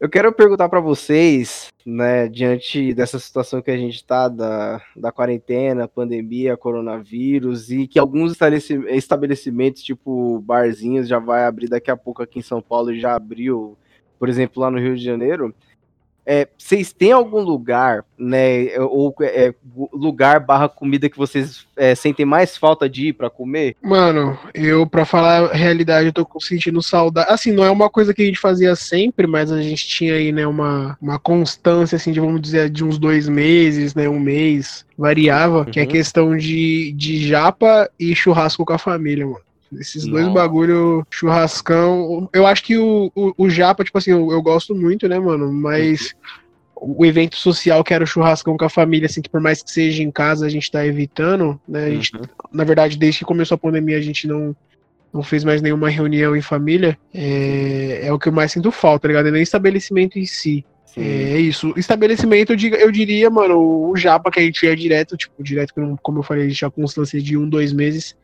Eu 0.00 0.08
quero 0.08 0.32
perguntar 0.32 0.66
para 0.70 0.80
vocês, 0.80 1.68
né, 1.84 2.26
diante 2.26 2.94
dessa 2.94 3.18
situação 3.18 3.60
que 3.60 3.70
a 3.70 3.76
gente 3.76 3.96
está 3.96 4.28
da, 4.28 4.80
da 4.96 5.12
quarentena, 5.12 5.86
pandemia, 5.86 6.56
coronavírus, 6.56 7.70
e 7.70 7.86
que 7.86 7.98
alguns 7.98 8.34
estabelecimentos, 8.88 9.82
tipo 9.82 10.40
barzinhos, 10.40 11.06
já 11.06 11.18
vai 11.18 11.44
abrir 11.44 11.68
daqui 11.68 11.90
a 11.90 11.96
pouco 11.98 12.22
aqui 12.22 12.38
em 12.38 12.42
São 12.42 12.62
Paulo 12.62 12.90
e 12.90 12.98
já 12.98 13.14
abriu, 13.14 13.76
por 14.18 14.30
exemplo, 14.30 14.62
lá 14.62 14.70
no 14.70 14.78
Rio 14.78 14.96
de 14.96 15.04
Janeiro. 15.04 15.54
É, 16.26 16.46
vocês 16.56 16.92
têm 16.92 17.12
algum 17.12 17.40
lugar, 17.40 18.04
né, 18.18 18.78
ou 18.78 19.14
é, 19.22 19.54
lugar 19.92 20.40
barra 20.40 20.68
comida 20.68 21.08
que 21.08 21.16
vocês 21.16 21.66
é, 21.76 21.94
sentem 21.94 22.26
mais 22.26 22.56
falta 22.56 22.88
de 22.88 23.08
ir 23.08 23.12
para 23.14 23.30
comer? 23.30 23.76
Mano, 23.82 24.38
eu, 24.54 24.86
para 24.86 25.04
falar 25.04 25.50
a 25.50 25.54
realidade, 25.54 26.06
eu 26.06 26.12
tô 26.12 26.26
sentindo 26.40 26.82
saudade. 26.82 27.30
Assim, 27.30 27.52
não 27.52 27.64
é 27.64 27.70
uma 27.70 27.88
coisa 27.90 28.14
que 28.14 28.22
a 28.22 28.26
gente 28.26 28.38
fazia 28.38 28.76
sempre, 28.76 29.26
mas 29.26 29.50
a 29.50 29.60
gente 29.62 29.86
tinha 29.86 30.14
aí, 30.14 30.30
né, 30.30 30.46
uma, 30.46 30.96
uma 31.00 31.18
constância, 31.18 31.96
assim, 31.96 32.12
de, 32.12 32.20
vamos 32.20 32.40
dizer, 32.40 32.70
de 32.70 32.84
uns 32.84 32.98
dois 32.98 33.28
meses, 33.28 33.94
né, 33.94 34.08
um 34.08 34.20
mês, 34.20 34.84
variava, 34.96 35.58
uhum. 35.58 35.64
que 35.64 35.80
é 35.80 35.82
uhum. 35.82 35.88
questão 35.88 36.36
de, 36.36 36.92
de 36.92 37.26
japa 37.26 37.90
e 37.98 38.14
churrasco 38.14 38.64
com 38.64 38.72
a 38.72 38.78
família, 38.78 39.26
mano. 39.26 39.49
Esses 39.78 40.04
dois 40.04 40.26
bagulho, 40.28 41.06
churrascão. 41.10 42.28
Eu 42.32 42.46
acho 42.46 42.62
que 42.64 42.76
o, 42.76 43.10
o, 43.14 43.32
o 43.36 43.50
Japa, 43.50 43.84
tipo 43.84 43.96
assim, 43.96 44.10
eu, 44.10 44.30
eu, 44.30 44.42
gosto 44.42 44.74
muito, 44.74 45.08
né, 45.08 45.18
mano? 45.18 45.52
Mas 45.52 46.14
o 46.74 47.04
evento 47.04 47.36
social 47.36 47.84
que 47.84 47.94
era 47.94 48.02
o 48.02 48.06
churrascão 48.06 48.56
com 48.56 48.64
a 48.64 48.70
família, 48.70 49.06
assim, 49.06 49.22
que 49.22 49.28
por 49.28 49.40
mais 49.40 49.62
que 49.62 49.70
seja 49.70 50.02
em 50.02 50.10
casa, 50.10 50.46
a 50.46 50.48
gente 50.48 50.70
tá 50.70 50.84
evitando, 50.84 51.60
né? 51.68 51.84
A 51.84 51.90
gente, 51.90 52.16
uhum. 52.16 52.22
Na 52.52 52.64
verdade, 52.64 52.98
desde 52.98 53.20
que 53.20 53.24
começou 53.24 53.54
a 53.54 53.58
pandemia, 53.58 53.96
a 53.96 54.02
gente 54.02 54.26
não, 54.26 54.56
não 55.12 55.22
fez 55.22 55.44
mais 55.44 55.62
nenhuma 55.62 55.88
reunião 55.88 56.34
em 56.34 56.42
família. 56.42 56.98
É, 57.14 58.00
é 58.04 58.12
o 58.12 58.18
que 58.18 58.28
eu 58.28 58.32
mais 58.32 58.50
sinto 58.50 58.72
falta, 58.72 59.02
tá 59.02 59.08
ligado? 59.08 59.28
É 59.28 59.30
nem 59.30 59.42
estabelecimento 59.42 60.18
em 60.18 60.26
si. 60.26 60.64
Sim. 60.84 61.02
É 61.02 61.38
isso. 61.38 61.72
Estabelecimento, 61.76 62.52
eu, 62.52 62.58
eu 62.74 62.90
diria, 62.90 63.30
mano, 63.30 63.88
o 63.90 63.96
Japa 63.96 64.32
que 64.32 64.40
a 64.40 64.42
gente 64.42 64.66
ia 64.66 64.74
direto, 64.74 65.16
tipo, 65.16 65.44
direto, 65.44 65.72
como 66.02 66.18
eu 66.18 66.22
falei, 66.24 66.44
a 66.44 66.48
gente 66.48 66.58
tinha 66.58 66.70
constância 66.70 67.22
de 67.22 67.36
um, 67.36 67.48
dois 67.48 67.72
meses 67.72 68.16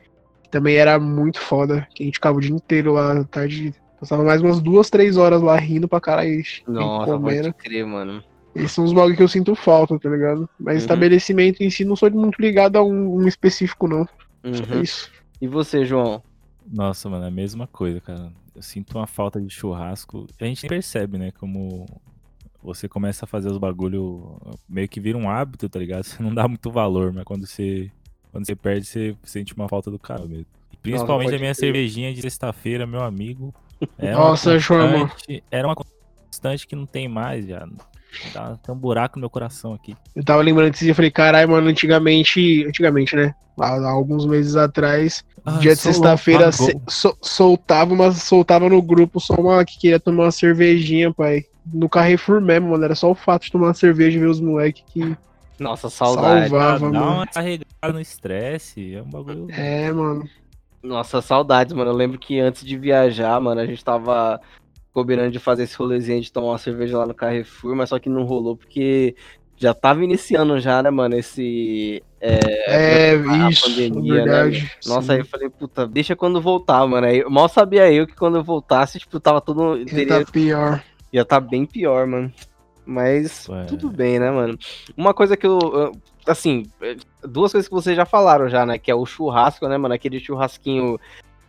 também 0.56 0.76
era 0.76 0.98
muito 0.98 1.38
foda. 1.38 1.86
Que 1.94 2.02
a 2.02 2.06
gente 2.06 2.14
ficava 2.14 2.38
o 2.38 2.40
dia 2.40 2.54
inteiro 2.54 2.94
lá, 2.94 3.22
tarde. 3.24 3.74
Passava 4.00 4.24
mais 4.24 4.40
umas 4.40 4.60
duas, 4.60 4.88
três 4.88 5.16
horas 5.16 5.42
lá 5.42 5.56
rindo 5.56 5.86
pra 5.86 6.00
caralho. 6.00 6.42
Nossa, 6.66 7.12
comendo. 7.12 7.52
pode 7.52 7.54
crer, 7.54 7.86
mano. 7.86 8.22
Esses 8.54 8.72
são 8.72 8.84
os 8.84 8.92
bagulhos 8.92 9.18
que 9.18 9.22
eu 9.22 9.28
sinto 9.28 9.54
falta, 9.54 9.98
tá 9.98 10.08
ligado? 10.08 10.48
Mas 10.58 10.76
uhum. 10.76 10.80
estabelecimento 10.80 11.62
em 11.62 11.68
si 11.68 11.84
não 11.84 11.94
sou 11.94 12.10
muito 12.10 12.40
ligado 12.40 12.76
a 12.76 12.82
um, 12.82 13.16
um 13.16 13.28
específico, 13.28 13.86
não. 13.86 14.08
Uhum. 14.42 14.78
É 14.78 14.82
isso. 14.82 15.10
E 15.40 15.46
você, 15.46 15.84
João? 15.84 16.22
Nossa, 16.66 17.08
mano, 17.10 17.24
é 17.24 17.28
a 17.28 17.30
mesma 17.30 17.66
coisa, 17.66 18.00
cara. 18.00 18.32
Eu 18.54 18.62
sinto 18.62 18.96
uma 18.96 19.06
falta 19.06 19.40
de 19.40 19.50
churrasco. 19.50 20.26
A 20.40 20.44
gente 20.46 20.66
percebe, 20.66 21.18
né? 21.18 21.32
Como 21.38 21.86
você 22.62 22.88
começa 22.88 23.26
a 23.26 23.28
fazer 23.28 23.50
os 23.50 23.58
bagulho 23.58 24.38
meio 24.66 24.88
que 24.88 25.00
vira 25.00 25.18
um 25.18 25.28
hábito, 25.28 25.68
tá 25.68 25.78
ligado? 25.78 26.04
Você 26.04 26.22
não 26.22 26.34
dá 26.34 26.48
muito 26.48 26.70
valor, 26.70 27.12
mas 27.12 27.24
quando 27.24 27.46
você 27.46 27.90
quando 28.36 28.46
você 28.46 28.54
perde, 28.54 28.86
você 28.86 29.16
sente 29.24 29.54
uma 29.54 29.68
falta 29.68 29.90
do 29.90 29.98
cara 29.98 30.26
mesmo. 30.26 30.46
Principalmente 30.82 31.28
Nossa, 31.28 31.36
a 31.36 31.40
minha 31.40 31.54
cervejinha 31.54 32.12
de 32.12 32.20
sexta-feira, 32.22 32.86
meu 32.86 33.02
amigo. 33.02 33.54
É 33.98 34.12
Nossa, 34.12 34.58
João. 34.58 35.10
Era 35.50 35.68
uma 35.68 35.74
constante 35.74 36.66
que 36.66 36.74
não 36.74 36.86
tem 36.86 37.06
mais, 37.06 37.46
já. 37.46 37.68
Tá, 38.32 38.56
tem 38.56 38.74
um 38.74 38.78
buraco 38.78 39.18
no 39.18 39.20
meu 39.20 39.28
coração 39.28 39.74
aqui. 39.74 39.94
Eu 40.14 40.24
tava 40.24 40.40
lembrando 40.40 40.70
disso 40.70 40.88
e 40.88 40.94
falei, 40.94 41.10
caralho, 41.10 41.50
mano, 41.50 41.68
antigamente. 41.68 42.64
Antigamente, 42.66 43.14
né? 43.14 43.34
Há, 43.60 43.90
alguns 43.90 44.24
meses 44.24 44.56
atrás, 44.56 45.22
ah, 45.44 45.58
dia 45.58 45.74
de 45.74 45.80
sexta-feira, 45.80 46.50
so, 46.52 47.16
soltava, 47.20 47.94
mas 47.94 48.22
soltava 48.22 48.66
no 48.66 48.80
grupo 48.80 49.20
só 49.20 49.34
uma 49.34 49.62
que 49.62 49.78
queria 49.78 50.00
tomar 50.00 50.24
uma 50.24 50.30
cervejinha, 50.30 51.12
pai. 51.12 51.44
No 51.70 51.86
Carrefour 51.86 52.40
mesmo, 52.40 52.70
mano. 52.70 52.84
Era 52.84 52.94
só 52.94 53.10
o 53.10 53.14
fato 53.14 53.44
de 53.44 53.52
tomar 53.52 53.66
uma 53.66 53.74
cerveja 53.74 54.16
e 54.16 54.20
ver 54.20 54.28
os 54.28 54.40
moleques 54.40 54.82
que 54.86 55.14
nossa, 55.58 55.88
saudade. 55.88 56.48
Salvava, 56.48 56.90
Dá 56.90 57.02
uma 57.02 57.26
carregada 57.26 57.92
no 57.92 58.00
estresse, 58.00 58.94
é 58.94 59.02
um 59.02 59.10
bagulho. 59.10 59.48
É, 59.50 59.90
mano. 59.92 60.28
Nossa, 60.82 61.20
saudades, 61.20 61.72
mano. 61.72 61.90
Eu 61.90 61.94
lembro 61.94 62.18
que 62.18 62.38
antes 62.38 62.64
de 62.64 62.76
viajar, 62.76 63.40
mano, 63.40 63.60
a 63.60 63.66
gente 63.66 63.84
tava 63.84 64.40
combinando 64.92 65.30
de 65.30 65.38
fazer 65.38 65.64
esse 65.64 65.76
rolezinho 65.76 66.22
de 66.22 66.32
tomar 66.32 66.48
uma 66.48 66.58
cerveja 66.58 66.96
lá 66.96 67.06
no 67.06 67.14
Carrefour, 67.14 67.74
mas 67.74 67.90
só 67.90 67.98
que 67.98 68.08
não 68.08 68.24
rolou 68.24 68.56
porque 68.56 69.14
já 69.56 69.74
tava 69.74 70.04
iniciando 70.04 70.58
já, 70.60 70.82
né, 70.82 70.90
mano, 70.90 71.16
esse... 71.16 72.02
É, 72.20 73.12
é 73.12 73.14
isso, 73.50 73.68
pandemia, 73.68 74.24
né? 74.24 74.24
verdade. 74.24 74.62
Né? 74.62 74.70
Nossa, 74.86 75.06
sim. 75.06 75.12
aí 75.12 75.18
eu 75.18 75.24
falei, 75.26 75.48
puta, 75.48 75.86
deixa 75.86 76.16
quando 76.16 76.40
voltar, 76.40 76.86
mano. 76.86 77.06
Aí, 77.06 77.24
mal 77.24 77.48
sabia 77.48 77.90
eu 77.92 78.06
que 78.06 78.14
quando 78.14 78.36
eu 78.36 78.44
voltasse, 78.44 78.98
tipo, 78.98 79.18
tava 79.18 79.40
tudo... 79.40 79.84
Teria... 79.84 80.18
Ia 80.18 80.24
tá 80.24 80.32
pior. 80.32 80.84
Ia 81.12 81.24
tá 81.24 81.40
bem 81.40 81.64
pior, 81.66 82.06
mano. 82.06 82.32
Mas 82.86 83.48
Ué. 83.48 83.64
tudo 83.64 83.90
bem, 83.90 84.20
né, 84.20 84.30
mano? 84.30 84.56
Uma 84.96 85.12
coisa 85.12 85.36
que 85.36 85.46
eu. 85.46 85.92
Assim, 86.24 86.64
duas 87.22 87.50
coisas 87.50 87.68
que 87.68 87.74
vocês 87.74 87.96
já 87.96 88.06
falaram 88.06 88.48
já, 88.48 88.64
né? 88.64 88.78
Que 88.78 88.90
é 88.90 88.94
o 88.94 89.04
churrasco, 89.04 89.66
né, 89.66 89.76
mano? 89.76 89.94
Aquele 89.94 90.20
churrasquinho. 90.20 90.98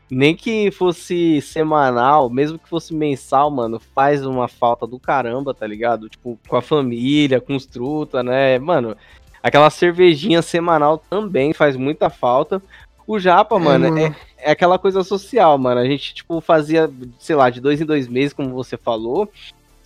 Nem 0.09 0.33
que 0.33 0.71
fosse 0.71 1.41
semanal, 1.41 2.29
mesmo 2.29 2.57
que 2.57 2.69
fosse 2.69 2.93
mensal, 2.93 3.51
mano, 3.51 3.77
faz 3.77 4.25
uma 4.25 4.47
falta 4.47 4.87
do 4.87 4.97
caramba, 4.97 5.53
tá 5.53 5.67
ligado? 5.67 6.07
Tipo, 6.07 6.39
com 6.47 6.55
a 6.55 6.61
família, 6.61 7.41
com 7.41 7.57
os 7.57 7.65
truta, 7.65 8.23
né? 8.23 8.57
Mano, 8.57 8.95
aquela 9.43 9.69
cervejinha 9.69 10.41
semanal 10.41 10.97
também 11.09 11.53
faz 11.53 11.75
muita 11.75 12.09
falta. 12.09 12.61
O 13.05 13.19
Japa, 13.19 13.55
é, 13.55 13.59
mano, 13.59 13.89
mano. 13.89 13.99
É, 13.99 14.15
é, 14.37 14.51
aquela 14.51 14.77
coisa 14.77 15.03
social, 15.03 15.57
mano. 15.57 15.79
A 15.79 15.85
gente, 15.85 16.13
tipo, 16.13 16.41
fazia, 16.41 16.89
sei 17.17 17.35
lá, 17.35 17.49
de 17.49 17.61
dois 17.61 17.79
em 17.79 17.85
dois 17.85 18.07
meses, 18.07 18.33
como 18.33 18.49
você 18.49 18.75
falou. 18.77 19.29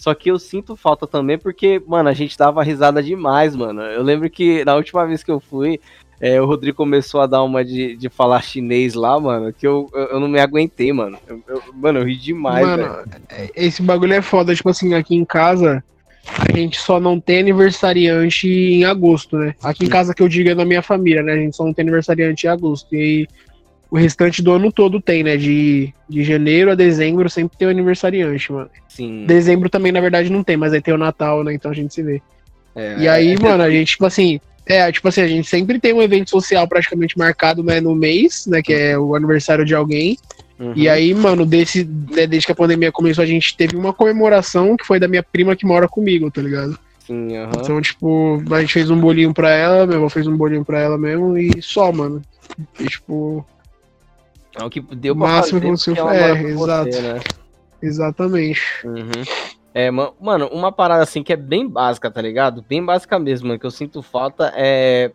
Só 0.01 0.15
que 0.15 0.31
eu 0.31 0.39
sinto 0.39 0.75
falta 0.75 1.05
também 1.05 1.37
porque, 1.37 1.79
mano, 1.85 2.09
a 2.09 2.13
gente 2.13 2.35
dava 2.35 2.63
risada 2.63 3.03
demais, 3.03 3.55
mano. 3.55 3.83
Eu 3.83 4.01
lembro 4.01 4.27
que 4.31 4.65
na 4.65 4.73
última 4.73 5.05
vez 5.05 5.23
que 5.23 5.29
eu 5.29 5.39
fui, 5.39 5.79
é, 6.19 6.41
o 6.41 6.45
Rodrigo 6.47 6.75
começou 6.75 7.21
a 7.21 7.27
dar 7.27 7.43
uma 7.43 7.63
de, 7.63 7.95
de 7.95 8.09
falar 8.09 8.41
chinês 8.41 8.95
lá, 8.95 9.19
mano, 9.19 9.53
que 9.53 9.67
eu, 9.67 9.87
eu, 9.93 10.05
eu 10.05 10.19
não 10.19 10.27
me 10.27 10.39
aguentei, 10.39 10.91
mano. 10.91 11.19
Eu, 11.27 11.43
eu, 11.47 11.61
mano, 11.75 11.99
eu 11.99 12.05
ri 12.05 12.17
demais, 12.17 12.65
mano. 12.65 12.83
Véio. 12.83 13.05
É, 13.29 13.51
esse 13.55 13.83
bagulho 13.83 14.13
é 14.15 14.23
foda, 14.23 14.55
tipo 14.55 14.69
assim, 14.69 14.95
aqui 14.95 15.13
em 15.13 15.23
casa. 15.23 15.83
A 16.49 16.57
gente 16.57 16.81
só 16.81 16.99
não 16.99 17.19
tem 17.19 17.41
aniversariante 17.41 18.47
em 18.47 18.83
agosto, 18.83 19.37
né? 19.37 19.53
Aqui 19.61 19.85
em 19.85 19.89
casa 19.89 20.15
que 20.15 20.23
eu 20.23 20.27
digo 20.27 20.49
é 20.49 20.55
na 20.55 20.65
minha 20.65 20.81
família, 20.81 21.21
né? 21.21 21.33
A 21.33 21.37
gente 21.37 21.55
só 21.55 21.63
não 21.63 21.75
tem 21.75 21.83
aniversariante 21.83 22.47
em 22.47 22.49
agosto. 22.49 22.95
E 22.95 22.99
aí 22.99 23.27
o 23.91 23.97
restante 23.97 24.41
do 24.41 24.53
ano 24.53 24.71
todo 24.71 25.01
tem, 25.01 25.21
né? 25.21 25.35
De, 25.35 25.93
de 26.07 26.23
janeiro 26.23 26.71
a 26.71 26.75
dezembro 26.75 27.29
sempre 27.29 27.57
tem 27.57 27.67
o 27.67 27.71
aniversariante, 27.71 28.49
mano. 28.49 28.69
Sim. 28.87 29.25
Dezembro 29.27 29.69
também, 29.69 29.91
na 29.91 29.99
verdade, 29.99 30.31
não 30.31 30.45
tem, 30.45 30.55
mas 30.55 30.71
aí 30.71 30.81
tem 30.81 30.93
o 30.93 30.97
Natal, 30.97 31.43
né? 31.43 31.53
Então 31.53 31.69
a 31.69 31.73
gente 31.73 31.93
se 31.93 32.01
vê. 32.01 32.21
É, 32.73 32.95
e 32.99 33.07
aí, 33.09 33.33
é, 33.33 33.39
mano, 33.39 33.61
a 33.61 33.69
gente, 33.69 33.89
tipo 33.89 34.05
assim, 34.05 34.39
é, 34.65 34.89
tipo 34.89 35.05
assim, 35.09 35.19
a 35.19 35.27
gente 35.27 35.45
sempre 35.45 35.77
tem 35.77 35.91
um 35.91 36.01
evento 36.01 36.29
social 36.29 36.65
praticamente 36.69 37.17
marcado, 37.17 37.61
né, 37.61 37.81
no 37.81 37.93
mês, 37.93 38.45
né? 38.47 38.61
Que 38.61 38.73
é 38.73 38.97
o 38.97 39.13
aniversário 39.13 39.65
de 39.65 39.75
alguém. 39.75 40.17
Uhum. 40.57 40.71
E 40.73 40.87
aí, 40.87 41.13
mano, 41.13 41.45
desse, 41.45 41.83
né, 41.83 42.25
desde 42.25 42.45
que 42.45 42.51
a 42.53 42.55
pandemia 42.55 42.93
começou, 42.93 43.23
a 43.23 43.27
gente 43.27 43.57
teve 43.57 43.75
uma 43.75 43.91
comemoração 43.91 44.77
que 44.77 44.87
foi 44.87 45.01
da 45.01 45.07
minha 45.07 45.23
prima 45.23 45.53
que 45.53 45.65
mora 45.65 45.89
comigo, 45.89 46.31
tá 46.31 46.41
ligado? 46.41 46.79
Sim, 47.05 47.37
uhum. 47.37 47.49
Então, 47.57 47.81
tipo, 47.81 48.41
a 48.51 48.61
gente 48.61 48.71
fez 48.71 48.89
um 48.89 48.97
bolinho 48.97 49.33
pra 49.33 49.49
ela, 49.49 49.85
meu 49.85 49.97
avô 49.97 50.07
fez 50.07 50.27
um 50.27 50.37
bolinho 50.37 50.63
pra 50.63 50.79
ela 50.79 50.97
mesmo, 50.97 51.37
e 51.37 51.61
só, 51.61 51.91
mano. 51.91 52.21
E, 52.79 52.85
tipo, 52.85 53.45
é 54.59 54.63
o 54.63 54.69
que 54.69 54.81
deu 54.81 55.15
pra 55.15 55.27
Máximo 55.27 55.59
fazer. 55.59 55.69
Máximo 55.69 56.09
é, 56.09 56.41
exato. 56.43 56.91
Você, 56.91 57.01
né? 57.01 57.19
Exatamente. 57.81 58.61
Uhum. 58.85 59.23
É, 59.73 59.89
mano, 59.89 60.47
uma 60.51 60.71
parada 60.71 61.03
assim 61.03 61.23
que 61.23 61.31
é 61.31 61.37
bem 61.37 61.67
básica, 61.67 62.11
tá 62.11 62.21
ligado? 62.21 62.63
Bem 62.67 62.83
básica 62.83 63.17
mesmo, 63.17 63.47
mano, 63.47 63.59
que 63.59 63.65
eu 63.65 63.71
sinto 63.71 64.01
falta 64.01 64.51
é, 64.55 65.11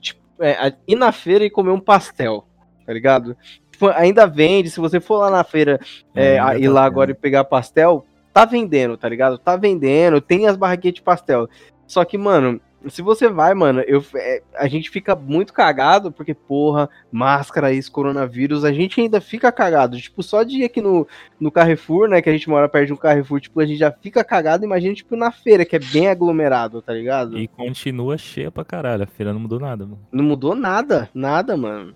tipo, 0.00 0.20
é 0.40 0.74
ir 0.86 0.96
na 0.96 1.12
feira 1.12 1.44
e 1.44 1.50
comer 1.50 1.70
um 1.70 1.80
pastel, 1.80 2.46
tá 2.86 2.92
ligado? 2.92 3.36
Tipo, 3.70 3.88
ainda 3.88 4.26
vende, 4.26 4.70
se 4.70 4.80
você 4.80 4.98
for 4.98 5.18
lá 5.18 5.30
na 5.30 5.44
feira 5.44 5.78
é, 6.14 6.38
é, 6.38 6.58
ir 6.58 6.68
lá 6.68 6.84
agora 6.84 7.10
e 7.10 7.14
pegar 7.14 7.44
pastel, 7.44 8.06
tá 8.32 8.46
vendendo, 8.46 8.96
tá 8.96 9.08
ligado? 9.08 9.36
Tá 9.36 9.56
vendendo, 9.56 10.20
tem 10.20 10.46
as 10.46 10.56
barraquinhas 10.56 10.94
de 10.94 11.02
pastel. 11.02 11.48
Só 11.86 12.04
que, 12.04 12.16
mano, 12.16 12.60
se 12.86 13.02
você 13.02 13.28
vai, 13.28 13.54
mano, 13.54 13.80
eu, 13.80 14.04
é, 14.14 14.42
a 14.54 14.68
gente 14.68 14.88
fica 14.88 15.14
muito 15.16 15.52
cagado, 15.52 16.12
porque, 16.12 16.32
porra, 16.32 16.88
máscara, 17.10 17.72
isso, 17.72 17.90
coronavírus, 17.90 18.64
a 18.64 18.72
gente 18.72 19.00
ainda 19.00 19.20
fica 19.20 19.50
cagado. 19.50 19.98
Tipo, 19.98 20.22
só 20.22 20.42
de 20.42 20.58
ir 20.58 20.64
aqui 20.64 20.80
no, 20.80 21.06
no 21.40 21.50
Carrefour, 21.50 22.08
né, 22.08 22.22
que 22.22 22.28
a 22.28 22.32
gente 22.32 22.48
mora 22.48 22.68
perto 22.68 22.86
de 22.86 22.92
um 22.92 22.96
Carrefour, 22.96 23.40
tipo, 23.40 23.60
a 23.60 23.66
gente 23.66 23.78
já 23.78 23.90
fica 23.90 24.22
cagado, 24.22 24.64
imagina, 24.64 24.94
tipo, 24.94 25.16
na 25.16 25.32
feira, 25.32 25.64
que 25.64 25.74
é 25.74 25.80
bem 25.80 26.08
aglomerado, 26.08 26.80
tá 26.80 26.92
ligado? 26.92 27.36
E 27.36 27.48
continua 27.48 28.16
cheia 28.16 28.50
pra 28.50 28.64
caralho, 28.64 29.02
a 29.02 29.06
feira 29.06 29.32
não 29.32 29.40
mudou 29.40 29.58
nada, 29.58 29.84
mano. 29.84 30.00
Não 30.12 30.24
mudou 30.24 30.54
nada, 30.54 31.10
nada, 31.12 31.56
mano. 31.56 31.94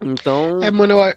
Então... 0.00 0.62
É, 0.62 0.70
mano, 0.70 0.94
eu, 0.94 1.14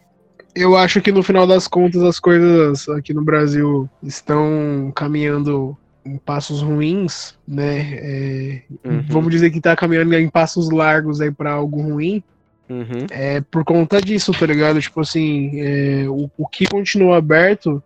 eu 0.56 0.76
acho 0.76 1.02
que 1.02 1.12
no 1.12 1.24
final 1.24 1.48
das 1.48 1.68
contas 1.68 2.04
as 2.04 2.20
coisas 2.20 2.90
aqui 2.90 3.14
no 3.14 3.24
Brasil 3.24 3.90
estão 4.04 4.92
caminhando 4.94 5.78
em 6.06 6.18
passos 6.18 6.62
ruins, 6.62 7.36
né? 7.48 7.80
É, 7.94 8.62
uhum. 8.86 9.04
Vamos 9.08 9.32
dizer 9.32 9.52
que 9.52 9.62
tá 9.62 9.76
caminhando 9.76 10.14
em 10.14 10.30
passos 10.30 10.70
largos 10.70 11.22
aí 11.22 11.32
para 11.32 11.52
algo 11.52 11.82
ruim. 11.82 12.24
Uhum. 12.70 13.08
É 13.10 13.42
por 13.42 13.64
conta 13.64 14.02
disso, 14.02 14.32
tá 14.32 14.46
ligado? 14.46 14.80
Tipo 14.82 15.02
assim, 15.02 15.60
é, 15.60 16.06
o, 16.08 16.30
o 16.38 16.48
que 16.48 16.66
continua 16.68 17.18
aberto 17.18 17.84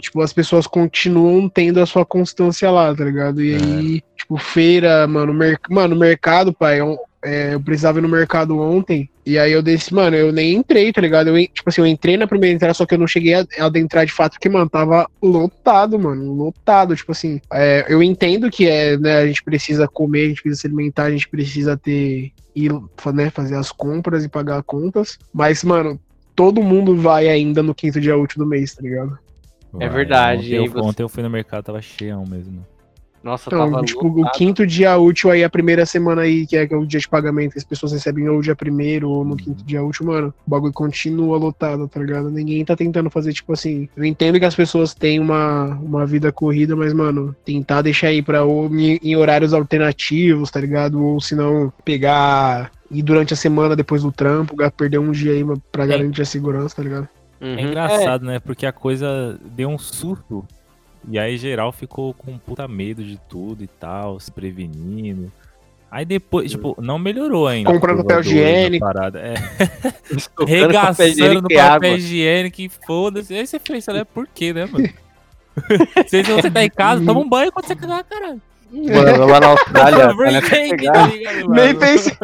tipo, 0.00 0.20
as 0.20 0.32
pessoas 0.32 0.66
continuam 0.66 1.48
tendo 1.48 1.80
a 1.80 1.86
sua 1.86 2.04
constância 2.04 2.70
lá, 2.70 2.94
tá 2.94 3.04
ligado? 3.04 3.42
E 3.42 3.54
aí, 3.54 4.02
tipo, 4.16 4.36
feira, 4.36 5.06
mano, 5.06 5.32
mer 5.32 5.58
mano, 5.70 5.96
mercado, 5.96 6.52
pai, 6.52 6.78
é, 7.24 7.54
eu 7.54 7.60
precisava 7.60 7.98
ir 7.98 8.02
no 8.02 8.08
mercado 8.08 8.58
ontem, 8.58 9.08
e 9.24 9.38
aí 9.38 9.52
eu 9.52 9.62
disse, 9.62 9.94
mano, 9.94 10.16
eu 10.16 10.32
nem 10.32 10.54
entrei, 10.54 10.92
tá 10.92 11.00
ligado? 11.00 11.28
Eu, 11.28 11.46
tipo 11.46 11.68
assim, 11.68 11.80
eu 11.80 11.86
entrei 11.86 12.16
na 12.16 12.26
primeira 12.26 12.54
entrada, 12.54 12.74
só 12.74 12.84
que 12.84 12.94
eu 12.94 12.98
não 12.98 13.06
cheguei 13.06 13.34
a 13.34 13.46
adentrar 13.60 14.04
de 14.04 14.12
fato, 14.12 14.32
porque, 14.32 14.48
mano, 14.48 14.68
tava 14.68 15.08
lotado, 15.22 15.98
mano, 15.98 16.32
lotado, 16.32 16.96
tipo 16.96 17.12
assim, 17.12 17.40
é, 17.52 17.86
eu 17.88 18.02
entendo 18.02 18.50
que 18.50 18.66
é, 18.66 18.96
né, 18.96 19.18
a 19.18 19.26
gente 19.26 19.42
precisa 19.44 19.86
comer, 19.86 20.24
a 20.24 20.28
gente 20.28 20.42
precisa 20.42 20.60
se 20.62 20.66
alimentar, 20.66 21.04
a 21.04 21.10
gente 21.12 21.28
precisa 21.28 21.76
ter, 21.76 22.32
ir, 22.54 22.72
né, 23.14 23.30
fazer 23.30 23.54
as 23.54 23.70
compras 23.70 24.24
e 24.24 24.28
pagar 24.28 24.62
contas, 24.64 25.18
mas, 25.32 25.62
mano, 25.62 26.00
todo 26.34 26.62
mundo 26.62 26.96
vai 26.96 27.28
ainda 27.28 27.62
no 27.62 27.74
quinto 27.74 28.00
dia 28.00 28.16
útil 28.16 28.38
do 28.38 28.46
mês, 28.46 28.74
tá 28.74 28.82
ligado? 28.82 29.16
É 29.78 29.88
verdade. 29.88 30.58
Ontem, 30.58 30.66
eu, 30.66 30.72
você... 30.72 30.80
ontem 30.80 31.02
eu 31.02 31.08
fui 31.08 31.22
no 31.22 31.30
mercado, 31.30 31.64
tava 31.64 31.80
cheio 31.80 32.22
mesmo. 32.26 32.66
Nossa, 33.22 33.48
então, 33.48 33.70
tava 33.70 33.84
tipo, 33.84 34.06
o 34.06 34.30
quinto 34.32 34.66
dia 34.66 34.96
útil 34.98 35.30
aí, 35.30 35.44
a 35.44 35.50
primeira 35.50 35.86
semana 35.86 36.22
aí, 36.22 36.44
que 36.46 36.56
é, 36.56 36.66
que 36.66 36.74
é 36.74 36.76
o 36.76 36.84
dia 36.84 36.98
de 36.98 37.08
pagamento, 37.08 37.52
que 37.52 37.58
as 37.58 37.64
pessoas 37.64 37.92
recebem 37.92 38.28
ou 38.28 38.42
dia 38.42 38.56
primeiro 38.56 39.08
ou 39.08 39.24
no 39.24 39.36
quinto 39.36 39.64
dia 39.64 39.82
útil, 39.82 40.06
mano, 40.06 40.34
o 40.44 40.50
bagulho 40.50 40.72
continua 40.72 41.38
lotado, 41.38 41.86
tá 41.86 42.00
ligado? 42.00 42.30
Ninguém 42.30 42.64
tá 42.64 42.74
tentando 42.74 43.10
fazer, 43.10 43.32
tipo 43.32 43.52
assim. 43.52 43.88
Eu 43.96 44.04
entendo 44.04 44.40
que 44.40 44.44
as 44.44 44.56
pessoas 44.56 44.92
têm 44.92 45.20
uma, 45.20 45.66
uma 45.82 46.04
vida 46.04 46.32
corrida, 46.32 46.74
mas, 46.74 46.92
mano, 46.92 47.34
tentar 47.44 47.82
deixar 47.82 48.08
aí 48.08 48.22
pra 48.22 48.42
ou 48.42 48.66
em, 48.74 48.98
em 49.02 49.14
horários 49.14 49.54
alternativos, 49.54 50.50
tá 50.50 50.60
ligado? 50.60 51.02
Ou 51.02 51.20
se 51.20 51.36
não, 51.36 51.72
pegar. 51.84 52.72
E 52.90 53.02
durante 53.02 53.32
a 53.32 53.36
semana 53.36 53.76
depois 53.76 54.02
do 54.02 54.10
trampo, 54.10 54.56
perder 54.76 54.98
um 54.98 55.12
dia 55.12 55.32
aí 55.32 55.44
pra 55.70 55.86
garantir 55.86 56.22
a 56.22 56.26
segurança, 56.26 56.76
tá 56.76 56.82
ligado? 56.82 57.08
Uhum. 57.40 57.58
É 57.58 57.62
engraçado, 57.62 58.24
é. 58.24 58.34
né? 58.34 58.40
Porque 58.40 58.66
a 58.66 58.72
coisa 58.72 59.38
deu 59.44 59.68
um 59.68 59.78
surto. 59.78 60.46
E 61.08 61.18
aí 61.18 61.36
geral 61.36 61.72
ficou 61.72 62.14
com 62.14 62.38
puta 62.38 62.68
medo 62.68 63.02
de 63.02 63.18
tudo 63.28 63.64
e 63.64 63.66
tal, 63.66 64.20
se 64.20 64.30
prevenindo. 64.30 65.32
Aí 65.90 66.06
depois, 66.06 66.50
tipo, 66.50 66.74
não 66.80 66.98
melhorou 66.98 67.46
ainda. 67.46 67.70
Comprando 67.70 67.98
papel 67.98 68.20
higiênico. 68.20 68.86
Parada. 68.86 69.20
É. 69.20 69.34
Regaçando 70.46 71.42
no 71.42 71.48
papel 71.48 71.96
higiênico 71.98 72.62
e 72.62 72.68
foda-se. 72.68 73.34
Aí 73.34 73.46
você 73.46 73.58
pensa, 73.58 73.92
né? 73.92 74.02
Por 74.04 74.26
quê, 74.26 74.54
né, 74.54 74.64
mano? 74.64 74.88
se 76.08 76.22
você 76.22 76.50
tá 76.50 76.64
em 76.64 76.70
casa, 76.70 77.04
toma 77.04 77.20
um 77.20 77.28
banho 77.28 77.52
quando 77.52 77.66
você 77.66 77.76
cagar, 77.76 78.04
caralho. 78.04 78.40
Mano, 78.72 79.26
lá 79.26 79.38
na 79.38 79.46
Austrália. 79.48 80.08
Nem 81.48 81.74
pensei. 81.74 82.16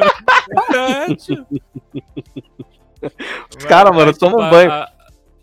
Os 3.59 3.65
caras, 3.67 3.95
mano, 3.95 4.17
tomam 4.17 4.47
um 4.47 4.51
banho. 4.51 4.73
A, 4.73 4.91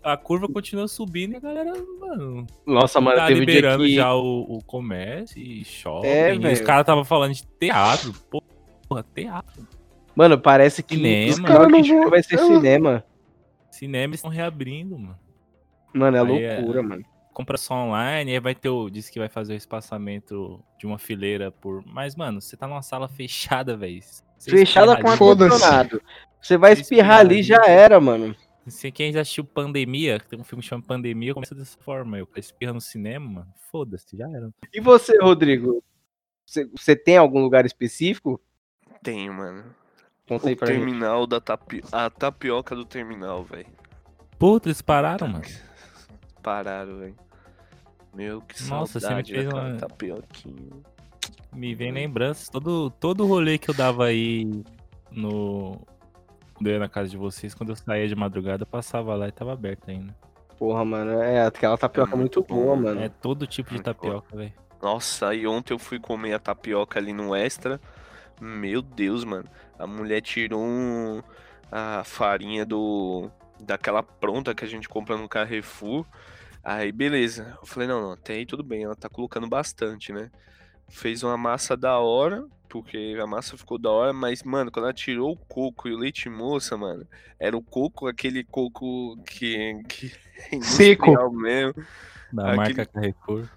a 0.06 0.16
curva 0.16 0.48
continua 0.48 0.86
subindo 0.86 1.32
e 1.32 1.36
a 1.36 1.40
galera, 1.40 1.72
mano. 2.00 2.46
Nossa, 2.64 3.00
mano, 3.00 3.16
tá 3.16 3.26
teve 3.26 3.40
liberando 3.40 3.84
que... 3.84 3.94
já 3.94 4.14
o, 4.14 4.42
o 4.48 4.62
comércio 4.64 5.40
e 5.40 5.64
shopping. 5.64 6.06
É, 6.06 6.34
e 6.34 6.52
os 6.52 6.60
caras 6.60 6.86
tava 6.86 7.04
falando 7.04 7.34
de 7.34 7.44
teatro. 7.58 8.12
Porra, 8.88 9.04
teatro. 9.14 9.66
Mano, 10.14 10.38
parece 10.38 10.82
que 10.82 10.94
cinema. 10.94 11.32
os 11.32 11.40
caras 11.40 11.82
que 11.82 11.92
vão... 11.92 12.10
vai 12.10 12.22
ser 12.22 12.38
cinema. 12.38 13.04
Cinema 13.70 14.14
estão 14.14 14.30
reabrindo, 14.30 14.96
mano. 14.96 15.18
Mano, 15.92 16.16
é 16.16 16.20
aí 16.20 16.44
é 16.44 16.56
loucura, 16.56 16.78
é... 16.78 16.82
mano. 16.82 17.04
Compra 17.32 17.58
só 17.58 17.74
online, 17.74 18.32
aí 18.32 18.40
vai 18.40 18.54
ter 18.54 18.70
o. 18.70 18.88
Diz 18.88 19.10
que 19.10 19.18
vai 19.18 19.28
fazer 19.28 19.52
o 19.52 19.56
espaçamento 19.56 20.64
de 20.78 20.86
uma 20.86 20.98
fileira 20.98 21.50
por. 21.50 21.84
Mas, 21.84 22.14
mano, 22.16 22.40
você 22.40 22.56
tá 22.56 22.66
numa 22.66 22.80
sala 22.80 23.08
fechada, 23.08 23.76
velho. 23.76 24.00
Fechada 24.38 25.02
com 25.02 25.08
ar-condicionado. 25.08 26.00
Você 26.40 26.56
vai 26.56 26.72
espirrar 26.72 27.20
ali 27.20 27.42
já 27.42 27.66
era, 27.66 28.00
mano. 28.00 28.34
Se 28.68 28.90
quem 28.90 29.12
já 29.12 29.20
assistiu 29.20 29.44
Pandemia, 29.44 30.18
tem 30.18 30.38
um 30.38 30.44
filme 30.44 30.62
que 30.62 30.68
chama 30.68 30.82
Pandemia, 30.82 31.32
começa 31.32 31.54
dessa 31.54 31.78
forma. 31.78 32.18
Eu 32.18 32.28
espirra 32.36 32.72
no 32.72 32.80
cinema, 32.80 33.28
mano. 33.28 33.54
Foda-se, 33.70 34.16
já 34.16 34.28
era. 34.28 34.50
E 34.72 34.80
você, 34.80 35.16
Rodrigo? 35.18 35.82
Você, 36.44 36.64
você 36.66 36.96
tem 36.96 37.16
algum 37.16 37.40
lugar 37.40 37.64
específico? 37.64 38.40
Tenho, 39.02 39.32
mano. 39.32 39.64
Conta 40.28 40.48
aí 40.48 40.56
pra 40.56 40.66
terminal 40.66 41.20
gente. 41.20 41.30
da 41.30 41.40
tapi... 41.40 41.82
A 41.92 42.10
tapioca 42.10 42.74
do 42.74 42.84
terminal, 42.84 43.44
velho. 43.44 43.68
Puta, 44.38 44.68
eles 44.68 44.82
pararam, 44.82 45.28
mano. 45.28 45.44
Pararam, 46.42 46.98
velho. 46.98 47.16
Meu, 48.12 48.40
que 48.40 48.60
Nossa, 48.64 48.98
saudade 48.98 49.28
você 49.28 49.36
me 49.36 49.42
fez 49.42 49.52
uma... 49.52 49.76
tapioquinha. 49.76 50.72
Me 51.54 51.74
vem 51.74 51.92
lembranças. 51.92 52.48
Todo, 52.48 52.90
todo 52.90 53.26
rolê 53.26 53.58
que 53.58 53.70
eu 53.70 53.74
dava 53.74 54.06
aí 54.06 54.64
no 55.10 55.86
quando 56.56 56.68
eu 56.68 56.72
ia 56.72 56.78
na 56.78 56.88
casa 56.88 57.10
de 57.10 57.16
vocês, 57.16 57.54
quando 57.54 57.70
eu 57.70 57.76
saía 57.76 58.08
de 58.08 58.16
madrugada, 58.16 58.62
eu 58.62 58.66
passava 58.66 59.14
lá 59.14 59.28
e 59.28 59.32
tava 59.32 59.52
aberto 59.52 59.90
ainda. 59.90 60.16
Porra, 60.58 60.84
mano, 60.84 61.20
é 61.20 61.44
aquela 61.44 61.76
tapioca 61.76 62.14
é 62.14 62.16
muito, 62.16 62.40
muito 62.40 62.54
boa, 62.54 62.74
mano. 62.74 63.00
É 63.00 63.10
todo 63.10 63.46
tipo 63.46 63.74
de 63.74 63.82
tapioca, 63.82 64.34
velho. 64.34 64.52
Nossa, 64.80 65.34
e 65.34 65.46
ontem 65.46 65.74
eu 65.74 65.78
fui 65.78 65.98
comer 65.98 66.32
a 66.32 66.38
tapioca 66.38 66.98
ali 66.98 67.12
no 67.12 67.34
Extra. 67.34 67.78
Meu 68.40 68.80
Deus, 68.80 69.22
mano. 69.22 69.46
A 69.78 69.86
mulher 69.86 70.22
tirou 70.22 70.62
um, 70.62 71.22
a 71.70 72.02
farinha 72.04 72.64
do 72.64 73.30
daquela 73.60 74.02
pronta 74.02 74.54
que 74.54 74.64
a 74.64 74.68
gente 74.68 74.88
compra 74.88 75.16
no 75.16 75.28
Carrefour. 75.28 76.06
Aí, 76.64 76.90
beleza. 76.90 77.56
Eu 77.60 77.66
falei, 77.66 77.88
não, 77.88 78.00
não, 78.00 78.12
até 78.12 78.34
aí 78.34 78.46
tudo 78.46 78.62
bem. 78.62 78.84
Ela 78.84 78.96
tá 78.96 79.08
colocando 79.08 79.46
bastante, 79.46 80.12
né? 80.12 80.30
Fez 80.88 81.22
uma 81.22 81.36
massa 81.36 81.76
da 81.76 81.98
hora 81.98 82.46
porque 82.68 83.16
a 83.20 83.26
massa 83.26 83.56
ficou 83.56 83.78
da 83.78 83.90
hora, 83.90 84.12
mas, 84.12 84.42
mano, 84.42 84.70
quando 84.70 84.86
ela 84.86 84.94
tirou 84.94 85.32
o 85.32 85.36
coco 85.36 85.88
e 85.88 85.94
o 85.94 85.98
leite 85.98 86.28
moça, 86.28 86.76
mano, 86.76 87.06
era 87.38 87.56
o 87.56 87.62
coco, 87.62 88.06
aquele 88.06 88.44
coco 88.44 89.16
que. 89.26 89.82
que 89.88 90.12
é 90.52 90.60
Seco. 90.60 91.30
mesmo. 91.32 91.74
Da 92.32 92.42
aquele... 92.42 92.56
marca 92.56 92.86
Carrefour. 92.86 93.48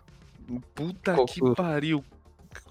Puta 0.73 1.15
coco. 1.15 1.33
que 1.33 1.55
pariu. 1.55 2.03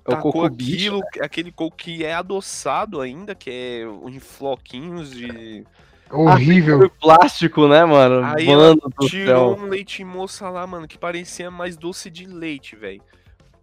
É 0.06 0.14
o 0.14 0.19
coco 0.19 0.44
aquilo, 0.44 1.00
bicho, 1.00 1.23
aquele 1.23 1.52
coco 1.52 1.76
que 1.76 2.05
é 2.05 2.14
adoçado 2.14 3.00
ainda, 3.00 3.34
que 3.34 3.50
é 3.50 3.82
em 4.08 4.19
floquinhos 4.19 5.11
de. 5.11 5.64
Horrível. 6.11 6.84
Ah, 6.84 6.91
plástico, 7.00 7.69
né, 7.69 7.84
mano? 7.84 8.25
Aí 8.25 8.46
mano 8.46 8.81
tirou 9.02 9.55
céu. 9.55 9.64
um 9.64 9.69
leite 9.69 10.02
moça 10.02 10.49
lá, 10.49 10.67
mano, 10.67 10.88
que 10.88 10.96
parecia 10.96 11.50
mais 11.50 11.76
doce 11.76 12.11
de 12.11 12.25
leite, 12.25 12.75
velho. 12.75 13.02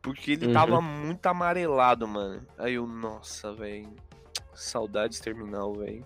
Porque 0.05 0.33
ele 0.33 0.45
uhum. 0.45 0.53
tava 0.53 0.79
muito 0.79 1.25
amarelado, 1.25 2.07
mano. 2.07 2.45
Aí 2.59 2.75
eu, 2.75 2.85
nossa, 2.85 3.51
velho. 3.51 3.89
Saudades 4.53 5.19
terminal, 5.19 5.73
velho. 5.73 6.05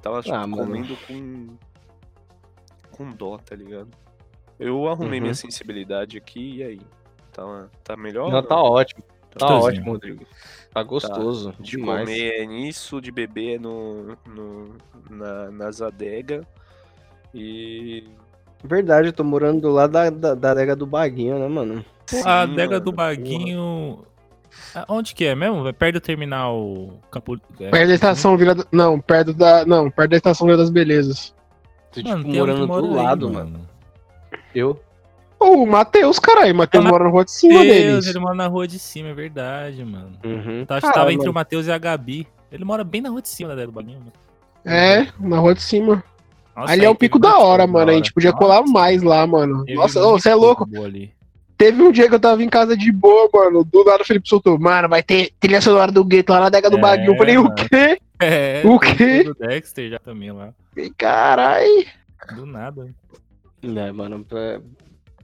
Tava 0.00 0.22
tipo, 0.22 0.36
ah, 0.36 0.48
comendo 0.48 0.96
com. 1.04 1.56
com 2.92 3.10
dó, 3.10 3.36
tá 3.38 3.56
ligado? 3.56 3.88
Eu 4.56 4.86
arrumei 4.86 5.18
uhum. 5.18 5.24
minha 5.24 5.34
sensibilidade 5.34 6.16
aqui 6.16 6.58
e 6.58 6.62
aí? 6.62 6.80
Tá, 7.32 7.68
tá 7.82 7.96
melhor? 7.96 8.30
Não, 8.30 8.40
tá 8.40 8.54
ótimo. 8.54 9.02
Tá, 9.32 9.48
tá 9.48 9.58
ótimo, 9.58 9.90
Rodrigo. 9.90 10.24
Tá 10.72 10.84
gostoso. 10.84 11.50
Tá. 11.50 11.56
De 11.60 11.72
demais. 11.72 12.08
comer 12.08 12.40
é 12.40 12.46
nisso, 12.46 13.00
de 13.00 13.10
beber 13.10 13.56
é 13.56 13.58
no, 13.58 14.16
no, 14.28 14.76
na, 15.10 15.50
nas 15.50 15.82
adega. 15.82 16.46
E. 17.34 18.08
Verdade, 18.62 19.08
eu 19.08 19.12
tô 19.12 19.24
morando 19.24 19.62
do 19.62 19.70
lado 19.70 19.90
da, 19.90 20.08
da, 20.08 20.34
da 20.36 20.50
adega 20.52 20.76
do 20.76 20.86
Baguinho, 20.86 21.36
né, 21.36 21.48
mano? 21.48 21.84
Sim, 22.06 22.22
a 22.24 22.42
adega 22.42 22.78
do 22.78 22.92
Baguinho. 22.92 23.98
Porra. 24.72 24.86
Onde 24.88 25.14
que 25.14 25.24
é 25.24 25.34
mesmo? 25.34 25.66
É 25.66 25.72
perto 25.72 25.94
do 25.94 26.00
terminal 26.00 26.90
Campo... 27.10 27.36
É, 27.60 27.70
perto 27.70 27.88
da 27.88 27.94
estação 27.94 28.36
Vila. 28.36 28.56
Não, 28.70 29.00
perto 29.00 29.32
da. 29.32 29.64
Não, 29.64 29.90
perto 29.90 30.10
da 30.10 30.16
estação 30.16 30.46
Vila 30.46 30.58
das 30.58 30.70
Belezas. 30.70 31.34
Tô 31.92 32.02
tipo, 32.02 32.08
mano, 32.10 32.28
morando 32.28 32.66
do 32.66 32.94
lado, 32.94 33.28
aí, 33.28 33.32
mano. 33.32 33.68
Eu? 34.54 34.80
O 35.38 35.66
Matheus, 35.66 36.18
caralho. 36.18 36.54
O 36.54 36.56
Matheus 36.56 36.84
mora 36.84 37.04
na 37.04 37.10
rua 37.10 37.24
de 37.24 37.30
cima 37.30 37.54
Mateus, 37.54 37.74
deles. 37.74 38.06
Ele 38.06 38.18
mora 38.18 38.34
na 38.34 38.46
rua 38.46 38.66
de 38.66 38.78
cima, 38.78 39.10
é 39.10 39.14
verdade, 39.14 39.84
mano. 39.84 40.12
Uhum. 40.24 40.64
Tá, 40.64 40.76
acho 40.76 40.86
que 40.86 40.92
tava 40.92 41.12
entre 41.12 41.28
o 41.28 41.34
Matheus 41.34 41.66
e 41.66 41.72
a 41.72 41.78
Gabi. 41.78 42.26
Ele 42.50 42.64
mora 42.64 42.84
bem 42.84 43.00
na 43.00 43.10
rua 43.10 43.20
de 43.20 43.28
cima 43.28 43.48
da 43.48 43.54
adega 43.54 43.66
do 43.66 43.74
Baguinho, 43.74 43.98
mano. 43.98 44.12
É, 44.64 45.08
na 45.20 45.38
rua 45.38 45.54
de 45.54 45.62
cima. 45.62 46.02
Nossa, 46.56 46.72
ali 46.72 46.84
é 46.84 46.88
o 46.88 46.94
pico 46.94 47.18
da 47.18 47.38
hora, 47.38 47.66
mano. 47.66 47.90
A 47.90 47.94
gente 47.94 48.12
podia 48.12 48.30
Nossa. 48.30 48.42
colar 48.42 48.62
mais 48.62 49.02
lá, 49.02 49.26
mano. 49.26 49.64
Nossa, 49.68 50.00
você 50.00 50.30
é 50.30 50.34
louco. 50.34 50.66
Ali. 50.82 51.12
Teve 51.64 51.82
um 51.82 51.90
dia 51.90 52.10
que 52.10 52.14
eu 52.14 52.20
tava 52.20 52.42
em 52.42 52.48
casa 52.50 52.76
de 52.76 52.92
boa, 52.92 53.26
mano. 53.32 53.64
Do 53.64 53.84
nada 53.84 54.02
o 54.02 54.06
Felipe 54.06 54.28
soltou. 54.28 54.58
Mano, 54.58 54.86
vai 54.86 55.02
ter 55.02 55.32
trilha 55.40 55.62
sonora 55.62 55.90
do 55.90 56.04
gueto 56.04 56.30
lá 56.30 56.40
na 56.40 56.48
década 56.50 56.76
do 56.76 56.76
é, 56.76 56.80
Baguinho. 56.82 57.12
Eu 57.12 57.16
falei, 57.16 57.38
o 57.38 57.54
quê? 57.54 57.98
É, 58.20 58.62
o 58.66 58.78
quê? 58.78 59.24
Do 59.24 59.32
Dexter 59.32 59.88
já 59.88 59.98
também 59.98 60.30
lá. 60.30 60.52
Carai. 60.98 61.86
Do 62.36 62.44
nada. 62.44 62.94
É, 63.62 63.92
mano, 63.92 64.22
pra... 64.24 64.60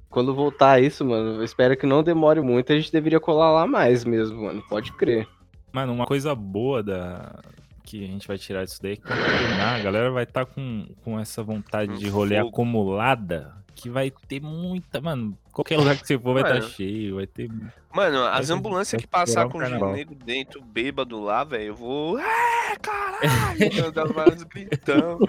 quando 0.09 0.35
voltar 0.35 0.83
isso, 0.83 1.05
mano, 1.05 1.41
eu 1.41 1.45
espero 1.45 1.77
que 1.77 1.85
não 1.85 2.03
demore 2.03 2.41
muito. 2.41 2.73
A 2.73 2.77
gente 2.77 2.91
deveria 2.91 3.21
colar 3.21 3.51
lá 3.53 3.67
mais 3.67 4.03
mesmo, 4.03 4.45
mano. 4.45 4.65
Pode 4.67 4.93
crer. 4.93 5.29
Mano, 5.71 5.93
uma 5.93 6.07
coisa 6.07 6.35
boa 6.35 6.83
da, 6.83 7.39
que 7.85 8.03
a 8.03 8.07
gente 8.07 8.27
vai 8.27 8.39
tirar 8.39 8.65
disso 8.65 8.81
daí, 8.83 8.99
é 8.99 9.61
a 9.61 9.79
galera 9.81 10.11
vai 10.11 10.25
estar 10.25 10.47
tá 10.47 10.51
com, 10.51 10.87
com 11.05 11.21
essa 11.21 11.43
vontade 11.43 11.99
de 11.99 12.09
rolê 12.09 12.39
acumulada, 12.39 13.53
que 13.75 13.91
vai 13.91 14.11
ter 14.27 14.41
muita, 14.41 15.03
mano, 15.03 15.37
qualquer 15.53 15.77
lugar 15.77 15.97
que 15.97 16.07
você 16.07 16.19
for 16.19 16.35
vai 16.35 16.43
estar 16.43 16.61
tá 16.61 16.75
cheio, 16.75 17.17
vai 17.17 17.27
ter... 17.27 17.51
Mano, 17.93 18.25
as 18.25 18.51
ambulâncias 18.51 19.01
que 19.01 19.07
passar 19.07 19.49
com 19.49 19.59
o 19.59 19.65
janeiro 19.65 20.15
dentro, 20.15 20.63
bêbado 20.63 21.21
lá, 21.21 21.43
velho, 21.45 21.65
eu 21.65 21.75
vou... 21.75 22.19
É, 22.19 22.77
caralho! 22.81 23.91
das 23.93 24.13
vários 24.13 24.43
gritando. 24.45 25.29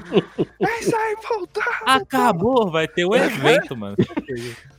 É 0.59 0.79
isso 0.79 0.95
aí, 0.95 1.15
voltar! 1.27 1.81
Acabou, 1.85 2.69
vai 2.69 2.87
ter 2.87 3.05
o 3.05 3.11
um 3.11 3.15
evento, 3.15 3.75
mano. 3.75 3.97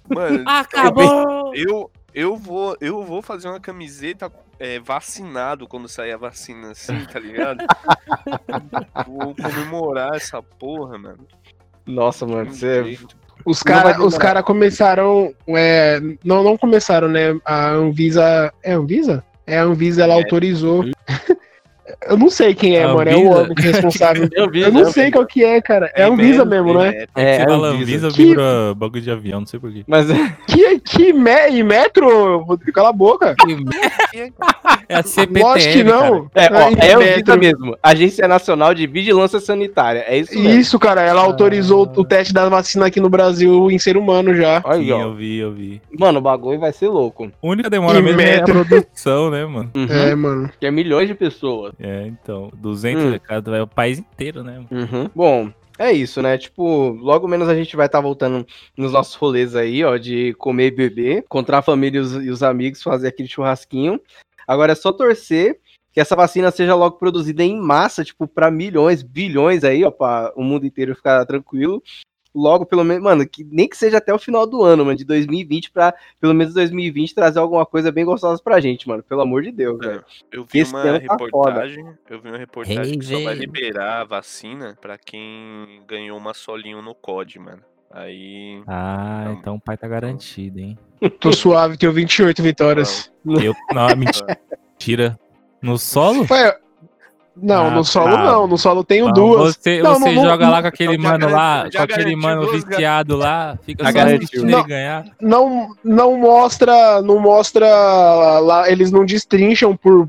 Mano, 0.09 0.45
Acabou! 0.47 1.55
eu, 1.55 1.91
eu, 2.15 2.37
vou, 2.37 2.77
eu 2.81 3.03
vou 3.03 3.21
fazer 3.21 3.49
uma 3.49 3.61
camiseta 3.61 4.31
é, 4.59 4.79
vacinado 4.79 5.67
quando 5.67 5.89
sair 5.89 6.13
a 6.13 6.17
vacina, 6.17 6.71
assim, 6.71 7.05
tá 7.07 7.19
ligado? 7.19 7.65
vou 9.07 9.35
comemorar 9.35 10.15
essa 10.15 10.41
porra, 10.41 10.97
mano. 10.97 11.27
Nossa, 11.85 12.25
mano, 12.27 12.53
você. 12.53 12.85
jeito. 12.85 13.22
Os 13.45 13.63
caras 13.63 13.99
os 13.99 14.17
cara 14.17 14.43
começaram. 14.43 15.35
É, 15.49 16.01
não, 16.25 16.43
não 16.43 16.57
começaram, 16.57 17.09
né? 17.09 17.37
A 17.45 17.71
Anvisa. 17.71 18.53
É 18.63 18.73
a 18.73 18.77
Anvisa? 18.77 19.25
É, 19.47 19.59
a 19.59 19.65
Anvisa 19.65 20.03
ela 20.05 20.15
É. 20.15 20.17
autorizou. 20.17 20.85
Eu 22.09 22.17
não 22.17 22.31
sei 22.31 22.55
quem 22.55 22.77
é, 22.77 22.85
A 22.85 22.95
mano. 22.95 23.11
É 23.11 23.15
o 23.15 23.19
Anvisa? 23.19 23.39
órgão 23.41 23.55
que 23.55 23.63
é 23.63 23.71
responsável. 23.71 24.29
Eu, 24.35 24.51
vi, 24.51 24.61
Eu 24.63 24.73
não 24.73 24.85
sei 24.87 25.11
qual 25.11 25.27
que 25.27 25.45
é, 25.45 25.61
cara. 25.61 25.91
É 25.95 26.03
a 26.05 26.09
Anvisa 26.09 26.45
mesmo, 26.45 26.75
né? 26.75 27.07
É, 27.15 27.37
Você 27.37 27.43
é 27.43 27.45
fala 27.45 27.69
Anvisa. 27.69 27.83
Anvisa, 28.07 28.09
Que- 28.11 28.25
vibra 28.25 28.75
bagulho 28.77 29.03
de 29.03 29.11
avião, 29.11 29.41
não 29.41 29.47
sei 29.47 29.59
porquê. 29.61 29.85
Mas 29.87 30.07
Que, 30.47 30.79
que 30.81 31.13
me, 31.13 31.51
e 31.51 31.63
metro? 31.63 32.39
Rodrigo, 32.39 32.73
Cala 32.73 32.89
a 32.91 32.93
boca. 32.93 33.35
É 34.89 34.97
a 34.97 35.03
CPTM, 35.03 35.43
Lógico 35.45 35.73
que 35.73 35.85
não. 35.85 36.31
É, 36.35 36.47
ó, 36.53 36.57
Ai, 36.59 36.75
é 36.81 36.93
a 36.95 36.99
Anvisa 36.99 37.37
mesmo. 37.37 37.77
Agência 37.83 38.29
Nacional 38.29 38.75
de 38.75 38.87
Vigilância 38.87 39.41
Sanitária. 39.41 40.05
É 40.07 40.19
isso 40.19 40.35
mesmo. 40.39 40.61
Isso, 40.61 40.79
cara, 40.79 41.03
ela 41.03 41.21
autorizou 41.23 41.91
o 41.97 42.05
teste 42.05 42.33
da 42.33 42.49
vacina 42.49 42.87
aqui 42.87 43.01
no 43.01 43.09
Brasil 43.09 43.71
em 43.71 43.79
ser 43.79 43.97
humano 43.97 44.35
já. 44.35 44.61
Sim, 44.63 44.69
aí, 44.69 44.93
ó. 44.93 45.01
eu 45.03 45.15
vi, 45.15 45.39
eu 45.39 45.53
vi. 45.53 45.81
Mano, 45.99 46.19
o 46.19 46.23
bagulho 46.23 46.59
vai 46.59 46.73
ser 46.73 46.89
louco. 46.89 47.25
A 47.43 47.47
única 47.47 47.69
demora 47.71 47.99
E 47.99 48.03
mesmo 48.03 48.17
metro. 48.19 48.59
é 48.59 48.61
a 48.63 48.65
produção, 48.65 49.31
né, 49.31 49.45
mano? 49.45 49.71
Uhum. 49.75 49.87
É, 49.91 50.15
mano. 50.15 50.51
Que 50.61 50.67
é 50.67 50.71
milhões 50.71 51.09
de 51.09 51.15
pessoas. 51.15 51.73
É, 51.83 52.07
então, 52.07 52.49
200 52.55 53.05
Hum. 53.05 53.19
cada 53.19 53.51
vai 53.51 53.61
o 53.61 53.67
país 53.67 53.99
inteiro, 53.99 54.45
né? 54.45 54.65
Uhum. 54.71 55.11
Bom, 55.13 55.53
é 55.77 55.91
isso, 55.93 56.23
né? 56.23 56.39
Tipo, 56.39 56.91
logo 56.91 57.27
menos 57.27 57.49
a 57.49 57.57
gente 57.57 57.75
vai 57.75 57.87
estar 57.87 58.01
voltando 58.01 58.47
nos 58.77 58.93
nossos 58.93 59.17
rolês 59.17 59.57
aí, 59.57 59.83
ó, 59.83 59.97
de 59.97 60.33
comer 60.35 60.69
e 60.69 60.77
beber, 60.77 61.19
encontrar 61.19 61.59
a 61.59 61.63
família 61.63 61.99
e 61.99 62.01
os, 62.01 62.13
e 62.15 62.31
os 62.31 62.41
amigos, 62.43 62.83
fazer 62.83 63.09
aquele 63.09 63.29
churrasquinho. 63.29 64.01
Agora 64.47 64.71
é 64.71 64.77
só 64.77 64.93
torcer 64.93 65.59
que 65.93 66.01
essa 66.01 66.15
vacina 66.15 66.53
seja 66.53 66.75
logo 66.77 66.99
produzida 66.99 67.43
em 67.43 67.61
massa, 67.61 68.05
tipo, 68.05 68.29
pra 68.29 68.49
milhões, 68.49 69.03
bilhões 69.03 69.65
aí, 69.65 69.85
ó, 69.85 69.91
pra 69.91 70.33
o 70.37 70.43
mundo 70.45 70.65
inteiro 70.65 70.95
ficar 70.95 71.27
tranquilo. 71.27 71.83
Logo, 72.35 72.65
pelo 72.65 72.83
menos, 72.83 73.03
mano, 73.03 73.29
que 73.29 73.45
nem 73.45 73.69
que 73.69 73.77
seja 73.77 73.99
até 73.99 74.13
o 74.13 74.19
final 74.19 74.47
do 74.47 74.63
ano, 74.63 74.85
mano, 74.87 74.97
de 74.97 75.05
2020, 75.05 75.71
pra 75.71 75.95
pelo 76.19 76.33
menos 76.33 76.55
2020 76.55 77.15
trazer 77.15 77.39
alguma 77.39 77.67
coisa 77.67 77.93
bem 77.93 78.05
gostosa 78.07 78.43
pra 78.43 78.59
gente, 78.61 78.89
mano. 78.89 79.03
Pelo 79.03 79.21
amor 79.21 79.43
de 79.43 79.53
Deus, 79.53 79.79
É. 79.83 79.89
velho. 79.89 80.05
Eu 80.33 80.45
vi 80.45 80.61
Esse 80.61 80.73
uma 80.73 80.83
tá 80.83 80.97
reportagem, 80.97 81.87
eu 82.09 82.21
vi 82.21 82.29
uma 82.29 82.39
reportagem 82.39 82.93
Hey, 82.95 82.99
que 82.99 83.05
só 83.05 83.21
vai 83.21 83.35
liberar 83.35 84.01
a 84.01 84.05
vacina 84.05 84.79
pra 84.81 84.97
quem 84.97 85.83
ganhou 85.87 86.17
uma 86.17 86.33
solinho 86.33 86.81
no 86.81 86.95
COD, 86.95 87.39
mano. 87.39 87.63
Aí. 87.91 88.63
Ah, 88.67 89.25
Não. 89.27 89.33
então 89.35 89.55
o 89.57 89.61
pai 89.61 89.77
tá 89.77 89.87
garantido, 89.87 90.59
hein? 90.59 90.79
Tô 91.21 91.31
suave, 91.33 91.77
tenho 91.77 91.93
28 91.93 92.43
vitórias. 92.43 93.13
Eu, 93.27 93.55
não, 93.75 93.89
mentira. 93.95 95.19
No 95.63 95.79
solo? 95.79 96.27
Foi. 96.27 96.39
Não, 97.35 97.67
Ah, 97.69 97.71
no 97.71 97.85
solo 97.85 98.15
tá. 98.15 98.25
não. 98.25 98.47
No 98.47 98.59
solo 98.59 98.85
tenho 98.85 99.07
Não, 99.07 99.13
duas. 99.15 99.57
Você, 99.57 99.83
Não, 99.83 99.95
você 99.95 100.13
não, 100.13 100.25
joga 100.25 100.45
não, 100.45 100.53
lá 100.53 100.61
com 100.63 100.69
aquele 100.69 100.99
mano 100.99 101.31
lá, 101.31 101.57
garantiu- 101.59 101.79
com 101.79 101.85
aquele 101.85 102.17
mano 102.17 102.43
duas, 102.47 102.65
viciado 102.65 103.17
lá, 103.17 103.59
fica 103.65 103.85
só 103.87 103.93
garantiu. 103.93 104.19
assistindo 104.19 104.51
Não. 104.51 104.59
ele 104.59 104.69
ganhar. 104.69 105.05
Não, 105.21 105.69
não 105.83 106.19
mostra. 106.19 107.01
Não 107.01 107.19
mostra. 107.19 107.67
Lá, 108.41 108.71
eles 108.71 108.91
não 108.93 109.05
destrincham 109.05 109.77
por. 109.77 110.09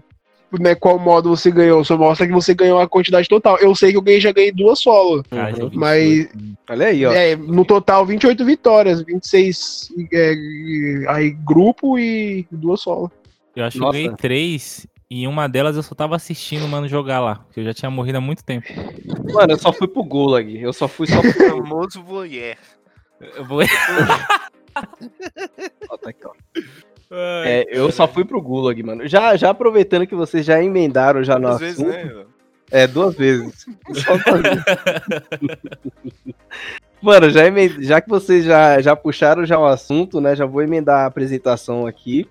Né, 0.60 0.75
qual 0.75 1.00
modo 1.00 1.30
você 1.36 1.50
ganhou, 1.50 1.84
só 1.84 1.98
mostra 1.98 2.27
que 2.27 2.32
você 2.32 2.53
ganhou 2.53 2.80
a 2.80 2.88
quantidade 2.88 3.27
total. 3.27 3.58
Eu 3.58 3.74
sei 3.74 3.89
que 3.89 3.98
eu 3.98 4.01
ganhei, 4.03 4.22
já 4.22 4.32
ganhei 4.32 4.51
duas 4.51 4.80
solo. 4.80 5.24
Jogo 5.58 5.72
Mas-. 5.74 6.30
Olha 6.70 6.86
aí, 6.88 7.03
ó. 7.08 7.12
É, 7.12 7.36
no 7.36 7.65
total, 7.65 8.06
28 8.06 8.46
vitórias, 8.46 9.01
26 9.01 9.88
é, 10.13 10.34
aí 11.08 11.32
grupo 11.32 11.98
e 11.98 12.46
duas 12.51 12.82
solo. 12.82 13.12
Eu 13.56 13.65
acho 13.65 13.77
que 13.77 13.82
eu 13.84 13.88
Nossa. 13.88 13.98
ganhei 13.98 14.12
três 14.15 14.86
e 15.22 15.27
uma 15.27 15.48
delas 15.48 15.75
eu 15.75 15.84
só 15.84 15.93
tava 15.93 16.15
assistindo 16.15 16.65
o 16.65 16.67
mano 16.67 16.88
jogar 16.88 17.20
lá, 17.20 17.36
porque 17.36 17.60
eu 17.60 17.63
já 17.65 17.72
tinha 17.74 17.91
morrido 17.91 18.17
há 18.17 18.22
muito 18.22 18.43
tempo. 18.43 18.65
Mano, 19.32 19.53
eu 19.53 19.58
só 19.60 19.72
fui 19.72 19.88
pro 19.88 20.03
Gulag. 20.03 20.60
Eu 20.60 20.74
só 20.74 20.88
fui 20.88 21.05
só 21.05 21.22
pro. 21.22 21.32
famoso 21.62 22.01
voyeur. 22.01 22.58
Eu 23.22 23.46
vou... 23.46 23.60
Ó, 25.89 25.98
tá 25.98 26.10
aqui, 26.10 26.25
ó. 26.25 26.32
É, 27.46 27.67
eu 27.70 27.91
só 27.91 28.08
fui 28.08 28.25
pro 28.25 28.41
Gulag, 28.41 28.82
mano. 28.82 29.08
Já, 29.08 29.36
já 29.36 29.51
aproveitando 29.51 30.08
que 30.08 30.15
vocês 30.15 30.43
já 30.43 30.63
emendaram 30.63 31.24
já 31.24 31.38
no 31.38 31.50
Às 31.50 31.60
vezes, 31.60 31.79
assunto. 31.79 32.15
né? 32.17 32.25
É, 32.72 32.88
duas 32.88 33.13
vezes. 33.15 33.67
Só 33.93 34.17
duas 34.17 34.41
vezes. 34.41 34.63
Mano, 37.00 37.29
já, 37.29 37.46
emen- 37.46 37.84
já 37.84 38.01
que 38.01 38.10
vocês 38.10 38.43
já, 38.46 38.82
já 38.82 38.96
puxaram 38.96 39.46
já 39.46 39.60
o 39.60 39.65
assunto, 39.65 40.20
né? 40.20 40.36
Já 40.36 40.48
vou 40.48 40.63
emendar 40.63 41.01
a 41.01 41.05
apresentação 41.05 41.86
aqui. 41.86 42.27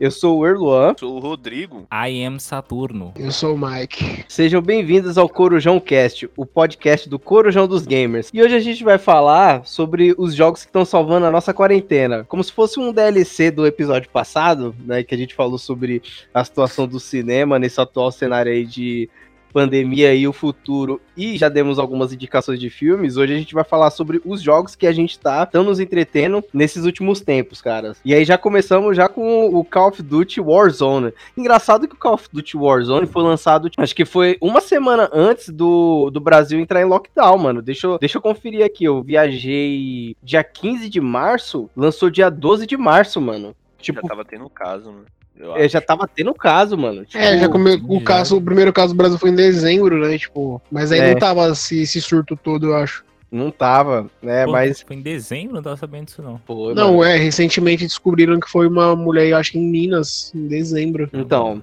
Eu 0.00 0.10
sou 0.10 0.38
o 0.38 0.46
Erluan. 0.46 0.94
Sou 0.98 1.14
o 1.14 1.20
Rodrigo. 1.20 1.86
I 1.92 2.24
am 2.24 2.40
Saturno. 2.40 3.14
Eu 3.16 3.30
sou 3.30 3.54
o 3.54 3.58
Mike. 3.58 4.24
Sejam 4.28 4.60
bem-vindos 4.60 5.16
ao 5.16 5.28
Corujão 5.28 5.78
Cast, 5.78 6.28
o 6.36 6.44
podcast 6.44 7.08
do 7.08 7.16
Corujão 7.16 7.68
dos 7.68 7.86
Gamers. 7.86 8.28
E 8.34 8.42
hoje 8.42 8.56
a 8.56 8.60
gente 8.60 8.82
vai 8.82 8.98
falar 8.98 9.64
sobre 9.64 10.12
os 10.18 10.34
jogos 10.34 10.62
que 10.62 10.68
estão 10.68 10.84
salvando 10.84 11.26
a 11.26 11.30
nossa 11.30 11.54
quarentena. 11.54 12.24
Como 12.24 12.42
se 12.42 12.50
fosse 12.50 12.80
um 12.80 12.92
DLC 12.92 13.52
do 13.52 13.64
episódio 13.64 14.10
passado, 14.10 14.74
né? 14.80 15.04
Que 15.04 15.14
a 15.14 15.18
gente 15.18 15.32
falou 15.32 15.58
sobre 15.58 16.02
a 16.32 16.42
situação 16.42 16.88
do 16.88 16.98
cinema 16.98 17.56
nesse 17.56 17.80
atual 17.80 18.10
cenário 18.10 18.50
aí 18.50 18.66
de 18.66 19.08
pandemia 19.54 20.12
e 20.12 20.26
o 20.26 20.32
futuro. 20.32 21.00
E 21.16 21.38
já 21.38 21.48
demos 21.48 21.78
algumas 21.78 22.12
indicações 22.12 22.58
de 22.58 22.68
filmes. 22.68 23.16
Hoje 23.16 23.32
a 23.32 23.38
gente 23.38 23.54
vai 23.54 23.62
falar 23.62 23.90
sobre 23.90 24.20
os 24.24 24.42
jogos 24.42 24.74
que 24.74 24.84
a 24.84 24.92
gente 24.92 25.16
tá 25.16 25.46
tão 25.46 25.62
nos 25.62 25.78
entretendo 25.78 26.42
nesses 26.52 26.84
últimos 26.84 27.20
tempos, 27.20 27.62
caras. 27.62 28.00
E 28.04 28.12
aí 28.12 28.24
já 28.24 28.36
começamos 28.36 28.96
já 28.96 29.08
com 29.08 29.46
o 29.46 29.64
Call 29.64 29.90
of 29.90 30.02
Duty 30.02 30.40
Warzone. 30.40 31.12
Engraçado 31.36 31.86
que 31.86 31.94
o 31.94 31.98
Call 31.98 32.14
of 32.14 32.28
Duty 32.32 32.56
Warzone 32.56 33.06
foi 33.06 33.22
lançado, 33.22 33.70
acho 33.78 33.94
que 33.94 34.04
foi 34.04 34.36
uma 34.40 34.60
semana 34.60 35.08
antes 35.12 35.50
do, 35.50 36.10
do 36.10 36.20
Brasil 36.20 36.58
entrar 36.58 36.82
em 36.82 36.84
lockdown, 36.86 37.38
mano. 37.38 37.62
Deixa 37.62 37.86
eu, 37.86 37.98
deixa 37.98 38.18
eu 38.18 38.22
conferir 38.22 38.64
aqui. 38.64 38.84
Eu 38.84 39.02
viajei 39.02 40.16
dia 40.20 40.42
15 40.42 40.88
de 40.88 41.00
março, 41.00 41.70
lançou 41.76 42.10
dia 42.10 42.28
12 42.28 42.66
de 42.66 42.76
março, 42.76 43.20
mano. 43.20 43.54
Já 43.78 43.84
Tipo, 43.84 44.08
tava 44.08 44.24
tendo 44.24 44.48
caso, 44.50 44.90
mano. 44.90 45.04
Eu 45.36 45.56
é, 45.56 45.68
já 45.68 45.80
tava 45.80 46.06
tendo 46.06 46.32
caso, 46.34 46.76
mano. 46.78 47.04
Tipo, 47.04 47.18
É, 47.22 47.38
já 47.38 47.48
come... 47.48 47.74
o 47.88 47.98
já. 47.98 48.04
caso, 48.04 48.36
o 48.36 48.42
primeiro 48.42 48.72
caso 48.72 48.94
do 48.94 48.96
Brasil 48.96 49.18
foi 49.18 49.30
em 49.30 49.34
dezembro, 49.34 49.98
né? 49.98 50.16
Tipo, 50.16 50.62
mas 50.70 50.92
aí 50.92 51.00
É. 51.00 51.10
não 51.12 51.18
tava 51.18 51.48
esse, 51.48 51.82
esse 51.82 52.00
surto 52.00 52.36
todo, 52.36 52.66
eu 52.66 52.76
acho. 52.76 53.04
Não 53.32 53.50
tava, 53.50 54.08
né? 54.22 54.44
Pô, 54.44 54.52
mas. 54.52 54.80
Foi 54.82 54.94
em 54.94 55.02
dezembro, 55.02 55.54
não 55.56 55.62
tava 55.62 55.76
sabendo 55.76 56.04
disso 56.06 56.22
não. 56.22 56.40
Foi, 56.46 56.72
não, 56.72 56.98
mano. 56.98 57.04
é, 57.04 57.16
recentemente 57.16 57.84
descobriram 57.84 58.38
que 58.38 58.48
foi 58.48 58.68
uma 58.68 58.94
mulher, 58.94 59.26
eu 59.26 59.36
acho 59.36 59.50
que 59.52 59.58
em 59.58 59.68
Minas, 59.68 60.30
em 60.34 60.46
dezembro. 60.46 61.10
Então. 61.12 61.60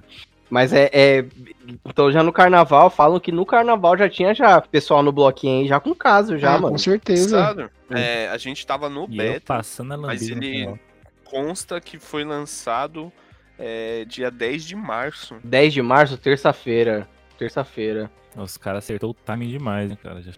Mas 0.50 0.70
é, 0.74 0.90
é- 0.92 1.24
Então 1.86 2.12
já 2.12 2.22
no 2.22 2.30
carnaval, 2.30 2.90
falam 2.90 3.18
que 3.18 3.32
no 3.32 3.46
carnaval 3.46 3.96
já 3.96 4.06
tinha 4.06 4.34
já 4.34 4.60
pessoal 4.60 5.02
no 5.02 5.10
bloquinho 5.10 5.62
aí, 5.62 5.66
já 5.66 5.80
com 5.80 5.94
caso, 5.94 6.36
já, 6.36 6.50
ah, 6.56 6.58
mano. 6.58 6.72
com 6.72 6.78
certeza. 6.78 7.70
É, 7.90 8.28
a 8.28 8.36
gente 8.36 8.66
tava 8.66 8.90
no 8.90 9.06
E 9.08 9.16
eu 9.18 9.24
beta. 9.32 9.40
passando 9.46 9.94
a 9.94 9.96
mas 9.96 10.28
ele-. 10.28 10.68
Consta 11.24 11.80
que 11.80 11.98
foi 11.98 12.22
lançado 12.22 13.10
é, 13.64 14.04
dia 14.04 14.28
10 14.30 14.64
de 14.64 14.74
março. 14.74 15.36
10 15.44 15.72
de 15.72 15.80
março, 15.82 16.18
terça-feira. 16.18 17.08
Terça-feira. 17.38 18.10
Os 18.36 18.56
caras 18.56 18.84
acertou 18.84 19.10
o 19.10 19.14
timing 19.14 19.48
demais, 19.48 19.88
né, 19.88 19.96
cara? 20.02 20.20
Já 20.20 20.32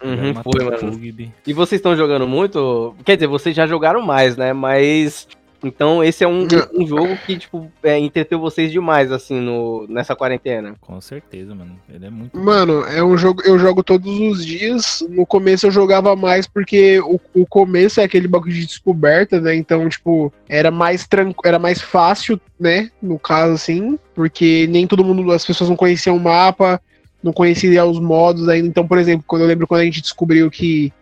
Uhum, 0.00 0.32
foi, 0.44 0.64
mano. 0.64 0.78
Pugby. 0.92 1.34
E 1.44 1.52
vocês 1.52 1.80
estão 1.80 1.96
jogando 1.96 2.24
muito? 2.26 2.94
Quer 3.04 3.16
dizer, 3.16 3.26
vocês 3.26 3.56
já 3.56 3.66
jogaram 3.66 4.00
mais, 4.00 4.36
né? 4.36 4.52
Mas. 4.52 5.26
Então, 5.62 6.04
esse 6.04 6.22
é 6.22 6.28
um, 6.28 6.46
um 6.72 6.86
jogo 6.86 7.16
que, 7.26 7.36
tipo, 7.36 7.70
é, 7.82 7.98
entreteu 7.98 8.38
vocês 8.38 8.70
demais, 8.70 9.10
assim, 9.10 9.40
no, 9.40 9.86
nessa 9.88 10.14
quarentena. 10.14 10.74
Com 10.80 11.00
certeza, 11.00 11.54
mano. 11.54 11.78
Ele 11.92 12.06
é 12.06 12.10
muito. 12.10 12.38
Mano, 12.38 12.84
é 12.84 13.02
um 13.02 13.18
jogo, 13.18 13.42
eu 13.44 13.58
jogo 13.58 13.82
todos 13.82 14.08
os 14.20 14.44
dias. 14.44 15.04
No 15.08 15.26
começo 15.26 15.66
eu 15.66 15.70
jogava 15.70 16.14
mais 16.14 16.46
porque 16.46 17.00
o, 17.00 17.20
o 17.34 17.46
começo 17.46 18.00
é 18.00 18.04
aquele 18.04 18.28
bagulho 18.28 18.52
de 18.52 18.66
descoberta, 18.66 19.40
né? 19.40 19.54
Então, 19.54 19.88
tipo, 19.88 20.32
era 20.48 20.70
mais 20.70 21.06
tranquilo, 21.06 21.42
era 21.44 21.58
mais 21.58 21.80
fácil, 21.80 22.40
né? 22.58 22.90
No 23.02 23.18
caso, 23.18 23.54
assim, 23.54 23.98
porque 24.14 24.66
nem 24.68 24.86
todo 24.86 25.04
mundo, 25.04 25.30
as 25.32 25.44
pessoas 25.44 25.68
não 25.68 25.76
conheciam 25.76 26.16
o 26.16 26.20
mapa, 26.20 26.80
não 27.22 27.32
conheciam 27.32 27.90
os 27.90 27.98
modos 27.98 28.48
ainda. 28.48 28.68
Então, 28.68 28.86
por 28.86 28.98
exemplo, 28.98 29.24
quando 29.26 29.42
eu 29.42 29.48
lembro 29.48 29.66
quando 29.66 29.80
a 29.80 29.84
gente 29.84 30.02
descobriu 30.02 30.48
que 30.50 30.92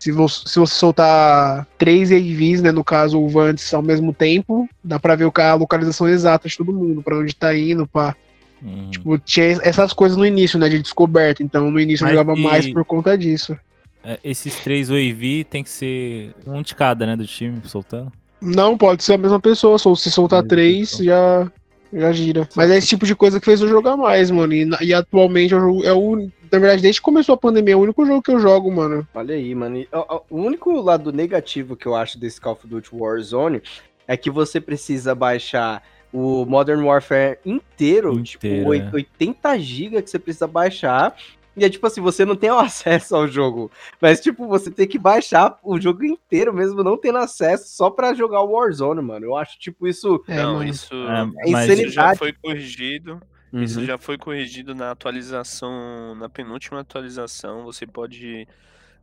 se 0.00 0.10
você, 0.10 0.48
se 0.48 0.58
você 0.58 0.74
soltar 0.74 1.66
três 1.76 2.10
AVs, 2.10 2.62
né, 2.62 2.72
no 2.72 2.82
caso 2.82 3.20
o 3.20 3.28
Vantes 3.28 3.72
ao 3.74 3.82
mesmo 3.82 4.14
tempo, 4.14 4.66
dá 4.82 4.98
pra 4.98 5.14
ver 5.14 5.30
a 5.36 5.54
localização 5.54 6.08
exata 6.08 6.48
de 6.48 6.56
todo 6.56 6.72
mundo, 6.72 7.02
pra 7.02 7.18
onde 7.18 7.36
tá 7.36 7.56
indo, 7.56 7.86
pá. 7.86 8.16
Hum. 8.62 8.90
Tipo, 8.90 9.18
tinha 9.18 9.58
essas 9.62 9.92
coisas 9.92 10.16
no 10.16 10.24
início, 10.24 10.58
né, 10.58 10.68
de 10.68 10.80
descoberta. 10.80 11.42
Então, 11.42 11.70
no 11.70 11.78
início 11.78 12.04
Mas 12.04 12.14
eu 12.14 12.18
jogava 12.18 12.38
e- 12.38 12.42
mais 12.42 12.72
por 12.72 12.84
conta 12.84 13.16
disso. 13.16 13.56
É, 14.02 14.18
esses 14.24 14.54
três 14.60 14.88
OIV 14.88 15.44
tem 15.44 15.62
que 15.62 15.68
ser 15.68 16.34
um 16.46 16.62
de 16.62 16.74
cada, 16.74 17.04
né, 17.04 17.14
do 17.14 17.26
time, 17.26 17.60
soltando. 17.66 18.10
Não, 18.40 18.76
pode 18.78 19.04
ser 19.04 19.14
a 19.14 19.18
mesma 19.18 19.38
pessoa. 19.38 19.78
só 19.78 19.94
Se 19.94 20.10
soltar 20.10 20.42
três, 20.42 20.96
já, 20.96 21.50
Já 21.92 22.12
gira. 22.12 22.48
Mas 22.54 22.70
é 22.70 22.76
esse 22.76 22.88
tipo 22.88 23.04
de 23.04 23.14
coisa 23.14 23.38
que 23.40 23.46
fez 23.46 23.60
eu 23.60 23.68
jogar 23.68 23.96
mais, 23.96 24.30
mano. 24.30 24.52
E, 24.52 24.68
e 24.82 24.94
atualmente 24.94 25.52
eu 25.52 25.60
jogo, 25.60 25.84
é 25.84 25.92
o. 25.92 26.30
Na 26.50 26.58
verdade, 26.58 26.82
desde 26.82 27.00
que 27.00 27.04
começou 27.04 27.34
a 27.34 27.38
pandemia, 27.38 27.74
é 27.74 27.76
o 27.76 27.80
único 27.80 28.04
jogo 28.04 28.22
que 28.22 28.30
eu 28.30 28.40
jogo, 28.40 28.70
mano. 28.72 29.06
Olha 29.14 29.34
aí, 29.34 29.54
mano. 29.54 29.76
E, 29.76 29.88
ó, 29.92 30.22
o 30.28 30.36
único 30.36 30.72
lado 30.80 31.12
negativo 31.12 31.76
que 31.76 31.86
eu 31.86 31.94
acho 31.94 32.18
desse 32.18 32.40
Call 32.40 32.54
of 32.54 32.66
Duty 32.66 32.90
Warzone 32.92 33.62
é 34.06 34.16
que 34.16 34.30
você 34.30 34.60
precisa 34.60 35.14
baixar 35.14 35.82
o 36.12 36.44
Modern 36.44 36.82
Warfare 36.82 37.38
inteiro, 37.46 38.12
Inteiro, 38.12 38.22
tipo, 38.22 38.74
é. 38.74 38.90
80 38.92 39.58
GB 39.58 40.02
que 40.02 40.10
você 40.10 40.18
precisa 40.18 40.46
baixar. 40.46 41.14
E 41.56 41.64
é 41.64 41.68
tipo 41.70 41.86
assim, 41.86 42.00
você 42.00 42.24
não 42.24 42.36
tem 42.36 42.50
o 42.50 42.58
acesso 42.60 43.16
ao 43.16 43.26
jogo. 43.28 43.70
Mas, 44.00 44.20
tipo, 44.20 44.46
você 44.46 44.70
tem 44.70 44.86
que 44.86 44.98
baixar 44.98 45.58
o 45.62 45.80
jogo 45.80 46.04
inteiro, 46.04 46.52
mesmo 46.52 46.82
não 46.82 46.96
tendo 46.96 47.18
acesso, 47.18 47.68
só 47.76 47.90
pra 47.90 48.14
jogar 48.14 48.40
o 48.42 48.52
Warzone, 48.52 49.02
mano. 49.02 49.26
Eu 49.26 49.36
acho, 49.36 49.58
tipo, 49.58 49.86
isso. 49.86 50.22
É, 50.28 50.36
não, 50.36 50.54
mano. 50.54 50.68
isso, 50.70 50.94
É, 50.94 51.24
mas 51.24 51.48
insanidade. 51.48 51.82
isso 51.82 51.92
já 51.94 52.16
foi 52.16 52.32
corrigido. 52.32 53.20
Uhum. 53.52 53.62
Isso 53.64 53.84
já 53.84 53.98
foi 53.98 54.16
corrigido 54.16 54.74
na 54.76 54.92
atualização, 54.92 56.14
na 56.14 56.28
penúltima 56.28 56.80
atualização. 56.80 57.64
Você 57.64 57.84
pode 57.86 58.46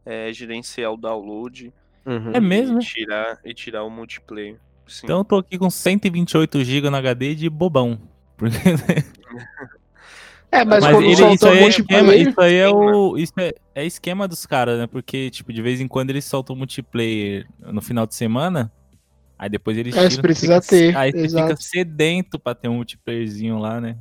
é, 0.06 0.32
gerenciar 0.32 0.92
o 0.94 0.98
download 0.98 1.74
Uhum. 2.06 2.32
É 2.34 2.40
mesmo? 2.40 2.80
e 2.80 2.86
tirar, 2.86 3.38
e 3.44 3.54
tirar 3.54 3.84
o 3.84 3.90
multiplayer. 3.90 4.56
Sim. 4.88 5.02
Então 5.04 5.18
eu 5.18 5.26
tô 5.26 5.36
aqui 5.36 5.58
com 5.58 5.70
128 5.70 6.64
GB 6.64 6.90
no 6.90 6.96
HD 6.96 7.36
de 7.36 7.50
bobão. 7.50 8.00
Porque 8.38 8.56
É, 10.52 10.64
mas, 10.64 10.84
Mas 10.84 10.94
quando 10.96 11.06
ele, 11.06 11.16
soltou 11.18 11.34
isso 11.34 11.46
o 11.46 11.50
aí, 11.50 11.60
é 11.60 11.68
esquema, 11.68 12.16
isso 12.16 12.42
aí 12.42 12.56
é 12.56 12.70
o. 12.70 13.18
Isso 13.18 13.34
é, 13.38 13.52
é 13.76 13.86
esquema 13.86 14.28
dos 14.28 14.46
caras, 14.46 14.80
né? 14.80 14.88
Porque, 14.88 15.30
tipo, 15.30 15.52
de 15.52 15.62
vez 15.62 15.82
em 15.82 15.88
quando 15.88 16.10
eles 16.10 16.24
soltam 16.26 16.56
multiplayer 16.56 17.46
no 17.60 17.82
final 17.82 18.08
de 18.08 18.16
semana. 18.16 18.72
Aí 19.38 19.50
depois 19.50 19.78
eles 19.78 19.96
É, 19.96 20.02
você 20.02 20.10
tiram, 20.10 20.22
precisa 20.24 20.62
fica- 20.62 20.76
ter, 20.76 20.98
Aí 20.98 21.12
você 21.12 21.18
exato. 21.26 21.48
fica 21.50 21.62
sedento 21.62 22.40
pra 22.40 22.56
ter 22.56 22.70
um 22.70 22.76
multiplayerzinho 22.78 23.60
lá, 23.60 23.80
né? 23.80 23.96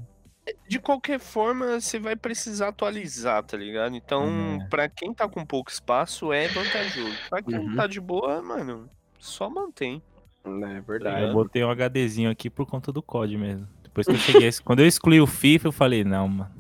De 0.69 0.79
qualquer 0.79 1.19
forma, 1.19 1.79
você 1.81 1.99
vai 1.99 2.15
precisar 2.17 2.69
atualizar, 2.69 3.43
tá 3.43 3.57
ligado? 3.57 3.95
Então, 3.97 4.59
É. 4.63 4.67
pra 4.69 4.89
quem 4.89 5.13
tá 5.13 5.29
com 5.29 5.45
pouco 5.45 5.71
espaço, 5.71 6.33
é 6.33 6.47
vantajoso. 6.49 7.13
Pra 7.29 7.43
quem 7.43 7.59
Uhum. 7.59 7.75
tá 7.77 7.87
de 7.89 8.01
boa, 8.01 8.41
mano, 8.41 8.89
só 9.19 9.51
mantém. 9.51 10.01
É 10.45 10.79
Eu 10.79 10.83
verdade. 10.85 11.33
botei 11.33 11.65
um 11.65 11.71
HDzinho 11.71 12.31
aqui 12.31 12.49
por 12.49 12.65
conta 12.65 12.93
do 12.93 13.03
COD 13.03 13.37
mesmo. 13.37 13.67
Depois 13.97 14.07
que 14.07 14.13
eu 14.13 14.33
cheguei. 14.33 14.51
quando 14.65 14.81
eu 14.81 14.87
excluí 14.87 15.21
o 15.21 15.27
FIFA, 15.27 15.69
eu 15.69 15.73
falei, 15.73 16.05
não, 16.05 16.29
mano. 16.29 16.51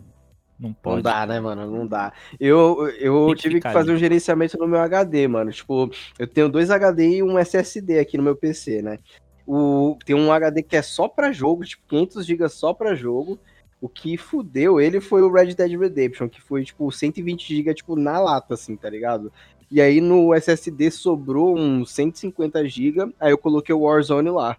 Não 0.58 0.72
pode. 0.72 0.96
Não 0.96 1.02
dá, 1.02 1.26
né, 1.26 1.38
mano? 1.38 1.70
Não 1.70 1.86
dá. 1.86 2.12
Eu, 2.40 2.88
eu 2.98 3.34
que 3.34 3.42
tive 3.42 3.60
que 3.60 3.70
fazer 3.70 3.90
ali. 3.90 3.92
um 3.92 3.98
gerenciamento 3.98 4.56
no 4.56 4.66
meu 4.66 4.80
HD, 4.80 5.28
mano. 5.28 5.52
Tipo, 5.52 5.90
eu 6.18 6.26
tenho 6.26 6.48
dois 6.48 6.70
HD 6.70 7.16
e 7.16 7.22
um 7.22 7.38
SSD 7.38 7.98
aqui 7.98 8.16
no 8.16 8.22
meu 8.22 8.34
PC, 8.34 8.80
né? 8.80 8.98
O, 9.46 9.98
tem 10.04 10.16
um 10.16 10.32
HD 10.32 10.62
que 10.62 10.76
é 10.76 10.80
só 10.80 11.08
pra 11.08 11.30
jogo, 11.30 11.62
tipo, 11.62 11.82
500 11.86 12.24
GB 12.24 12.48
só 12.48 12.72
pra 12.72 12.94
jogo. 12.94 13.38
O 13.82 13.88
que 13.88 14.16
fudeu 14.16 14.80
ele 14.80 14.98
foi 14.98 15.20
o 15.20 15.30
Red 15.30 15.54
Dead 15.54 15.78
Redemption, 15.78 16.30
que 16.30 16.40
foi, 16.40 16.64
tipo, 16.64 16.90
120 16.90 17.54
GB, 17.54 17.74
tipo, 17.74 17.94
na 17.94 18.18
lata, 18.18 18.54
assim, 18.54 18.74
tá 18.74 18.88
ligado? 18.88 19.30
E 19.70 19.82
aí 19.82 20.00
no 20.00 20.32
SSD 20.32 20.90
sobrou 20.90 21.58
uns 21.58 21.90
150 21.90 22.66
GB, 22.66 23.12
aí 23.20 23.30
eu 23.30 23.38
coloquei 23.38 23.74
o 23.74 23.80
Warzone 23.80 24.30
lá. 24.30 24.56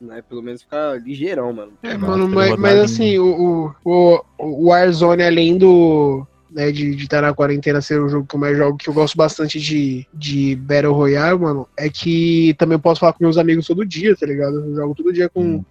Né? 0.00 0.22
Pelo 0.28 0.42
menos 0.42 0.62
ficar 0.62 1.00
ligeirão, 1.00 1.52
mano. 1.52 1.72
É, 1.82 1.96
mano, 1.96 2.28
mas, 2.28 2.56
mas 2.56 2.78
assim, 2.78 3.18
o, 3.18 3.74
o, 3.84 4.24
o, 4.38 4.68
Warzone, 4.68 5.22
além 5.22 5.56
do. 5.56 6.26
Né, 6.50 6.70
de 6.70 6.90
estar 6.94 7.20
na 7.20 7.34
quarentena 7.34 7.80
ser 7.80 8.00
o 8.00 8.08
jogo 8.08 8.26
que 8.28 8.36
eu 8.36 8.40
mais 8.40 8.56
jogo, 8.56 8.78
que 8.78 8.88
eu 8.88 8.94
gosto 8.94 9.16
bastante 9.16 9.58
de, 9.58 10.06
de 10.14 10.54
Battle 10.54 10.92
Royale, 10.92 11.36
mano, 11.36 11.68
é 11.76 11.88
que 11.90 12.54
também 12.56 12.76
eu 12.76 12.80
posso 12.80 13.00
falar 13.00 13.12
com 13.12 13.24
meus 13.24 13.36
amigos 13.36 13.66
todo 13.66 13.84
dia, 13.84 14.14
tá 14.14 14.24
ligado? 14.24 14.60
Eu 14.60 14.74
jogo 14.76 14.94
todo 14.94 15.12
dia 15.12 15.28
com. 15.28 15.42
Hum. 15.42 15.64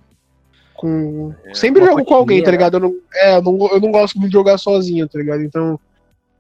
com... 0.74 1.34
É, 1.46 1.54
Sempre 1.54 1.86
jogo 1.86 2.04
com 2.04 2.14
alguém, 2.14 2.44
tá 2.44 2.52
ligado? 2.52 2.76
Eu 2.76 2.80
não, 2.82 2.96
é, 3.14 3.38
eu 3.38 3.42
não, 3.42 3.72
eu 3.72 3.80
não 3.80 3.92
gosto 3.92 4.16
muito 4.16 4.32
de 4.32 4.38
jogar 4.38 4.58
sozinho, 4.58 5.08
tá 5.08 5.18
ligado? 5.18 5.42
Então, 5.42 5.80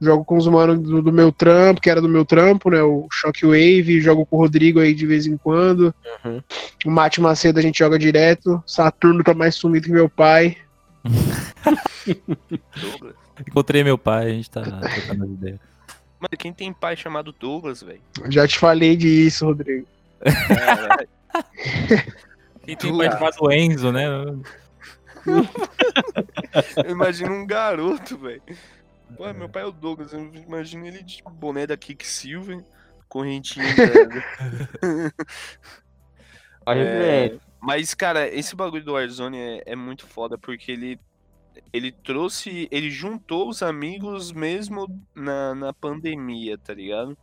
jogo 0.03 0.25
com 0.25 0.37
os 0.37 0.47
manos 0.47 0.79
do, 0.79 1.01
do 1.01 1.11
meu 1.11 1.31
trampo, 1.31 1.81
que 1.81 1.89
era 1.89 2.01
do 2.01 2.09
meu 2.09 2.25
trampo, 2.25 2.69
né? 2.69 2.81
O 2.81 3.07
Shockwave, 3.11 4.01
jogo 4.01 4.25
com 4.25 4.37
o 4.37 4.39
Rodrigo 4.39 4.79
aí 4.79 4.93
de 4.93 5.05
vez 5.05 5.25
em 5.25 5.37
quando. 5.37 5.93
Uhum. 6.23 6.41
O 6.85 6.91
Mate 6.91 7.21
Macedo 7.21 7.59
a 7.59 7.61
gente 7.61 7.79
joga 7.79 7.97
direto. 7.97 8.61
Saturno 8.65 9.23
tá 9.23 9.33
mais 9.33 9.55
sumido 9.55 9.87
que 9.87 9.91
meu 9.91 10.09
pai. 10.09 10.57
Douglas. 12.75 13.15
Encontrei 13.47 13.83
meu 13.83 13.97
pai, 13.97 14.27
a 14.27 14.33
gente 14.33 14.49
tá 14.49 14.61
trocando 14.61 15.23
as 15.23 15.29
ideias. 15.29 15.59
Mano, 16.19 16.37
quem 16.37 16.53
tem 16.53 16.71
pai 16.71 16.95
chamado 16.95 17.33
Douglas, 17.37 17.83
velho? 17.83 18.01
Já 18.29 18.47
te 18.47 18.57
falei 18.57 18.95
disso, 18.95 19.45
Rodrigo. 19.45 19.87
Caralho. 20.47 21.09
Quem 22.63 22.77
tem 22.77 22.97
pai 22.97 23.11
chamado 23.11 23.51
Enzo, 23.51 23.91
né? 23.91 24.05
Eu 26.85 26.91
imagino 26.91 27.33
um 27.33 27.45
garoto, 27.45 28.17
velho. 28.17 28.41
Pô, 29.15 29.31
meu 29.33 29.49
pai 29.49 29.63
é 29.63 29.65
o 29.65 29.71
Douglas. 29.71 30.13
Eu 30.13 30.33
imagino 30.35 30.85
ele 30.87 31.03
de 31.03 31.21
boné 31.23 31.67
da 31.67 31.77
Kicksilver, 31.77 32.63
correntinha. 33.07 33.75
É, 36.69 36.83
velho. 36.97 37.41
Mas, 37.61 37.93
cara, 37.93 38.27
esse 38.27 38.55
bagulho 38.55 38.83
do 38.83 38.93
Warzone 38.93 39.37
é, 39.37 39.63
é 39.67 39.75
muito 39.75 40.07
foda, 40.07 40.37
porque 40.37 40.71
ele, 40.71 40.99
ele 41.71 41.91
trouxe. 41.91 42.67
Ele 42.71 42.89
juntou 42.89 43.49
os 43.49 43.61
amigos 43.63 44.31
mesmo 44.31 44.87
na, 45.15 45.55
na 45.55 45.73
pandemia, 45.73 46.57
tá 46.57 46.73
ligado? 46.73 47.17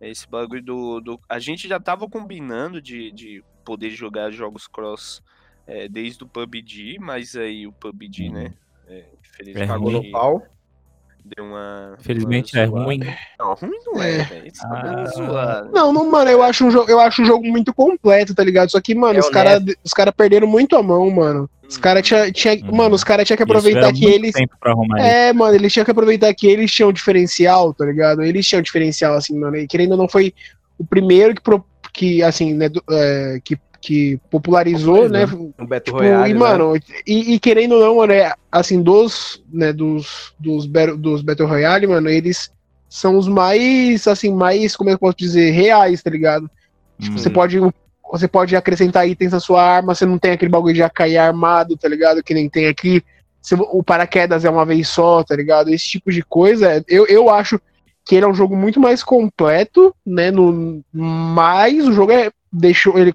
Esse 0.00 0.28
bagulho 0.28 0.62
do, 0.62 1.00
do. 1.00 1.20
A 1.28 1.38
gente 1.38 1.68
já 1.68 1.80
tava 1.80 2.08
combinando 2.08 2.82
de, 2.82 3.12
de 3.12 3.44
poder 3.64 3.90
jogar 3.90 4.30
jogos 4.32 4.66
cross 4.66 5.22
é, 5.66 5.88
desde 5.88 6.24
o 6.24 6.28
PUBG, 6.28 6.98
mas 7.00 7.36
aí 7.36 7.66
o 7.66 7.72
PUBG, 7.72 8.28
Uhum. 8.28 8.32
né? 8.32 8.54
É, 8.86 8.98
É 8.98 9.08
infelizmente 9.24 9.68
Pagou 9.68 9.90
ruim. 9.90 9.92
no 9.92 10.10
pau. 10.10 10.46
Deu 11.24 11.44
uma. 11.44 11.94
Felizmente 12.00 12.54
uma 12.56 12.62
é 12.62 12.66
ruim. 12.66 13.00
Não, 13.38 13.54
ruim 13.54 13.78
não 13.86 14.02
é, 14.02 14.10
É. 14.16 14.22
velho. 14.24 14.52
Ah. 14.64 14.68
bagulho 14.68 15.00
é 15.00 15.06
zoado. 15.06 15.70
Não, 15.72 15.92
não, 15.92 16.10
mano, 16.10 16.30
eu 16.30 16.42
acho 16.42 16.64
um 16.66 16.70
jogo, 16.70 16.90
eu 16.90 17.00
acho 17.00 17.22
um 17.22 17.24
jogo 17.24 17.46
muito 17.46 17.72
completo, 17.74 18.34
tá 18.34 18.42
ligado? 18.44 18.70
Só 18.70 18.80
que, 18.80 18.94
mano, 18.94 19.16
É 19.16 19.20
os 19.20 19.28
caras 19.28 19.62
os 19.84 19.92
cara 19.92 20.12
perderam 20.12 20.46
muito 20.46 20.76
a 20.76 20.82
mão, 20.82 21.10
mano. 21.10 21.48
Os 21.68 21.78
caras 21.78 22.06
tinha, 22.06 22.30
tinha, 22.30 22.54
Hum. 22.54 22.76
mano, 22.76 22.94
os 22.94 23.02
caras 23.04 23.26
tinham 23.26 23.36
que 23.36 23.42
aproveitar 23.44 23.92
que 23.92 24.04
eles. 24.04 24.34
É, 24.98 25.32
mano, 25.32 25.54
eles 25.54 25.72
tinham 25.72 25.84
que 25.84 25.90
aproveitar 25.90 26.32
que 26.34 26.46
eles 26.46 26.70
tinham 26.70 26.92
diferencial, 26.92 27.72
tá 27.72 27.84
ligado? 27.86 28.22
Eles 28.22 28.46
tinham 28.46 28.60
diferencial, 28.62 29.14
assim, 29.14 29.38
mano. 29.38 29.56
E 29.56 29.66
querendo 29.66 29.92
ou 29.92 29.96
não, 29.98 30.08
foi 30.08 30.34
o 30.78 30.84
primeiro 30.84 31.34
que, 31.34 31.40
pro- 31.40 31.64
que 31.92 32.22
assim, 32.22 32.52
né, 32.54 32.68
do- 32.68 32.82
é, 32.90 33.38
que, 33.42 33.56
que 33.82 34.18
popularizou, 34.30 35.08
né? 35.08 35.26
Um 35.58 35.66
Battle 35.66 35.80
Tipo, 35.80 35.98
Royale, 35.98 36.30
e, 36.30 36.32
né? 36.32 36.38
mano, 36.38 36.76
e, 37.04 37.34
e 37.34 37.38
querendo 37.40 37.72
ou 37.74 37.80
não, 37.80 37.96
mano, 37.96 38.12
é, 38.12 38.32
assim, 38.50 38.80
dos, 38.80 39.42
né, 39.52 39.72
dos, 39.72 40.32
dos, 40.38 40.66
Battle- 40.66 40.96
dos 40.96 41.20
Battle 41.20 41.48
Royale, 41.48 41.86
mano, 41.88 42.08
eles 42.08 42.50
são 42.88 43.18
os 43.18 43.26
mais, 43.26 44.06
assim, 44.06 44.32
mais, 44.32 44.76
como 44.76 44.88
é 44.88 44.92
que 44.92 44.94
eu 44.94 45.00
posso 45.00 45.16
dizer, 45.18 45.50
reais, 45.50 46.00
tá 46.02 46.08
ligado? 46.10 46.48
Tipo, 47.00 47.14
Hum. 47.14 47.18
você 47.18 47.28
pode 47.28 47.58
você 48.12 48.28
pode 48.28 48.54
acrescentar 48.54 49.08
itens 49.08 49.32
na 49.32 49.40
sua 49.40 49.62
arma, 49.64 49.94
você 49.94 50.04
não 50.04 50.18
tem 50.18 50.32
aquele 50.32 50.50
bagulho 50.50 50.74
de 50.74 50.90
cair 50.90 51.16
armado, 51.16 51.78
tá 51.78 51.88
ligado? 51.88 52.22
Que 52.22 52.34
nem 52.34 52.46
tem 52.48 52.66
aqui. 52.68 53.02
O 53.72 53.82
paraquedas 53.82 54.44
é 54.44 54.50
uma 54.50 54.66
vez 54.66 54.86
só, 54.88 55.24
tá 55.24 55.34
ligado? 55.34 55.70
Esse 55.70 55.86
tipo 55.92 56.12
de 56.12 56.22
coisa, 56.22 56.84
eu, 56.86 57.06
eu 57.06 57.30
acho 57.30 57.58
que 58.04 58.14
ele 58.14 58.26
é 58.26 58.28
um 58.28 58.34
jogo 58.34 58.54
muito 58.54 58.78
mais 58.78 59.02
completo, 59.02 59.94
né? 60.06 60.30
No, 60.30 60.84
mas 60.92 61.86
o 61.88 61.92
jogo 61.92 62.12
é. 62.12 62.30
Deixou. 62.52 62.98
Ele- 62.98 63.14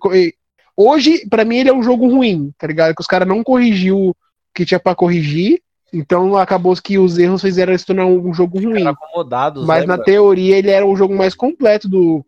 hoje, 0.78 1.28
pra 1.28 1.44
mim, 1.44 1.58
ele 1.58 1.70
é 1.70 1.74
um 1.74 1.84
jogo 1.84 2.08
ruim, 2.08 2.52
tá 2.58 2.68
ligado? 2.68 2.94
Que 2.96 3.02
os 3.02 3.08
caras 3.08 3.28
não 3.28 3.44
corrigiu 3.44 3.98
o 4.10 4.16
que 4.54 4.64
tinha 4.66 4.80
pra 4.80 4.96
corrigir. 4.96 5.60
Então 5.94 6.36
acabou 6.38 6.76
que 6.76 6.98
os 6.98 7.18
erros 7.18 7.42
fizeram 7.42 7.72
ele 7.72 7.80
se 7.80 7.86
tornar 7.86 8.06
um 8.06 8.34
jogo 8.34 8.60
ruim. 8.60 8.86
Acomodados, 8.86 9.66
Mas 9.66 9.82
né, 9.82 9.88
na 9.88 9.94
mano? 9.94 10.04
teoria 10.04 10.58
ele 10.58 10.70
era 10.70 10.86
o 10.86 10.96
jogo 10.96 11.16
mais 11.16 11.34
completo 11.34 11.88
do, 11.88 12.26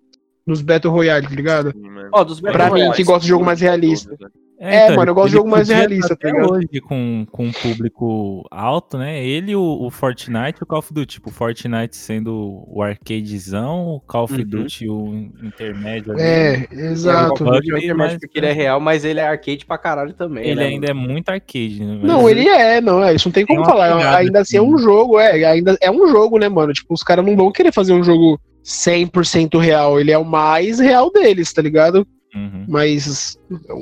dos 0.47 0.61
Battle 0.61 0.91
Royale, 0.93 1.27
tá 1.27 1.35
ligado? 1.35 1.71
Sim, 1.73 1.81
dos 2.25 2.39
Battle 2.39 2.51
Pra 2.53 2.65
mim, 2.65 2.71
Royale. 2.79 2.95
que 2.95 3.03
gosta 3.03 3.21
de 3.21 3.27
jogo 3.27 3.43
mais 3.45 3.59
realista. 3.59 4.15
É, 4.61 4.85
então, 4.85 4.97
mano, 4.97 5.11
eu 5.11 5.15
gosto 5.15 5.29
de 5.29 5.35
jogo 5.37 5.49
mais 5.49 5.67
podia 5.67 5.77
realista, 5.77 6.17
tá 6.17 6.29
ligado? 6.29 6.51
hoje 6.51 6.81
com, 6.81 7.25
com 7.31 7.45
um 7.45 7.51
público 7.51 8.45
alto, 8.51 8.97
né? 8.97 9.23
Ele, 9.23 9.55
o, 9.55 9.61
o 9.61 9.89
Fortnite 9.89 10.59
e 10.59 10.63
o 10.63 10.65
Call 10.65 10.79
of 10.79 10.93
Duty. 10.93 11.07
Tipo, 11.07 11.29
o 11.29 11.33
Fortnite 11.33 11.95
sendo 11.95 12.65
o 12.67 12.81
arcadezão, 12.81 13.87
o 13.87 14.01
Call 14.01 14.25
of 14.25 14.33
Uhum. 14.33 14.43
Duty 14.45 14.89
o 14.89 15.29
intermédio 15.41 16.11
ali. 16.13 16.21
É, 16.21 16.49
É, 16.49 16.67
o 16.71 16.79
exato. 16.91 17.33
Of 17.33 17.43
Duty 17.43 17.73
é 17.73 17.77
intermédio 17.77 18.19
porque 18.19 18.37
ele 18.37 18.47
é 18.47 18.51
real, 18.51 18.79
mas 18.79 19.05
ele 19.05 19.19
é 19.19 19.27
arcade 19.27 19.65
pra 19.65 19.77
caralho 19.77 20.13
também, 20.13 20.45
Ele 20.45 20.59
né, 20.59 20.67
ainda 20.67 20.87
é 20.87 20.93
muito 20.93 21.29
arcade, 21.29 21.83
né? 21.83 21.99
Não, 22.03 22.29
ele 22.29 22.47
é, 22.47 22.81
não, 22.81 23.03
é, 23.03 23.13
isso 23.15 23.29
não 23.29 23.33
tem 23.33 23.45
como 23.45 23.63
falar. 23.63 23.95
pegada, 23.95 24.17
Ainda 24.17 24.39
assim 24.41 24.57
é 24.57 24.61
um 24.61 24.77
jogo, 24.77 25.19
é, 25.19 25.45
ainda 25.45 25.77
é 25.81 25.89
um 25.89 26.07
jogo, 26.07 26.37
né, 26.37 26.49
mano? 26.49 26.73
Tipo, 26.73 26.93
os 26.93 27.03
caras 27.03 27.25
não 27.25 27.35
vão 27.35 27.51
querer 27.51 27.71
fazer 27.71 27.93
um 27.93 28.03
jogo 28.03 28.39
100% 28.63 29.57
real, 29.59 29.99
ele 29.99 30.11
é 30.11 30.17
o 30.17 30.25
mais 30.25 30.79
real 30.79 31.11
deles, 31.11 31.51
tá 31.53 31.61
ligado? 31.61 32.05
Uhum. 32.33 32.65
Mas 32.67 33.37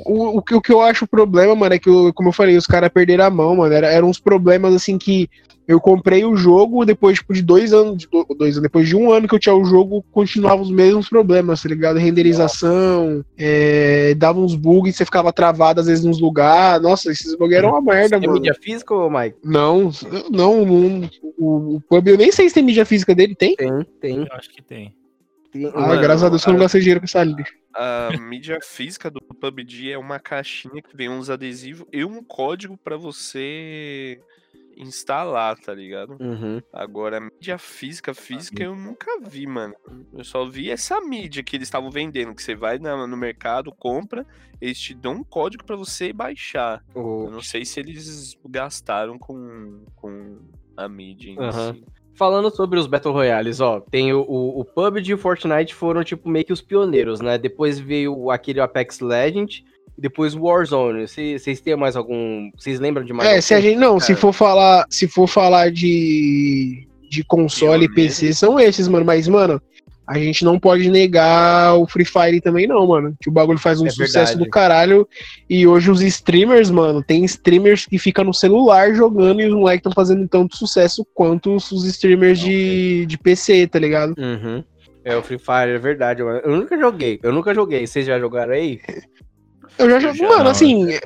o, 0.06 0.36
o, 0.36 0.38
o, 0.38 0.60
que 0.60 0.72
eu 0.72 0.80
acho 0.80 1.04
o 1.04 1.08
problema, 1.08 1.54
mano, 1.54 1.74
é 1.74 1.78
que, 1.78 1.90
como 2.14 2.28
eu 2.28 2.32
falei, 2.32 2.56
os 2.56 2.66
caras 2.66 2.90
perderam 2.90 3.24
a 3.24 3.30
mão, 3.30 3.56
mano. 3.56 3.72
Era, 3.72 3.88
eram 3.88 4.08
uns 4.08 4.18
problemas 4.18 4.74
assim 4.74 4.96
que 4.96 5.28
eu 5.68 5.78
comprei 5.78 6.24
o 6.24 6.34
jogo, 6.34 6.86
depois 6.86 7.18
tipo, 7.18 7.34
de 7.34 7.42
dois 7.42 7.74
anos, 7.74 7.98
de 7.98 8.08
dois 8.10 8.56
anos, 8.56 8.62
depois 8.62 8.88
de 8.88 8.96
um 8.96 9.12
ano 9.12 9.28
que 9.28 9.34
eu 9.34 9.38
tinha 9.38 9.54
o 9.54 9.66
jogo, 9.66 10.02
continuava 10.10 10.62
os 10.62 10.70
mesmos 10.70 11.10
problemas, 11.10 11.62
tá 11.62 11.68
ligado? 11.68 11.98
Renderização, 11.98 13.22
é, 13.36 14.14
dava 14.14 14.40
uns 14.40 14.54
bugs, 14.54 14.96
você 14.96 15.04
ficava 15.04 15.30
travado 15.30 15.80
às 15.80 15.86
vezes 15.86 16.02
nos 16.02 16.18
lugares. 16.18 16.82
Nossa, 16.82 17.12
esses 17.12 17.36
bugs 17.36 17.54
eram 17.54 17.68
uma 17.68 17.82
merda, 17.82 18.18
tem 18.18 18.26
mano. 18.26 18.40
Tem 18.40 18.50
mídia 18.50 18.54
física, 18.58 18.94
ou 18.94 19.10
Mike? 19.10 19.36
Não, 19.44 19.90
não, 20.30 20.64
não 20.64 21.10
o, 21.36 21.76
o 21.76 21.80
pub 21.82 22.08
eu 22.08 22.16
nem 22.16 22.32
sei 22.32 22.48
se 22.48 22.54
tem 22.54 22.64
mídia 22.64 22.86
física 22.86 23.14
dele, 23.14 23.34
tem? 23.34 23.54
Tem, 23.54 23.86
tem. 24.00 24.16
Eu 24.20 24.32
acho 24.32 24.48
que 24.48 24.62
tem. 24.62 24.94
Ah, 25.74 25.80
Mano, 25.88 26.00
graças 26.00 26.24
a 26.24 26.28
Deus 26.28 26.42
que 26.42 26.48
eu 26.48 26.52
não 26.52 26.60
gastei 26.60 26.80
dinheiro 26.80 27.00
com 27.00 27.04
essa 27.04 27.24
lixo. 27.24 27.54
A 27.74 28.10
mídia 28.18 28.58
física 28.62 29.10
do 29.10 29.20
PUBG 29.20 29.92
é 29.92 29.98
uma 29.98 30.18
caixinha 30.18 30.82
que 30.82 30.96
vem 30.96 31.08
uns 31.08 31.30
adesivos 31.30 31.86
e 31.92 32.04
um 32.04 32.22
código 32.22 32.76
para 32.76 32.96
você 32.96 34.20
instalar, 34.78 35.56
tá 35.58 35.74
ligado? 35.74 36.16
Uhum. 36.20 36.62
Agora, 36.72 37.20
mídia 37.20 37.58
física, 37.58 38.14
física 38.14 38.62
eu 38.62 38.76
nunca 38.76 39.20
vi, 39.20 39.46
mano. 39.46 39.74
Eu 40.12 40.24
só 40.24 40.44
vi 40.44 40.70
essa 40.70 41.00
mídia 41.00 41.42
que 41.42 41.56
eles 41.56 41.66
estavam 41.66 41.90
vendendo, 41.90 42.34
que 42.34 42.42
você 42.42 42.54
vai 42.54 42.78
no 42.78 43.16
mercado, 43.16 43.72
compra, 43.72 44.24
eles 44.60 44.78
te 44.78 44.94
dão 44.94 45.14
um 45.14 45.24
código 45.24 45.64
para 45.64 45.76
você 45.76 46.12
baixar. 46.12 46.84
Oh. 46.94 47.24
Eu 47.26 47.30
não 47.30 47.42
sei 47.42 47.64
se 47.64 47.80
eles 47.80 48.38
gastaram 48.48 49.18
com, 49.18 49.84
com 49.96 50.38
a 50.76 50.88
mídia 50.88 51.30
em 51.30 51.38
uhum. 51.38 51.74
si. 51.74 51.84
Falando 52.18 52.50
sobre 52.50 52.80
os 52.80 52.88
Battle 52.88 53.14
Royales, 53.14 53.60
ó, 53.60 53.78
tem 53.78 54.12
o, 54.12 54.22
o, 54.22 54.60
o 54.60 54.64
PUBG 54.64 55.10
e 55.10 55.14
o 55.14 55.18
Fortnite 55.18 55.72
foram, 55.72 56.02
tipo, 56.02 56.28
meio 56.28 56.44
que 56.44 56.52
os 56.52 56.60
pioneiros, 56.60 57.20
né? 57.20 57.38
Depois 57.38 57.78
veio 57.78 58.32
aquele 58.32 58.60
Apex 58.60 58.98
Legend, 58.98 59.64
e 59.96 60.00
depois 60.00 60.34
Warzone. 60.34 61.06
Vocês 61.06 61.60
têm 61.60 61.76
mais 61.76 61.94
algum. 61.94 62.50
Vocês 62.56 62.80
lembram 62.80 63.04
de 63.04 63.12
mais? 63.12 63.28
É, 63.28 63.40
se 63.40 63.54
a 63.54 63.60
gente. 63.60 63.76
Não, 63.76 64.00
se 64.00 64.16
for 64.16 64.32
falar. 64.32 64.84
Se 64.90 65.06
for 65.06 65.28
falar 65.28 65.70
de. 65.70 66.86
De 67.08 67.24
console 67.24 67.86
e 67.86 67.94
PC, 67.94 68.34
são 68.34 68.60
esses, 68.60 68.86
mano. 68.86 69.06
Mas, 69.06 69.26
mano, 69.26 69.62
a 70.08 70.18
gente 70.18 70.42
não 70.42 70.58
pode 70.58 70.88
negar 70.88 71.74
o 71.74 71.86
Free 71.86 72.04
Fire 72.06 72.40
também, 72.40 72.66
não, 72.66 72.86
mano. 72.86 73.14
Que 73.20 73.28
o 73.28 73.32
bagulho 73.32 73.58
faz 73.58 73.78
um 73.78 73.86
é 73.86 73.90
sucesso 73.90 74.12
verdade. 74.14 74.38
do 74.38 74.48
caralho. 74.48 75.08
E 75.50 75.66
hoje 75.66 75.90
os 75.90 76.00
streamers, 76.00 76.70
mano, 76.70 77.02
tem 77.02 77.26
streamers 77.26 77.84
que 77.84 77.98
ficam 77.98 78.24
no 78.24 78.32
celular 78.32 78.94
jogando 78.94 79.42
e 79.42 79.46
os 79.46 79.52
moleques 79.52 79.80
estão 79.80 79.92
fazendo 79.92 80.26
tanto 80.26 80.56
sucesso 80.56 81.06
quanto 81.12 81.54
os 81.54 81.84
streamers 81.84 82.38
de, 82.38 83.04
de 83.04 83.18
PC, 83.18 83.66
tá 83.66 83.78
ligado? 83.78 84.14
Uhum. 84.16 84.64
É, 85.04 85.14
o 85.14 85.22
Free 85.22 85.38
Fire, 85.38 85.74
é 85.74 85.78
verdade, 85.78 86.22
mano. 86.22 86.40
Eu 86.42 86.56
nunca 86.56 86.78
joguei, 86.78 87.20
eu 87.22 87.30
nunca 87.30 87.54
joguei. 87.54 87.86
Vocês 87.86 88.06
já 88.06 88.18
jogaram 88.18 88.54
aí? 88.54 88.80
Eu 89.78 89.90
já 89.90 90.00
joguei, 90.00 90.26
mano, 90.26 90.48
assim. 90.48 90.90
É, 90.90 91.02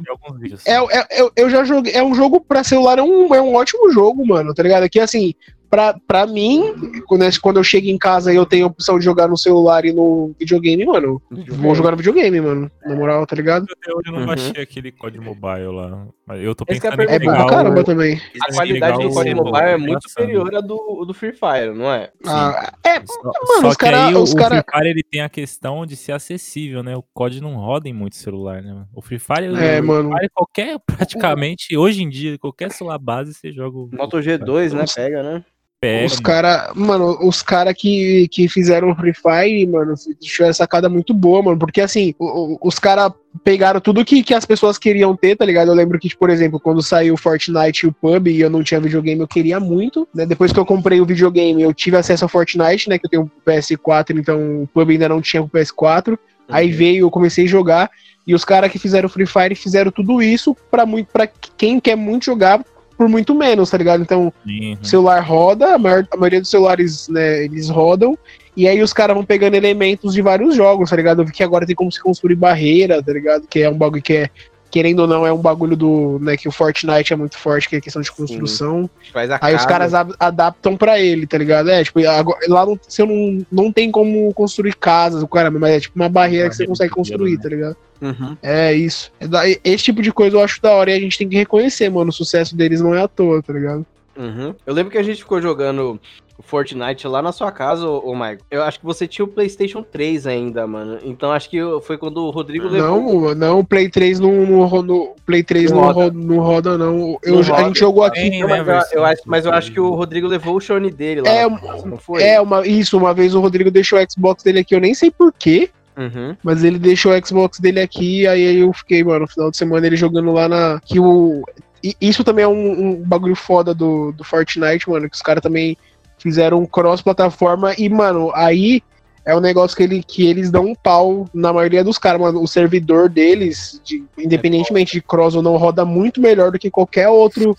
é, 0.75 1.07
é, 1.11 1.29
eu 1.37 1.51
já 1.51 1.65
joguei. 1.65 1.93
É 1.93 2.05
um 2.05 2.15
jogo 2.15 2.41
pra 2.41 2.63
celular, 2.63 3.01
é 3.01 3.03
um, 3.03 3.35
é 3.35 3.43
um 3.43 3.55
ótimo 3.55 3.91
jogo, 3.91 4.25
mano, 4.25 4.55
tá 4.55 4.63
ligado? 4.63 4.85
Aqui, 4.85 5.01
assim, 5.01 5.35
pra, 5.73 5.99
pra 6.07 6.27
mim, 6.27 7.03
quando, 7.07 7.25
quando 7.41 7.57
eu 7.57 7.65
chego 7.65 7.89
em 7.89 7.97
casa 7.97 8.31
e 8.31 8.37
eu 8.37 8.45
tenho 8.45 8.67
a 8.67 8.69
opção 8.69 8.99
de 8.99 9.07
jogar 9.07 9.27
no 9.27 9.39
celular 9.39 9.87
e 9.87 9.93
no 9.93 10.35
videogame, 10.39 10.85
mano, 10.85 11.21
videogame. 11.31 11.63
vou 11.63 11.75
jogar 11.75 11.93
no 11.93 11.97
videogame, 11.97 12.43
mano. 12.43 12.71
Na 12.85 12.95
moral, 12.95 13.27
tá 13.27 13.35
ligado? 13.35 13.65
Até 13.73 13.91
hoje 13.91 14.03
eu 14.09 14.13
não 14.13 14.21
uhum. 14.21 14.27
baixei 14.27 14.63
aquele 14.63 14.93
código 14.93 15.25
mobile 15.25 15.69
lá. 15.69 16.07
Mas 16.27 16.43
eu 16.43 16.55
tô 16.55 16.65
é 16.69 16.75
pensando 16.75 17.01
é, 17.01 17.15
é 17.15 17.19
bom 17.19 17.33
pra 17.33 17.47
caramba 17.47 17.83
também. 17.85 18.21
A 18.43 18.53
qualidade 18.53 18.99
do 18.99 19.15
código 19.15 19.45
mobile 19.45 19.65
é 19.65 19.77
muito 19.79 20.11
superior 20.11 20.55
à 20.55 20.61
do, 20.61 21.07
do 21.07 21.15
Free 21.15 21.33
Fire, 21.33 21.73
não 21.75 21.91
é? 21.91 22.11
Ah, 22.27 22.75
é, 22.85 23.07
só, 23.07 23.23
mano, 23.23 23.61
só 23.63 23.69
os 23.69 23.77
caras. 23.77 24.31
O, 24.31 24.37
cara... 24.37 24.57
o 24.57 24.63
Free 24.63 24.79
Fire 24.79 24.91
ele 24.91 25.03
tem 25.03 25.23
a 25.23 25.29
questão 25.31 25.87
de 25.87 25.97
ser 25.97 26.13
acessível, 26.13 26.83
né? 26.83 26.95
O 26.95 27.05
código 27.15 27.43
não 27.43 27.57
roda 27.57 27.89
em 27.89 27.95
muito 27.95 28.17
celular, 28.17 28.61
né? 28.61 28.85
O 28.95 29.01
Free 29.01 29.19
Fire, 29.19 29.47
é, 29.59 29.81
o, 29.81 29.85
mano. 29.85 30.11
Fire, 30.11 30.29
qualquer, 30.35 30.79
praticamente, 30.85 31.75
hoje 31.79 32.03
em 32.03 32.11
dia, 32.11 32.39
qualquer 32.39 32.71
celular 32.73 32.99
base, 32.99 33.33
você 33.33 33.51
joga 33.51 33.79
o. 33.79 33.89
Moto 33.91 34.19
G2, 34.19 34.75
né? 34.75 34.85
Pega, 34.95 35.23
né? 35.23 35.43
Pega, 35.83 36.07
os 36.07 36.21
cara, 36.21 36.71
mano, 36.77 37.19
os 37.27 37.43
cara 37.43 37.75
que, 37.75 38.29
que 38.29 38.49
fizeram 38.49 38.95
Free 38.95 39.13
Fire, 39.13 39.67
mano, 39.67 39.95
deixou 40.21 40.47
essa 40.47 40.59
sacada 40.59 40.89
muito 40.89 41.13
boa, 41.13 41.43
mano, 41.43 41.59
porque 41.59 41.81
assim, 41.81 42.15
o, 42.21 42.57
os 42.63 42.79
cara 42.79 43.13
pegaram 43.43 43.81
tudo 43.81 44.05
que, 44.05 44.23
que 44.23 44.33
as 44.33 44.45
pessoas 44.47 44.79
queriam 44.79 45.17
ter, 45.17 45.35
tá 45.35 45.45
ligado? 45.45 45.73
Eu 45.73 45.75
lembro 45.75 45.99
que, 45.99 46.17
por 46.17 46.31
exemplo, 46.31 46.61
quando 46.61 46.81
saiu 46.85 47.15
o 47.15 47.17
Fortnite 47.17 47.85
e 47.85 47.89
o 47.89 47.93
PUB 47.93 48.31
e 48.31 48.41
eu 48.41 48.49
não 48.49 48.63
tinha 48.63 48.79
videogame, 48.79 49.23
eu 49.23 49.27
queria 49.27 49.59
muito, 49.59 50.07
né? 50.15 50.25
Depois 50.25 50.53
que 50.53 50.61
eu 50.61 50.65
comprei 50.65 51.01
o 51.01 51.05
videogame, 51.05 51.61
eu 51.61 51.75
tive 51.75 51.97
acesso 51.97 52.25
ao 52.25 52.29
Fortnite, 52.29 52.89
né, 52.89 52.97
que 52.97 53.07
eu 53.07 53.11
tenho 53.11 53.23
o 53.25 53.51
PS4, 53.51 54.17
então 54.17 54.63
o 54.63 54.69
PUB 54.69 54.93
ainda 54.93 55.09
não 55.09 55.21
tinha 55.21 55.43
o 55.43 55.49
PS4. 55.49 56.11
Uhum. 56.11 56.17
Aí 56.49 56.71
veio, 56.71 57.07
eu 57.07 57.11
comecei 57.11 57.45
a 57.45 57.49
jogar 57.49 57.91
e 58.25 58.37
os 58.37 58.45
caras 58.45 58.71
que 58.71 58.79
fizeram 58.79 59.09
Free 59.09 59.27
Fire 59.27 59.55
fizeram 59.57 59.91
tudo 59.91 60.23
isso 60.23 60.57
para 60.71 60.87
muito 60.87 61.09
para 61.09 61.29
quem 61.57 61.81
quer 61.81 61.97
muito 61.97 62.27
jogar 62.27 62.65
por 63.03 63.09
muito 63.09 63.35
menos, 63.35 63.69
tá 63.69 63.77
ligado? 63.77 64.01
Então, 64.01 64.33
uhum. 64.47 64.77
o 64.81 64.87
celular 64.87 65.19
roda, 65.19 65.75
a, 65.75 65.79
maior, 65.79 66.07
a 66.09 66.17
maioria 66.17 66.41
dos 66.41 66.49
celulares, 66.49 67.09
né, 67.09 67.45
eles 67.45 67.69
rodam, 67.69 68.17
e 68.57 68.69
aí 68.69 68.81
os 68.81 68.93
caras 68.93 69.17
vão 69.17 69.25
pegando 69.25 69.57
elementos 69.57 70.15
de 70.15 70.23
vários 70.23 70.55
jogos, 70.55 70.91
tá 70.91 70.95
ligado? 70.95 71.21
Eu 71.21 71.27
vi 71.27 71.33
que 71.33 71.43
agora 71.43 71.67
tem 71.67 71.75
como 71.75 71.91
se 71.91 72.01
construir 72.01 72.37
barreira, 72.37 73.03
tá 73.03 73.13
ligado? 73.13 73.45
Que 73.49 73.63
é 73.63 73.69
um 73.69 73.77
bagulho 73.77 74.01
que 74.01 74.13
é, 74.13 74.31
querendo 74.73 75.01
ou 75.01 75.07
não, 75.07 75.27
é 75.27 75.33
um 75.33 75.39
bagulho 75.39 75.77
do, 75.77 76.19
né, 76.19 76.35
que 76.35 76.49
o 76.49 76.51
Fortnite 76.51 77.13
é 77.13 77.17
muito 77.17 77.37
forte, 77.37 77.69
que 77.69 77.77
é 77.77 77.81
questão 77.81 78.01
de 78.01 78.11
construção. 78.11 78.89
Aí 79.15 79.53
casa. 79.53 79.57
os 79.57 79.67
caras 79.67 79.93
adaptam 80.19 80.79
para 80.79 80.99
ele, 80.99 81.27
tá 81.27 81.37
ligado? 81.37 81.69
É, 81.69 81.85
tipo, 81.85 82.01
agora, 82.09 82.41
lá 82.49 82.65
não, 82.65 82.81
você 82.81 83.05
não, 83.05 83.47
não 83.53 83.71
tem 83.71 83.91
como 83.91 84.33
construir 84.33 84.75
casas, 84.75 85.23
o 85.23 85.29
cara, 85.29 85.51
mas 85.51 85.71
é 85.71 85.81
tipo 85.81 85.95
uma 85.95 86.09
barreira 86.09 86.49
que 86.49 86.57
você 86.57 86.67
consegue 86.67 86.91
construir, 86.91 87.37
né? 87.37 87.43
tá 87.43 87.49
ligado? 87.51 87.77
Uhum. 88.01 88.37
É 88.43 88.73
isso. 88.73 89.13
É 89.21 89.61
esse 89.63 89.85
tipo 89.85 90.01
de 90.01 90.11
coisa 90.11 90.37
eu 90.37 90.43
acho 90.43 90.61
da 90.61 90.73
hora 90.73 90.91
e 90.91 90.95
a 90.95 91.01
gente 91.01 91.19
tem 91.19 91.29
que 91.29 91.37
reconhecer, 91.37 91.91
mano. 91.91 92.09
O 92.09 92.13
sucesso 92.13 92.57
deles 92.57 92.81
não 92.81 92.95
é 92.95 93.03
à 93.03 93.07
toa, 93.07 93.43
tá 93.43 93.53
ligado? 93.53 93.87
Uhum. 94.17 94.55
Eu 94.67 94.75
lembro 94.75 94.91
que 94.91 94.99
a 94.99 95.03
gente 95.03 95.19
ficou 95.19 95.41
jogando 95.41 95.99
Fortnite 96.43 97.07
lá 97.07 97.23
na 97.23 97.33
sua 97.33 97.51
casa, 97.53 97.89
ô, 97.89 98.15
Michael. 98.15 98.39
Eu 98.51 98.63
acho 98.63 98.81
que 98.81 98.85
você 98.85 99.07
tinha 99.07 99.25
o 99.25 99.29
PlayStation 99.29 99.83
3 99.83 100.27
ainda, 100.27 100.67
mano. 100.67 100.99
Então 101.03 101.31
acho 101.31 101.49
que 101.49 101.59
foi 101.83 101.97
quando 101.97 102.19
o 102.19 102.31
Rodrigo 102.31 102.69
levou. 102.69 103.01
Não, 103.01 103.35
não, 103.35 103.59
o 103.61 103.65
Play 103.65 103.89
3 103.89 104.19
não, 104.21 104.47
não, 104.47 104.83
não 104.83 105.15
Play 105.25 105.43
3 105.43 105.71
não, 105.71 105.81
não, 105.81 105.93
roda. 105.93 106.11
não 106.13 106.39
roda, 106.39 106.79
não. 106.79 107.19
Eu, 107.23 107.35
não 107.37 107.43
roda. 107.43 107.55
A 107.55 107.65
gente 107.65 107.79
jogou 107.79 108.05
aqui. 108.05 108.31
Né, 108.31 108.63
mas, 108.63 108.93
eu, 108.93 108.99
eu 108.99 109.05
acho, 109.05 109.23
mas 109.25 109.47
eu 109.47 109.53
acho 109.53 109.73
que 109.73 109.81
o 109.81 109.95
Rodrigo 109.95 110.27
levou 110.27 110.57
o 110.57 110.61
Sony 110.61 110.91
dele 110.91 111.23
lá. 111.23 111.31
É, 111.31 111.49
casa, 111.49 111.87
não 111.87 111.97
foi? 111.97 112.23
É, 112.23 112.41
uma, 112.41 112.67
isso, 112.67 112.99
uma 112.99 113.15
vez 113.15 113.35
o 113.35 113.41
Rodrigo 113.41 113.71
deixou 113.71 113.99
o 113.99 114.11
Xbox 114.11 114.43
dele 114.43 114.61
aqui, 114.61 114.75
eu 114.75 114.81
nem 114.81 114.95
sei 114.95 115.11
porquê. 115.11 115.71
Uhum. 115.97 116.35
Mas 116.43 116.65
ele 116.65 116.79
deixou 116.79 117.13
o 117.13 117.27
Xbox 117.27 117.61
dele 117.61 117.81
aqui, 117.81 118.27
aí 118.27 118.59
eu 118.61 118.73
fiquei, 118.73 119.05
mano, 119.05 119.21
no 119.21 119.29
final 119.29 119.51
de 119.51 119.59
semana 119.59 119.87
ele 119.87 119.97
jogando 119.97 120.33
lá 120.33 120.49
na. 120.49 120.81
Que 120.85 120.99
o. 120.99 121.43
E 121.83 121.97
isso 122.01 122.23
também 122.23 122.45
é 122.45 122.49
um, 122.49 122.91
um 122.91 122.95
bagulho 123.03 123.35
foda 123.35 123.75
do, 123.75 124.13
do 124.13 124.23
Fortnite, 124.23 124.89
mano, 124.89 125.09
que 125.09 125.17
os 125.17 125.23
caras 125.23 125.43
também 125.43 125.77
fizeram 126.19 126.61
um 126.61 126.67
cross-plataforma 126.67 127.75
e, 127.77 127.89
mano, 127.89 128.31
aí 128.35 128.83
é 129.25 129.37
um 129.37 129.41
negócio 129.41 129.77
que, 129.77 129.83
ele, 129.83 130.03
que 130.03 130.27
eles 130.27 130.51
dão 130.51 130.67
um 130.67 130.75
pau 130.75 131.29
na 131.33 131.53
maioria 131.53 131.85
dos 131.85 131.99
caras, 131.99 132.21
mano. 132.21 132.43
O 132.43 132.49
servidor 132.49 133.09
deles, 133.09 133.81
de, 133.85 134.05
independentemente 134.19 134.93
de 134.93 135.03
cross 135.03 135.35
ou 135.35 135.43
não, 135.43 135.57
roda 135.57 135.85
muito 135.85 136.21
melhor 136.21 136.51
do 136.51 136.59
que 136.59 136.71
qualquer 136.71 137.09
outro 137.09 137.57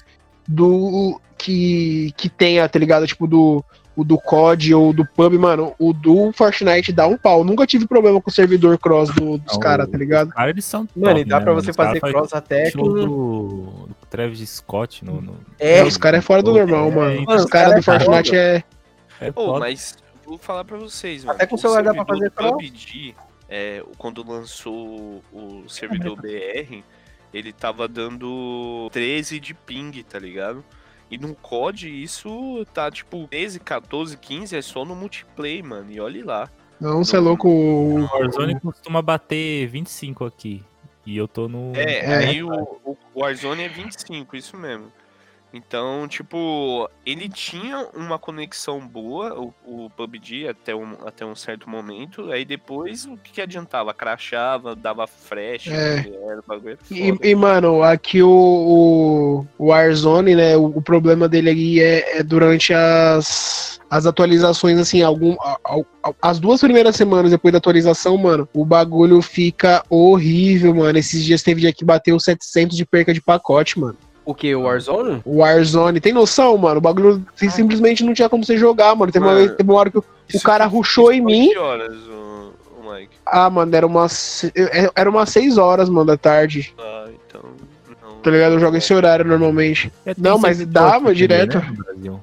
do 0.48 1.20
que, 1.38 2.14
que 2.18 2.30
tenha, 2.30 2.68
tá 2.68 2.78
ligado? 2.78 3.08
Tipo, 3.08 3.28
do, 3.28 3.64
o 3.96 4.04
do 4.04 4.18
COD 4.18 4.74
ou 4.74 4.92
do 4.92 5.06
PUB, 5.06 5.38
mano, 5.38 5.74
o 5.80 5.94
do 5.94 6.32
Fortnite 6.34 6.92
dá 6.92 7.08
um 7.08 7.18
pau. 7.18 7.44
Nunca 7.44 7.68
tive 7.68 7.88
problema 7.88 8.20
com 8.22 8.30
o 8.30 8.34
servidor 8.34 8.78
cross 8.78 9.10
do, 9.10 9.38
dos 9.38 9.58
caras, 9.58 9.88
tá 9.88 9.98
ligado? 9.98 10.30
Cara, 10.30 10.50
eles 10.50 10.66
são 10.66 10.86
top, 10.86 11.00
Mano, 11.00 11.20
e 11.20 11.26
dá 11.26 11.40
né, 11.40 11.46
pra 11.46 11.54
você 11.54 11.72
fazer 11.72 12.00
cross 12.00 12.34
até 12.34 12.72
com... 12.72 12.84
Do, 12.84 13.90
Travis 14.14 14.48
Scott 14.48 15.04
no... 15.04 15.20
no... 15.20 15.40
É, 15.58 15.84
os 15.84 15.98
caras 15.98 16.20
é 16.20 16.22
fora 16.22 16.44
do 16.44 16.54
normal, 16.54 16.90
é, 16.90 16.92
mano. 16.92 17.26
mano. 17.26 17.42
Os 17.42 17.46
caras 17.48 17.74
do 17.74 17.82
Fortnite 17.82 18.36
é... 18.36 18.64
é 19.20 19.34
oh, 19.36 19.58
mas 19.58 19.98
vou 20.24 20.38
falar 20.38 20.64
pra 20.64 20.78
vocês, 20.78 21.26
mano. 21.26 21.36
Até 21.36 21.48
com 21.48 21.56
o 21.56 21.58
celular 21.58 21.82
dá 21.82 21.96
pra 21.96 22.06
fazer. 22.06 22.30
PUBG, 22.30 23.16
é, 23.50 23.84
quando 23.98 24.24
lançou 24.24 25.24
o 25.34 25.68
servidor 25.68 26.16
BR, 26.22 26.84
ele 27.34 27.52
tava 27.52 27.88
dando 27.88 28.88
13 28.92 29.40
de 29.40 29.56
ping, 29.56 30.04
tá 30.04 30.20
ligado? 30.20 30.64
E 31.10 31.18
no 31.18 31.34
COD 31.34 31.90
isso 31.90 32.64
tá 32.72 32.92
tipo 32.92 33.28
13, 33.30 33.62
14, 33.62 34.16
15 34.16 34.56
é 34.56 34.62
só 34.62 34.86
no 34.86 34.96
multiplayer, 34.96 35.66
mano. 35.66 35.92
E 35.92 36.00
olhe 36.00 36.22
lá. 36.22 36.48
Não, 36.80 37.04
você 37.04 37.16
é 37.16 37.20
louco. 37.20 37.50
O 37.50 38.06
Warzone 38.06 38.60
costuma 38.60 39.02
bater 39.02 39.66
25 39.66 40.24
aqui. 40.24 40.64
E 41.06 41.18
eu 41.18 41.28
tô 41.28 41.48
no. 41.48 41.76
É, 41.76 42.00
é. 42.00 42.16
aí 42.18 42.44
o, 42.44 42.52
o 42.84 42.98
Warzone 43.16 43.64
é 43.64 43.68
25, 43.68 44.36
isso 44.36 44.58
mesmo. 44.58 44.92
Então, 45.54 46.08
tipo, 46.08 46.90
ele 47.06 47.30
tinha 47.30 47.88
uma 47.94 48.18
conexão 48.18 48.80
boa, 48.80 49.40
o, 49.40 49.54
o 49.64 49.90
PUBG, 49.92 50.48
até 50.48 50.74
um, 50.74 50.94
até 51.06 51.24
um 51.24 51.36
certo 51.36 51.70
momento. 51.70 52.32
Aí 52.32 52.44
depois, 52.44 53.06
o 53.06 53.16
que, 53.18 53.34
que 53.34 53.42
adiantava? 53.42 53.94
Crachava, 53.94 54.76
dava 54.76 55.06
flash, 55.06 55.68
É. 55.68 56.00
era 56.28 56.42
bagulho. 56.48 56.80
E, 56.90 57.14
e, 57.22 57.36
mano, 57.36 57.84
aqui 57.84 58.24
o, 58.24 59.46
o, 59.60 59.68
Warzone, 59.68 60.34
né? 60.36 60.58
O, 60.58 60.66
o 60.78 60.82
problema 60.82 61.30
dele 61.30 61.52
aí 61.52 61.80
é, 61.80 62.18
é 62.18 62.24
durante 62.24 62.74
as, 62.74 63.80
as 63.92 64.08
atualizações, 64.08 64.80
assim, 64.80 65.04
algum, 65.04 65.36
as 66.20 66.40
duas 66.40 66.62
primeiras 66.62 66.96
semanas 66.96 67.30
depois 67.30 67.52
da 67.52 67.60
atualização, 67.60 68.18
mano, 68.18 68.50
o 68.56 68.66
bagulho 68.66 69.22
fica 69.22 69.84
horrível, 69.88 70.74
mano. 70.74 70.98
Esses 70.98 71.24
dias 71.24 71.44
teve 71.44 71.62
dia 71.62 71.72
que 71.72 71.86
bateu 71.86 72.20
700 72.20 72.76
de 72.76 72.88
perca 72.88 73.14
de 73.14 73.22
pacote, 73.22 73.80
mano. 73.80 73.98
O 74.26 74.34
que? 74.34 74.56
O 74.56 74.62
Warzone? 74.62 75.22
O 75.26 75.38
Warzone, 75.40 76.00
tem 76.00 76.14
noção, 76.14 76.58
mano? 76.58 76.78
O 76.78 76.82
bagulho 76.82 77.26
assim, 77.36 77.50
simplesmente 77.50 78.04
não 78.04 78.14
tinha 78.14 78.30
como 78.30 78.44
você 78.46 78.58
jogar, 78.58 78.96
mano. 78.96 79.12
Teve 79.12 79.26
uma, 79.26 79.34
Mano, 79.34 79.46
vez, 79.46 79.58
teve 79.58 79.70
uma 79.70 79.80
hora 79.80 79.92
que 79.92 79.98
o 79.98 80.04
Isso 80.30 80.44
cara 80.44 80.66
isso 80.66 81.12
em 81.12 81.22
mim. 81.22 81.56
Horas, 81.56 81.94
o, 82.08 82.54
o 82.82 82.94
Mike? 82.94 83.10
Ah, 83.26 83.50
mano, 83.50 83.76
era 83.76 83.86
umas. 83.86 84.50
Era 84.96 85.10
umas 85.10 85.30
6 85.30 85.58
horas, 85.58 85.90
mano, 85.90 86.06
da 86.06 86.18
tarde. 86.18 86.74
Ah, 86.80 87.08
então. 87.28 87.42
Não. 88.02 88.16
Tá 88.20 88.32
ligado? 88.32 88.54
Eu 88.54 88.60
jogo 88.60 88.78
esse 88.78 88.94
horário 88.94 89.26
normalmente. 89.26 89.92
É, 90.06 90.14
Não, 90.18 90.38
mas 90.38 90.60
mano, 91.00 91.14
direto. 91.16 91.58
né. 91.58 92.20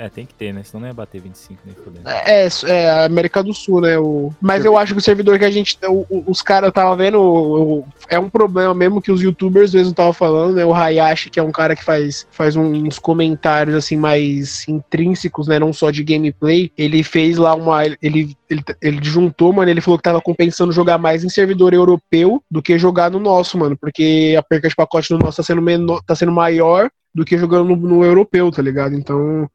É, 0.00 0.08
tem 0.08 0.24
que 0.24 0.32
ter, 0.32 0.50
né? 0.50 0.62
Senão 0.62 0.80
não 0.80 0.88
ia 0.88 0.94
bater 0.94 1.20
25 1.20 1.60
nem 1.66 1.74
fodendo. 1.74 2.08
É, 2.08 2.48
é 2.68 2.90
a 2.90 3.04
América 3.04 3.42
do 3.42 3.52
Sul, 3.52 3.82
né? 3.82 3.98
O... 3.98 4.32
Mas 4.40 4.64
eu 4.64 4.78
acho 4.78 4.94
que 4.94 4.98
o 4.98 5.02
servidor 5.02 5.38
que 5.38 5.44
a 5.44 5.50
gente. 5.50 5.76
o- 5.86 6.24
os 6.26 6.40
caras 6.40 6.68
eu 6.68 6.72
tava 6.72 6.96
vendo. 6.96 7.20
o- 7.20 7.84
é 8.08 8.18
um 8.18 8.30
problema 8.30 8.72
mesmo 8.72 9.02
que 9.02 9.12
os 9.12 9.20
youtubers 9.20 9.74
mesmo 9.74 9.90
estavam 9.90 10.14
falando, 10.14 10.54
né? 10.54 10.64
O 10.64 10.72
Hayashi, 10.72 11.28
que 11.28 11.38
é 11.38 11.42
um 11.42 11.52
cara 11.52 11.76
que 11.76 11.84
faz, 11.84 12.26
faz 12.30 12.56
uns 12.56 12.98
comentários 12.98 13.76
assim 13.76 13.94
mais 13.98 14.66
intrínsecos, 14.66 15.46
né? 15.46 15.58
Não 15.58 15.70
só 15.70 15.90
de 15.90 16.02
gameplay. 16.02 16.72
Ele 16.78 17.02
fez 17.02 17.36
lá 17.36 17.54
uma. 17.54 17.84
Ele, 17.84 18.34
ele, 18.48 18.64
ele 18.80 19.00
juntou, 19.02 19.52
mano. 19.52 19.70
Ele 19.70 19.82
falou 19.82 19.98
que 19.98 20.02
tava 20.04 20.22
compensando 20.22 20.72
jogar 20.72 20.96
mais 20.96 21.24
em 21.24 21.28
servidor 21.28 21.74
europeu 21.74 22.42
do 22.50 22.62
que 22.62 22.78
jogar 22.78 23.10
no 23.10 23.20
nosso, 23.20 23.58
mano. 23.58 23.76
Porque 23.76 24.34
a 24.38 24.42
perca 24.42 24.66
de 24.66 24.74
pacote 24.74 25.10
no 25.12 25.18
nosso 25.18 25.36
tá 25.36 25.42
sendo, 25.42 25.60
menor, 25.60 26.00
tá 26.06 26.14
sendo 26.14 26.32
maior 26.32 26.88
do 27.14 27.22
que 27.22 27.36
jogando 27.36 27.68
no, 27.68 27.76
no 27.76 28.02
europeu, 28.02 28.50
tá 28.50 28.62
ligado? 28.62 28.94
Então. 28.94 29.46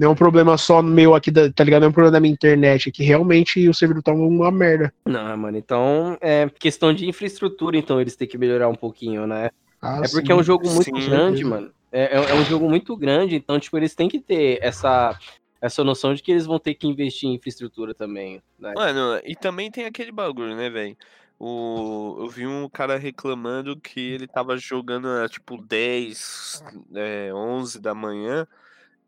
Não 0.00 0.08
é 0.08 0.10
um 0.12 0.16
problema 0.16 0.56
só 0.56 0.80
meu 0.80 1.14
aqui, 1.14 1.30
da, 1.30 1.52
tá 1.52 1.62
ligado? 1.62 1.82
Não 1.82 1.88
é 1.88 1.90
um 1.90 1.92
problema 1.92 2.12
da 2.12 2.20
minha 2.20 2.32
internet, 2.32 2.88
é 2.88 2.92
que 2.92 3.04
realmente 3.04 3.68
o 3.68 3.74
servidor 3.74 4.02
tá 4.02 4.12
uma 4.14 4.50
merda. 4.50 4.90
Não, 5.04 5.36
mano, 5.36 5.58
então 5.58 6.16
é 6.22 6.48
questão 6.48 6.94
de 6.94 7.06
infraestrutura, 7.06 7.76
então 7.76 8.00
eles 8.00 8.16
têm 8.16 8.26
que 8.26 8.38
melhorar 8.38 8.70
um 8.70 8.74
pouquinho, 8.74 9.26
né? 9.26 9.50
Ah, 9.82 10.00
É 10.02 10.08
porque 10.08 10.32
é 10.32 10.34
um 10.34 10.42
jogo 10.42 10.70
muito 10.70 10.84
sim, 10.84 11.06
grande, 11.06 11.44
mano. 11.44 11.70
É, 11.92 12.16
é- 12.16 12.30
é 12.30 12.34
um 12.34 12.44
jogo 12.46 12.66
muito 12.66 12.96
grande, 12.96 13.36
então, 13.36 13.60
tipo, 13.60 13.76
eles 13.76 13.94
têm 13.94 14.08
que 14.08 14.20
ter 14.20 14.58
essa, 14.62 15.18
essa 15.60 15.84
noção 15.84 16.14
de 16.14 16.22
que 16.22 16.30
eles 16.30 16.46
vão 16.46 16.58
ter 16.58 16.74
que 16.74 16.86
investir 16.86 17.28
em 17.28 17.34
infraestrutura 17.34 17.92
também, 17.94 18.40
né? 18.58 18.72
Mano, 18.74 19.20
e 19.22 19.36
também 19.36 19.70
tem 19.70 19.84
aquele 19.84 20.12
bagulho, 20.12 20.56
né, 20.56 20.70
velho? 20.70 20.96
O... 21.38 22.16
Eu 22.20 22.28
vi 22.28 22.46
um 22.46 22.68
cara 22.70 22.96
reclamando 22.96 23.78
que 23.78 24.00
ele 24.00 24.26
tava 24.26 24.56
jogando, 24.56 25.08
era, 25.08 25.28
tipo, 25.28 25.60
10, 25.62 26.62
é, 26.94 27.32
11 27.34 27.78
da 27.80 27.94
manhã 27.94 28.46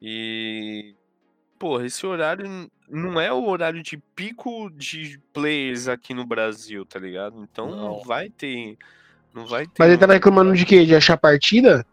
e. 0.02 0.94
Porra, 1.58 1.86
esse 1.86 2.04
horário 2.04 2.68
não 2.88 3.20
é 3.20 3.32
o 3.32 3.46
horário 3.48 3.82
de 3.84 3.96
pico 4.16 4.68
de 4.70 5.20
players 5.32 5.86
aqui 5.86 6.12
no 6.12 6.26
Brasil, 6.26 6.84
tá 6.84 6.98
ligado? 6.98 7.40
Então 7.40 7.70
não, 7.70 7.76
Não. 7.98 8.02
vai 8.02 8.28
ter. 8.28 8.76
Não 9.32 9.46
vai 9.46 9.64
ter. 9.64 9.74
Mas 9.78 9.88
ele 9.90 9.98
tava 9.98 10.14
reclamando 10.14 10.54
de 10.54 10.66
quê? 10.66 10.84
De 10.84 10.94
achar 10.96 11.16
partida? 11.16 11.86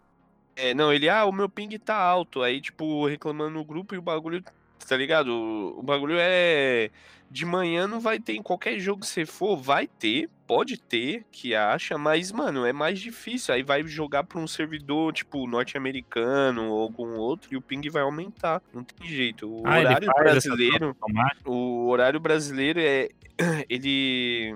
É, 0.56 0.74
não, 0.74 0.92
ele, 0.92 1.08
ah, 1.08 1.24
o 1.26 1.32
meu 1.32 1.48
ping 1.48 1.70
tá 1.78 1.96
alto. 1.96 2.42
Aí, 2.42 2.60
tipo, 2.60 3.06
reclamando 3.08 3.52
no 3.52 3.64
grupo 3.64 3.94
e 3.94 3.98
o 4.00 4.02
bagulho, 4.02 4.44
tá 4.88 4.96
ligado? 4.98 5.30
O, 5.30 5.80
o 5.80 5.84
bagulho 5.84 6.16
é. 6.20 6.90
De 7.32 7.46
manhã 7.46 7.88
não 7.88 8.00
vai 8.00 8.20
ter. 8.20 8.34
Em 8.34 8.42
qualquer 8.42 8.80
jogo 8.80 9.02
que 9.02 9.08
você 9.08 9.24
for, 9.26 9.56
vai 9.56 9.86
ter. 9.86 10.28
Pode 10.48 10.78
ter, 10.80 11.26
que 11.32 11.54
acha, 11.54 11.96
mas, 11.96 12.32
mano, 12.32 12.66
é 12.66 12.74
mais 12.74 13.00
difícil. 13.00 13.54
Aí 13.54 13.62
vai 13.62 13.86
jogar 13.86 14.24
pra 14.24 14.40
um 14.40 14.48
servidor, 14.48 15.14
tipo, 15.14 15.46
norte-americano 15.46 16.72
ou 16.72 16.82
algum 16.82 17.18
outro, 17.18 17.54
e 17.54 17.56
o 17.56 17.62
ping 17.62 17.88
vai 17.92 18.02
aumentar. 18.02 18.64
Não 18.74 18.84
tem 18.84 19.08
jeito. 19.08 19.48
O 19.48 19.62
Ah, 19.68 19.78
horário 19.78 20.08
brasileiro. 20.18 20.98
O 21.46 21.88
horário 21.90 22.20
brasileiro 22.20 22.80
é. 22.80 23.10
Ele. 23.70 24.56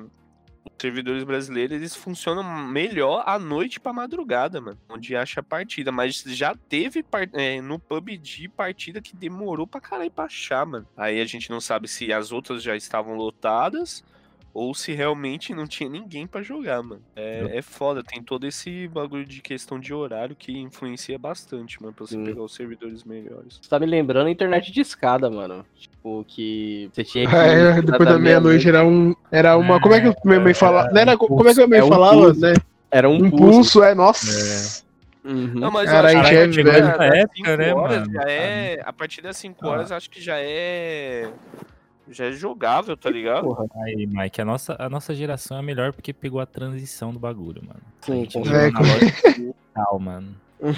Os 0.66 0.72
servidores 0.80 1.24
brasileiros 1.24 1.76
eles 1.76 1.96
funcionam 1.96 2.44
melhor 2.68 3.24
à 3.26 3.38
noite 3.38 3.80
pra 3.80 3.94
madrugada, 3.94 4.60
mano. 4.62 4.78
Onde 4.90 5.16
acha 5.16 5.40
a 5.40 5.44
partida. 5.44 5.92
Mas 5.92 6.24
já 6.26 6.56
teve 6.56 7.06
é, 7.34 7.62
no 7.62 7.80
PUBG 7.80 8.50
partida 8.50 9.02
que 9.02 9.16
demorou 9.16 9.68
pra 9.68 9.82
caralho 9.82 10.12
pra 10.12 10.26
achar, 10.26 10.66
mano. 10.66 10.88
Aí 10.96 11.22
a 11.22 11.26
gente 11.26 11.50
não 11.50 11.62
sabe 11.62 11.88
se 11.88 12.12
as 12.12 12.32
outras 12.32 12.62
já 12.64 12.76
estavam 12.76 13.16
lotadas. 13.16 14.04
Ou 14.54 14.76
se 14.76 14.92
realmente 14.94 15.52
não 15.56 15.66
tinha 15.66 15.90
ninguém 15.90 16.28
pra 16.28 16.44
jogar, 16.44 16.84
mano. 16.84 17.02
É, 17.16 17.58
é 17.58 17.62
foda, 17.64 18.04
tem 18.04 18.22
todo 18.22 18.46
esse 18.46 18.88
bagulho 18.88 19.26
de 19.26 19.42
questão 19.42 19.80
de 19.80 19.92
horário 19.94 20.36
que 20.36 20.52
influencia 20.56 21.18
bastante, 21.18 21.82
mano, 21.82 21.92
pra 21.92 22.06
você 22.06 22.14
Sim. 22.16 22.24
pegar 22.24 22.44
os 22.44 22.54
servidores 22.54 23.04
melhores. 23.04 23.58
Você 23.60 23.68
tá 23.68 23.80
me 23.80 23.88
lembrando 23.88 24.28
a 24.28 24.32
internet 24.32 24.72
de 24.72 24.80
escada, 24.80 25.28
mano. 25.28 25.66
Tipo, 25.76 26.24
que 26.28 26.88
você 26.94 27.04
tinha 27.04 27.28
que. 27.28 27.34
É, 27.36 27.82
depois 27.82 28.08
da 28.08 28.20
meia-noite 28.20 28.68
era 28.70 28.86
um. 28.86 29.16
Era 29.32 29.58
uma. 29.58 29.82
Como 29.82 29.96
é 29.96 30.02
que 30.02 30.16
minha 30.28 30.40
mãe 30.40 30.54
falava? 30.54 30.92
Não 30.92 31.02
era, 31.02 31.18
como 31.18 31.50
é 31.50 31.54
que 31.56 31.62
a 31.62 31.68
minha 31.68 31.80
É 31.80 31.82
mãe 31.82 31.90
um 31.90 31.92
falava, 31.92 32.16
pulso. 32.22 32.40
né? 32.42 32.54
Era 32.92 33.10
um 33.10 33.16
Um 33.16 33.30
pulso. 33.32 33.44
pulso, 33.54 33.84
é, 33.84 33.96
nossa. 33.96 34.84
Uhum. 35.26 35.48
Não, 35.56 35.72
mas 35.72 35.90
Cara, 35.90 36.10
acho 36.20 36.30
que 36.30 36.36
é 36.36 36.64
Nessa 36.64 37.06
época, 37.06 37.58
né, 37.58 37.74
horas 37.74 38.00
mano? 38.02 38.14
Já 38.14 38.22
é, 38.30 38.82
a 38.86 38.94
partir 38.94 39.22
das 39.22 39.36
5 39.38 39.66
horas, 39.66 39.92
acho 39.92 40.10
que 40.12 40.22
já 40.22 40.36
é. 40.38 41.32
Já 42.10 42.26
é 42.26 42.32
jogável, 42.32 42.98
tá 42.98 43.10
ligado? 43.10 43.46
Porra, 43.46 43.66
Aí, 43.86 44.06
Mike, 44.06 44.42
a 44.42 44.46
nossa, 44.46 44.76
a 44.78 44.90
nossa 44.90 45.16
geração 45.16 45.58
é 45.58 45.60
a 45.62 45.64
melhor 45.64 45.94
porque 45.94 46.12
pegou 46.12 46.40
a 46.42 46.46
transição 46.46 47.14
do 47.14 47.20
bagulho, 47.20 47.62
mano. 47.66 47.80
A 48.02 48.06
sim, 48.06 48.28
É, 48.54 48.66
analógico 48.68 49.32
digital, 49.32 50.00
mano. 50.00 50.36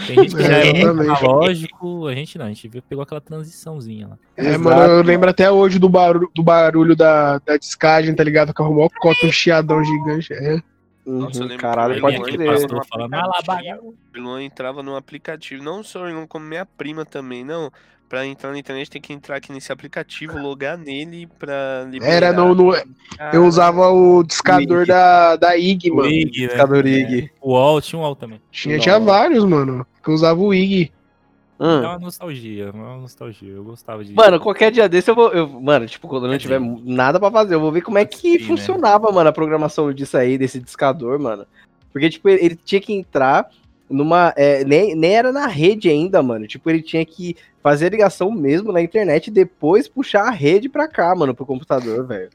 Tem 0.07 0.15
gente 0.15 0.35
que 0.35 0.43
já 0.43 0.57
É, 0.57 0.81
é 0.81 0.83
analógico, 0.83 2.07
a 2.07 2.15
gente 2.15 2.37
não, 2.37 2.45
a 2.45 2.49
gente 2.49 2.67
viu- 2.67 2.81
pegou 2.81 3.03
aquela 3.03 3.21
transiçãozinha 3.21 4.07
lá. 4.07 4.17
É, 4.35 4.49
Exato, 4.49 4.63
mano, 4.63 4.81
eu 4.81 4.87
mano. 4.97 5.03
lembro 5.07 5.29
até 5.29 5.51
hoje 5.51 5.77
do 5.79 5.87
barulho, 5.89 6.29
do 6.35 6.43
barulho 6.43 6.95
da, 6.95 7.39
da 7.39 7.57
descagem, 7.57 8.15
tá 8.15 8.23
ligado? 8.23 8.53
Que 8.53 8.61
arrumou 8.61 8.85
o 8.85 8.89
cota, 8.89 9.25
um 9.25 9.31
chiadão 9.31 9.83
gigante. 9.83 10.33
É. 10.33 10.61
Nossa, 11.05 11.37
eu 11.37 11.43
Uhum, 11.43 11.47
lembro 11.49 11.61
Caralho, 11.61 11.95
que 11.95 12.01
pode 12.01 12.15
ele- 12.15 12.37
crer. 12.37 12.51
pastor 12.51 12.83
falando, 12.87 13.13
"Ah 13.13 13.25
lá, 13.27 13.37
aplicativo. 13.39 13.95
O 14.15 14.19
Luan 14.19 14.43
entrava 14.43 14.81
no 14.81 14.95
aplicativo, 14.95 15.63
não 15.63 15.83
só 15.83 16.01
o 16.03 16.09
Luan, 16.11 16.25
como 16.25 16.45
minha 16.45 16.65
prima 16.65 17.05
também, 17.05 17.43
não. 17.43 17.71
Pra 18.07 18.25
entrar 18.25 18.51
na 18.51 18.59
internet 18.59 18.89
tem 18.89 19.01
que 19.01 19.11
entrar 19.11 19.37
aqui 19.37 19.51
nesse 19.51 19.71
aplicativo, 19.71 20.37
logar 20.37 20.77
nele 20.77 21.27
pra 21.39 21.85
liberar. 21.89 22.11
Era 22.13 22.33
no. 22.33 22.53
no- 22.53 22.75
eu 22.75 22.83
Caralho. 23.17 23.45
usava 23.45 23.89
o 23.89 24.23
discador 24.23 24.81
Ig. 24.83 24.87
da, 24.87 25.35
da 25.35 25.57
IG, 25.57 25.89
O 25.91 25.95
mano. 25.95 26.09
IG, 26.09 26.41
né? 26.41 26.47
Discador 26.47 26.85
IG. 26.85 27.31
O 27.41 27.51
UOL, 27.53 27.81
tinha 27.81 27.99
um 27.99 28.03
UOL 28.03 28.15
também. 28.15 28.39
Tinha, 28.51 28.77
tinha 28.77 28.99
vários, 28.99 29.43
mano. 29.43 29.85
Que 30.03 30.09
eu 30.09 30.13
usava 30.13 30.39
o 30.39 30.53
IG. 30.53 30.91
É 31.57 31.63
Hum. 31.63 31.79
uma 31.79 31.97
nostalgia, 31.99 32.65
é 32.65 32.71
uma 32.71 32.97
nostalgia. 32.97 33.49
Eu 33.53 33.63
gostava 33.63 34.03
de. 34.03 34.13
Mano, 34.13 34.39
qualquer 34.39 34.71
dia 34.71 34.87
desse 34.89 35.09
eu 35.09 35.15
vou. 35.15 35.29
Eu, 35.31 35.47
mano, 35.47 35.87
tipo, 35.87 36.07
quando 36.07 36.25
eu 36.25 36.31
não 36.31 36.37
tiver 36.37 36.59
nada 36.59 37.19
pra 37.19 37.31
fazer, 37.31 37.55
eu 37.55 37.61
vou 37.61 37.71
ver 37.71 37.81
como 37.81 37.97
é 37.97 38.05
que 38.05 38.17
sim, 38.17 38.37
né? 38.39 38.45
funcionava, 38.45 39.09
mano, 39.11 39.29
a 39.29 39.33
programação 39.33 39.91
disso 39.93 40.15
aí, 40.17 40.37
desse 40.37 40.59
discador, 40.59 41.17
mano. 41.17 41.45
Porque, 41.93 42.09
tipo, 42.09 42.27
ele, 42.29 42.45
ele 42.45 42.55
tinha 42.57 42.81
que 42.81 42.93
entrar 42.93 43.49
numa. 43.89 44.33
é, 44.35 44.63
nem, 44.63 44.95
nem 44.95 45.15
era 45.15 45.31
na 45.31 45.47
rede 45.47 45.89
ainda, 45.89 46.21
mano. 46.21 46.47
Tipo, 46.47 46.69
ele 46.69 46.81
tinha 46.81 47.05
que 47.05 47.35
fazer 47.61 47.87
a 47.87 47.89
ligação 47.89 48.31
mesmo 48.31 48.71
na 48.71 48.81
internet 48.81 49.27
e 49.27 49.31
depois 49.31 49.87
puxar 49.87 50.27
a 50.27 50.31
rede 50.31 50.69
pra 50.69 50.87
cá, 50.87 51.15
mano, 51.15 51.33
pro 51.33 51.45
computador, 51.45 52.05
velho. 52.05 52.29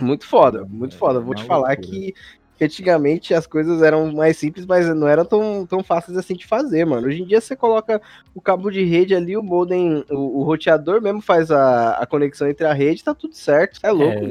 Muito 0.00 0.26
foda, 0.26 0.64
muito 0.68 0.94
É, 0.94 0.98
foda. 0.98 1.20
Vou 1.20 1.30
uma 1.30 1.34
te 1.34 1.44
falar 1.44 1.76
que, 1.76 2.14
que 2.60 2.64
antigamente 2.66 3.32
as 3.32 3.46
coisas 3.46 3.80
eram 3.80 4.12
mais 4.12 4.36
simples, 4.36 4.66
mas 4.66 4.86
não 4.94 5.08
eram 5.08 5.24
tão, 5.24 5.64
tão 5.66 5.82
fáceis 5.82 6.14
assim 6.18 6.34
de 6.34 6.46
fazer, 6.46 6.84
mano. 6.84 7.06
Hoje 7.06 7.22
em 7.22 7.24
dia 7.24 7.40
você 7.40 7.56
coloca 7.56 8.02
o 8.34 8.40
cabo 8.40 8.70
de 8.70 8.84
rede 8.84 9.14
ali, 9.14 9.34
o 9.34 9.42
modem, 9.42 10.04
o, 10.10 10.40
o 10.40 10.42
roteador 10.42 11.00
mesmo 11.00 11.22
faz 11.22 11.50
a, 11.50 11.92
a 11.94 12.04
conexão 12.04 12.46
entre 12.48 12.66
a 12.66 12.74
rede, 12.74 13.02
tá 13.02 13.14
tudo 13.14 13.34
certo. 13.34 13.80
É 13.82 13.90
louco. 13.90 14.26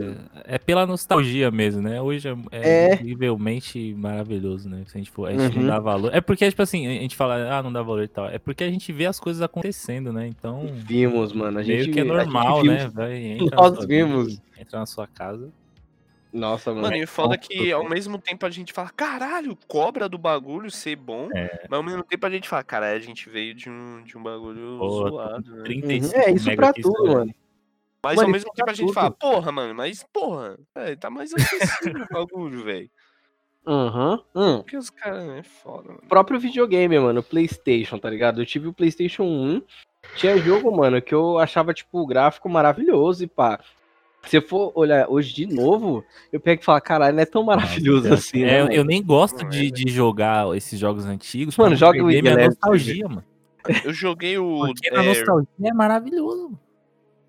É, 0.46 0.56
é 0.56 0.58
pela 0.60 0.86
nostalgia 0.86 1.50
mesmo, 1.50 1.82
né? 1.82 2.00
Hoje 2.00 2.28
é, 2.30 2.36
É. 2.52 2.92
é 2.92 2.94
incrivelmente 2.94 3.96
maravilhoso, 3.98 4.70
né? 4.70 4.84
Se 4.86 4.96
a 4.96 5.00
gente, 5.00 5.10
for, 5.10 5.28
a 5.28 5.32
gente 5.32 5.56
Uhum. 5.56 5.64
não 5.64 5.70
dá 5.70 5.80
valor. 5.80 6.14
É 6.14 6.22
porque, 6.22 6.48
tipo 6.48 6.62
assim, 6.62 6.86
a 6.86 6.92
gente 7.02 7.16
fala, 7.16 7.58
ah, 7.58 7.64
não 7.64 7.74
dá 7.74 7.82
valor 7.82 8.04
e 8.04 8.08
tal. 8.08 8.28
É 8.30 8.38
porque 8.38 8.64
a 8.64 8.70
gente 8.70 8.92
vê 8.94 9.08
as 9.08 9.20
coisas 9.20 9.42
acontecendo, 9.42 10.14
né? 10.14 10.28
Então, 10.28 10.70
Vimos, 10.72 11.34
mano. 11.34 11.58
A 11.58 11.64
gente, 11.64 11.82
meio 11.82 11.92
que 11.94 12.00
é 12.00 12.04
normal, 12.04 12.64
né? 12.64 12.92
Vai, 12.94 13.16
entra 13.42 13.56
Nós 13.58 13.76
sua 13.76 13.88
vimos. 13.88 14.40
entra 14.60 14.80
na 14.80 14.86
sua 14.86 15.08
casa. 15.08 15.50
Nossa, 16.32 16.70
mano. 16.72 16.84
Mano, 16.84 16.96
e 16.98 17.06
foda 17.08 17.36
Nossa, 17.36 17.40
que 17.50 17.72
ao 17.72 17.88
mesmo 17.90 18.20
tempo 18.20 18.46
a 18.46 18.50
gente 18.50 18.72
fala, 18.72 18.90
caralho, 18.90 19.58
cobra 19.68 20.08
do 20.08 20.18
bagulho 20.18 20.70
ser 20.70 20.96
bom, 20.96 21.28
É. 21.34 21.66
mas 21.68 21.78
ao 21.78 21.84
mesmo 21.84 22.04
tempo 22.04 22.26
a 22.26 22.30
gente 22.30 22.48
fala, 22.48 22.64
caralho, 22.64 22.98
a 22.98 23.00
gente 23.00 23.30
veio 23.30 23.54
de 23.56 23.70
um, 23.70 24.04
de 24.04 24.18
um 24.18 24.22
bagulho 24.22 24.78
Pô, 24.78 25.10
zoado, 25.10 25.56
né? 25.58 25.64
35 25.64 26.16
Uhum, 26.16 26.22
É 26.24 26.32
isso 26.32 26.56
pra 26.56 26.74
tudo, 26.74 27.04
né? 27.04 27.14
mano. 27.14 27.36
Mas 28.04 28.16
Mano, 28.16 28.28
ao 28.28 28.32
mesmo 28.32 28.54
pra 28.54 28.56
tempo 28.56 28.70
a 28.70 28.74
gente 28.74 28.86
tudo. 28.88 28.94
fala, 28.94 29.12
porra, 29.12 29.52
mano, 29.52 29.76
mas 29.76 30.04
porra, 30.14 30.58
é, 30.76 30.96
tá 30.96 31.10
mais 31.10 31.34
acessível 31.34 32.04
o 32.04 32.14
bagulho, 32.14 32.64
velho. 32.64 32.90
Aham. 33.68 34.24
Uhum. 34.34 34.58
Porque 34.62 34.78
os 34.78 34.90
caras 34.90 35.28
é 35.30 35.44
foda, 35.44 35.90
mano. 35.90 36.04
Próprio 36.08 36.40
videogame, 36.40 36.98
mano, 37.00 37.22
PlayStation, 37.22 37.98
tá 37.98 38.10
ligado? 38.10 38.42
Eu 38.42 38.46
tive 38.46 38.68
o 38.68 38.74
PlayStation 38.74 39.24
1. 39.24 39.62
Tinha 40.16 40.38
jogo, 40.38 40.72
mano, 40.76 41.02
que 41.02 41.14
eu 41.14 41.38
achava, 41.38 41.74
tipo, 41.74 42.00
o 42.00 42.08
gráfico 42.08 42.48
maravilhoso 42.50 43.24
e 43.24 43.28
pá. 43.28 43.60
Se 44.28 44.38
eu 44.38 44.42
for 44.42 44.72
olhar 44.76 45.08
hoje 45.10 45.34
de 45.34 45.46
novo, 45.46 46.04
eu 46.32 46.40
pego 46.40 46.62
e 46.62 46.66
falo, 46.66 46.82
caralho, 46.82 47.16
não 47.16 47.24
é 47.24 47.26
tão 47.26 47.44
maravilhoso 47.44 48.10
Nossa, 48.10 48.22
assim, 48.22 48.44
é, 48.44 48.46
né? 48.46 48.60
eu, 48.60 48.64
mano? 48.64 48.76
eu 48.76 48.84
nem 48.84 49.04
gosto 49.04 49.44
Não 49.44 49.48
é, 49.48 49.50
de, 49.50 49.72
de 49.72 49.92
jogar 49.92 50.56
esses 50.56 50.80
jogos 50.80 51.06
antigos. 51.06 51.58
Mano, 51.58 51.76
joga 51.76 52.02
o 52.02 52.08
minha 52.08 52.36
nostalgia, 52.36 53.08
mano. 53.08 53.24
Eu 53.84 53.94
joguei 53.94 54.38
o. 54.38 54.66
Porque 54.68 54.90
a 54.90 55.04
é, 55.04 55.08
nostalgia 55.08 55.48
é 55.64 55.74
maravilhoso. 55.74 56.44
mano. 56.44 56.60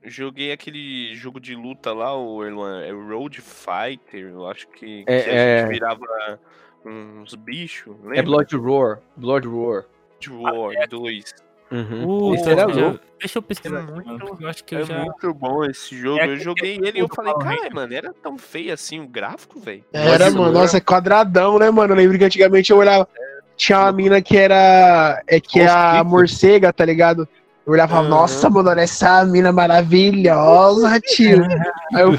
joguei 0.05 0.53
aquele 0.53 1.15
jogo 1.15 1.41
de 1.41 1.55
luta 1.55 1.93
lá, 1.93 2.17
o 2.17 2.45
Erlan, 2.45 2.83
é 2.83 2.91
Road 2.91 3.41
Fighter, 3.41 4.31
eu 4.31 4.47
acho 4.47 4.69
que, 4.69 5.05
É, 5.07 5.23
que 5.23 5.31
a 5.31 5.35
é. 5.35 5.61
gente 5.61 5.71
virava 5.71 6.39
uns 6.85 7.35
bichos. 7.35 7.95
É? 8.13 8.23
Blood 8.23 8.57
Roar. 8.57 9.01
Blood 9.17 9.47
Roar. 9.47 9.87
Blood 10.21 10.31
War 10.31 10.89
2. 10.89 11.35
Uhum. 11.71 12.05
Puta, 12.05 12.41
Esse 12.41 12.51
era 12.51 12.67
louco. 12.67 13.01
Deixa 13.21 13.39
eu 13.39 13.43
pesquisar, 13.43 13.79
É 13.79 13.83
muito- 13.83 14.37
eu 14.41 14.49
acho 14.49 14.65
que 14.65 14.75
É 14.75 14.81
eu 14.81 14.87
já. 14.87 14.99
muito 14.99 15.35
bom 15.35 15.65
esse 15.65 15.97
jogo. 15.97 16.19
É 16.21 16.27
eu 16.27 16.37
joguei 16.39 16.77
ele 16.83 16.99
e 16.99 17.01
eu 17.01 17.09
falei, 17.09 17.33
cara, 17.35 17.69
mano, 17.73 17.93
era 17.95 18.13
tão 18.23 18.37
feio 18.39 18.73
assim 18.73 18.99
o 19.01 19.07
gráfico, 19.07 19.61
velho. 19.61 19.85
Era, 19.93 20.25
Blood 20.31 20.39
mano. 20.39 20.53
Nossa, 20.53 20.79
é 20.79 20.81
quadradão, 20.81 21.59
né, 21.59 21.71
mano? 21.71 21.93
Eu 21.93 21.97
lembro 21.99 22.19
que 22.19 22.25
antigamente 22.25 22.71
eu 22.73 22.79
olhava. 22.79 23.07
Tinha 23.57 23.79
uma 23.81 23.93
mina 23.93 24.23
que 24.23 24.37
era. 24.39 25.23
É 25.29 25.39
que 25.39 25.61
é 25.61 25.69
a 25.69 26.03
morcega, 26.03 26.73
tá 26.73 26.85
ligado? 26.85 27.29
Eu 27.67 27.75
olhava 27.75 27.99
Aham. 27.99 28.09
nossa, 28.09 28.49
mano, 28.49 28.71
olha 28.71 28.81
essa 28.81 29.23
mina 29.27 29.53
maravilhosa, 29.53 30.99
tio. 31.01 31.45
Aí 31.95 32.03
eu 32.03 32.13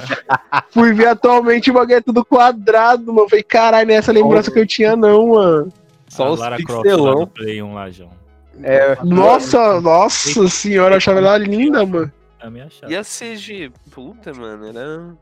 fui 0.69 0.93
ver 0.93 1.07
atualmente 1.07 1.71
o 1.71 1.73
bagulho 1.73 1.95
é 1.97 2.01
tudo 2.01 2.23
quadrado, 2.23 3.07
mano. 3.07 3.21
Eu 3.25 3.29
Falei, 3.29 3.43
caralho, 3.43 3.87
não 3.87 3.95
é 3.95 3.97
essa 3.97 4.11
lembrança 4.11 4.51
que 4.51 4.59
eu 4.59 4.67
tinha, 4.67 4.95
não, 4.95 5.29
mano. 5.29 5.73
Só 6.07 6.27
a 6.27 6.31
os 6.31 6.39
Lara 6.39 6.57
Croft 6.57 6.85
lá 6.85 6.91
pixelão. 6.91 7.19
no 7.21 7.27
Play 7.27 7.61
1 7.61 7.73
lá, 7.73 7.89
João. 7.89 8.20
É, 8.63 8.97
Nossa, 9.04 9.80
nossa 9.82 10.47
senhora, 10.47 10.93
eu 10.93 10.97
achava 10.97 11.19
ela 11.19 11.38
linda, 11.38 11.86
mano. 11.86 12.12
A 12.39 12.50
minha 12.50 12.69
chave. 12.69 12.93
E 12.93 12.97
a 12.97 13.04
CG, 13.04 13.71
puta, 13.91 14.34
mano, 14.34 14.65
era. 14.67 15.15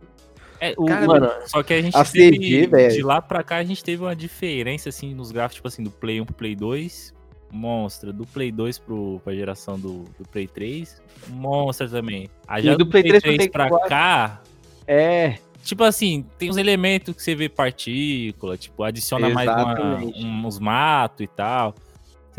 É, 0.62 0.74
o, 0.78 0.86
Cara, 0.86 1.06
mano, 1.06 1.32
só 1.46 1.64
que 1.64 1.74
a 1.74 1.82
gente 1.82 1.96
a 1.96 2.04
teve, 2.04 2.38
CG, 2.38 2.68
velho. 2.68 2.92
de 2.94 3.02
lá 3.02 3.22
pra 3.22 3.44
cá 3.44 3.58
a 3.58 3.64
gente 3.64 3.84
teve 3.84 4.04
uma 4.04 4.16
diferença 4.16 4.90
assim 4.90 5.14
nos 5.14 5.32
gráficos, 5.32 5.56
tipo 5.56 5.68
assim, 5.70 5.84
do 5.84 5.90
Play 5.92 6.20
1 6.22 6.26
pro 6.26 6.36
Play 6.36 6.56
2, 6.56 7.14
monstra, 7.52 8.12
do 8.12 8.26
Play 8.28 8.52
2 8.52 8.78
pro, 8.80 9.22
pra 9.24 9.34
geração 9.34 9.80
do, 9.80 10.04
do 10.18 10.28
Play 10.32 10.48
3, 10.48 11.02
monstra 11.30 11.88
também. 11.88 12.30
Aí 12.48 12.64
já 12.64 12.74
E 12.74 12.78
do 12.78 12.86
Play 12.88 13.04
3 13.04 13.22
pro 13.24 13.36
Play 13.36 13.50
pra 13.50 13.70
4. 13.70 13.88
cá, 13.90 14.42
é. 14.86 15.36
tipo 15.64 15.84
assim, 15.84 16.26
tem 16.38 16.50
uns 16.50 16.58
elementos 16.58 17.16
que 17.16 17.24
você 17.24 17.36
vê 17.36 17.48
partícula, 17.50 18.58
tipo, 18.58 18.84
adiciona 18.84 19.30
mais 19.30 19.50
uma- 19.50 19.74
Exatamente. 19.74 20.26
uns 20.26 20.60
matos 20.60 21.22
e 21.24 21.28
tal. 21.28 21.74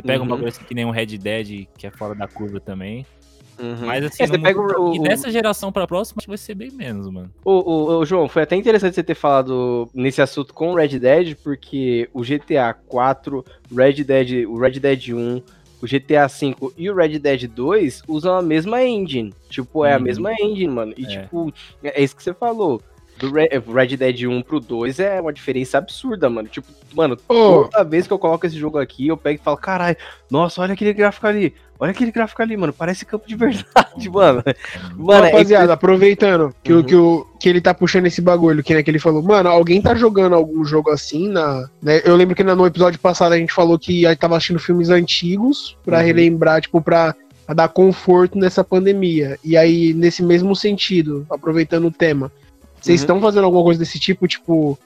Você 0.00 0.06
pega 0.06 0.20
um 0.20 0.22
Uhum. 0.24 0.30
bagulho 0.30 0.48
assim 0.48 0.64
que 0.64 0.74
nem 0.74 0.84
um 0.84 0.90
Red 0.90 1.06
Dead, 1.18 1.66
que 1.76 1.86
é 1.86 1.90
fora 1.90 2.14
da 2.14 2.26
curva 2.26 2.58
também. 2.60 3.04
Uhum. 3.58 3.86
Mas 3.86 4.02
assim, 4.04 4.22
É, 4.22 4.26
você 4.26 4.38
pega 4.38 4.58
o- 4.58 4.94
e 4.94 4.98
o- 5.00 5.02
dessa 5.02 5.30
geração 5.30 5.70
pra 5.70 5.86
próxima, 5.86 6.16
acho 6.18 6.24
que 6.26 6.30
vai 6.30 6.38
ser 6.38 6.54
bem 6.54 6.70
menos, 6.70 7.10
mano. 7.10 7.30
Ô, 7.44 7.50
ô, 7.52 7.98
ô, 7.98 8.04
João, 8.06 8.26
foi 8.26 8.42
até 8.42 8.56
interessante 8.56 8.94
você 8.94 9.02
ter 9.02 9.14
falado 9.14 9.88
nesse 9.92 10.22
assunto 10.22 10.54
com 10.54 10.72
o 10.72 10.74
Red 10.76 10.98
Dead, 10.98 11.36
porque 11.44 12.08
o 12.14 12.22
GTA 12.24 12.72
4, 12.72 13.44
Red 13.74 14.02
Dead, 14.02 14.46
o 14.48 14.58
Red 14.58 14.80
Dead 14.80 15.08
1, 15.10 15.42
o 15.82 15.86
GTA 15.86 16.26
5 16.28 16.72
e 16.76 16.88
o 16.90 16.94
Red 16.94 17.18
Dead 17.18 17.46
2 17.48 18.02
usam 18.08 18.34
a 18.34 18.40
mesma 18.42 18.82
engine. 18.82 19.34
Tipo, 19.50 19.84
é 19.84 19.92
a 19.92 19.96
Uhum. 19.98 20.04
mesma 20.04 20.32
engine, 20.32 20.68
mano. 20.72 20.94
E, 20.96 21.04
É. 21.04 21.22
tipo, 21.22 21.52
é 21.84 22.02
isso 22.02 22.16
que 22.16 22.22
você 22.22 22.32
falou. 22.32 22.80
Do 23.20 23.30
Re- 23.32 23.50
Red 23.72 23.96
Dead 23.96 24.22
1 24.28 24.42
pro 24.42 24.58
2 24.60 24.98
é 25.00 25.20
uma 25.20 25.32
diferença 25.32 25.78
absurda, 25.78 26.28
mano. 26.30 26.48
Tipo, 26.48 26.68
mano, 26.94 27.16
Ô, 27.28 27.64
toda 27.64 27.84
vez 27.84 28.06
que 28.06 28.12
eu 28.12 28.18
coloco 28.18 28.46
esse 28.46 28.56
jogo 28.58 28.78
aqui, 28.78 29.08
eu 29.08 29.16
pego 29.16 29.38
e 29.40 29.44
falo, 29.44 29.56
caralho, 29.56 29.96
nossa, 30.30 30.60
olha 30.62 30.72
aquele 30.72 30.92
gráfico 30.92 31.26
ali. 31.26 31.54
Olha 31.78 31.92
aquele 31.92 32.10
gráfico 32.12 32.42
ali, 32.42 32.56
mano. 32.56 32.72
Parece 32.72 33.06
campo 33.06 33.26
de 33.26 33.34
verdade, 33.34 34.08
mano. 34.12 34.42
Mano, 34.96 35.24
é 35.26 35.30
rapaziada, 35.30 35.72
aproveitando 35.72 36.54
que, 36.62 36.72
o 36.72 36.76
Uhum. 36.78 36.82
que, 36.82 36.94
o, 36.94 37.26
que 37.40 37.48
ele 37.48 37.60
tá 37.60 37.72
puxando 37.72 38.06
esse 38.06 38.20
bagulho, 38.20 38.62
que, 38.62 38.74
né, 38.74 38.82
que 38.82 38.90
ele 38.90 38.98
falou, 38.98 39.22
mano, 39.22 39.48
alguém 39.48 39.80
tá 39.80 39.94
jogando 39.94 40.34
algum 40.34 40.62
jogo 40.64 40.90
assim 40.90 41.28
na. 41.28 41.68
né, 41.82 42.00
eu 42.04 42.16
lembro 42.16 42.34
que 42.36 42.44
no 42.44 42.66
episódio 42.66 42.98
passado 43.00 43.32
a 43.32 43.38
gente 43.38 43.52
falou 43.52 43.78
que 43.78 44.04
a 44.06 44.10
gente 44.10 44.18
tava 44.18 44.36
assistindo 44.36 44.58
filmes 44.58 44.90
antigos 44.90 45.76
pra 45.84 45.98
Uhum. 46.00 46.04
relembrar, 46.04 46.60
tipo, 46.60 46.80
pra, 46.82 47.14
pra 47.46 47.54
dar 47.54 47.68
conforto 47.68 48.36
nessa 48.38 48.62
pandemia. 48.62 49.38
E 49.42 49.56
aí, 49.56 49.94
nesse 49.94 50.22
mesmo 50.22 50.54
sentido, 50.54 51.26
aproveitando 51.30 51.86
o 51.86 51.90
tema, 51.90 52.30
vocês 52.80 53.00
Uhum. 53.00 53.04
estão 53.04 53.20
fazendo 53.20 53.44
alguma 53.44 53.62
coisa 53.62 53.78
desse 53.80 53.98
tipo, 53.98 54.26
tipo. 54.28 54.78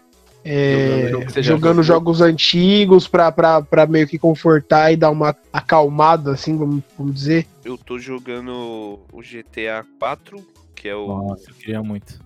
é, 0.46 1.08
Jogando 1.10 1.42
jogando 1.42 1.82
jogou. 1.82 2.12
jogos 2.14 2.20
antigos 2.20 3.08
pra, 3.08 3.32
pra, 3.32 3.62
pra 3.62 3.86
meio 3.86 4.06
que 4.06 4.18
confortar 4.18 4.92
e 4.92 4.96
dar 4.96 5.10
uma 5.10 5.34
acalmada, 5.50 6.32
assim, 6.32 6.54
vamos, 6.56 6.82
vamos 6.98 7.14
dizer. 7.14 7.46
Eu 7.64 7.78
tô 7.78 7.98
jogando 7.98 9.00
o 9.10 9.20
GTA 9.22 9.86
4, 9.98 10.36
que 10.74 10.86
é 10.88 10.94
o. 10.94 11.06
Nossa, 11.06 11.50
eu 11.50 11.54
queria 11.54 11.82
muito. 11.82 12.20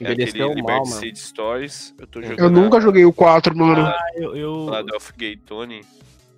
é 0.00 0.04
envelheceu 0.04 0.46
aquele 0.46 0.62
mal, 0.62 0.70
Liberty 0.84 0.90
mano. 0.90 1.00
City 1.00 1.18
Stories. 1.18 1.94
Eu 1.98 2.06
tô 2.06 2.22
jogando 2.22 2.38
Eu 2.38 2.50
nunca 2.50 2.80
joguei 2.80 3.04
o 3.04 3.12
4, 3.12 3.56
mano. 3.56 3.80
Ah, 3.82 3.98
eu. 4.14 4.36
eu 4.36 4.70
Gay 5.16 5.36
Tony. 5.36 5.80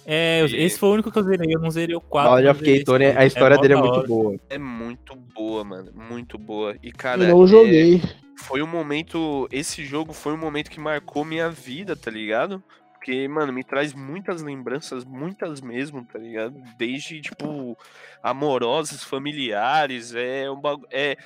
é, 0.07 0.47
E- 0.47 0.65
esse 0.65 0.79
foi 0.79 0.89
o 0.89 0.93
único 0.95 1.11
que 1.13 1.19
eu 1.19 1.23
zerei. 1.25 1.55
Eu 1.55 1.61
não 1.61 1.71
zerei 1.71 1.95
o 1.95 2.01
4. 2.01 2.33
Olha, 2.33 2.55
fiquei, 2.55 2.83
Tony, 2.83 3.05
a 3.05 3.27
história 3.27 3.57
mó 3.57 3.61
dele 3.63 3.75
é 3.75 3.77
muito 3.77 4.07
boa. 4.07 4.35
É 4.49 4.57
muito 4.57 5.15
boa, 5.35 5.63
mano. 5.63 5.91
Muito 6.11 6.39
boa. 6.39 6.75
E, 6.83 6.91
cara, 6.91 7.23
Eu 7.25 7.37
não 7.37 7.45
é- 7.45 7.47
joguei. 7.47 8.03
Foi 8.39 8.63
um 8.63 8.67
momento. 8.67 9.49
Esse 9.53 9.85
jogo 9.85 10.13
foi 10.13 10.33
um 10.33 10.39
momento 10.39 10.71
que 10.71 10.81
marcou 10.81 11.25
minha 11.25 11.51
vida, 11.51 11.95
tá 11.95 12.11
ligado? 12.11 12.63
Porque, 12.93 13.29
mano, 13.29 13.53
me 13.53 13.63
traz 13.63 13.93
muitas 13.93 14.43
lembranças, 14.43 15.05
muitas 15.05 15.61
mesmo, 15.61 16.05
tá 16.05 16.19
ligado? 16.19 16.55
Desde, 16.77 17.21
tipo, 17.21 17.77
amorosas, 18.23 19.05
familiares. 19.05 20.15
É 20.15 20.51
um 20.51 20.61
bagulho. 20.61 20.89
É, 20.91 21.17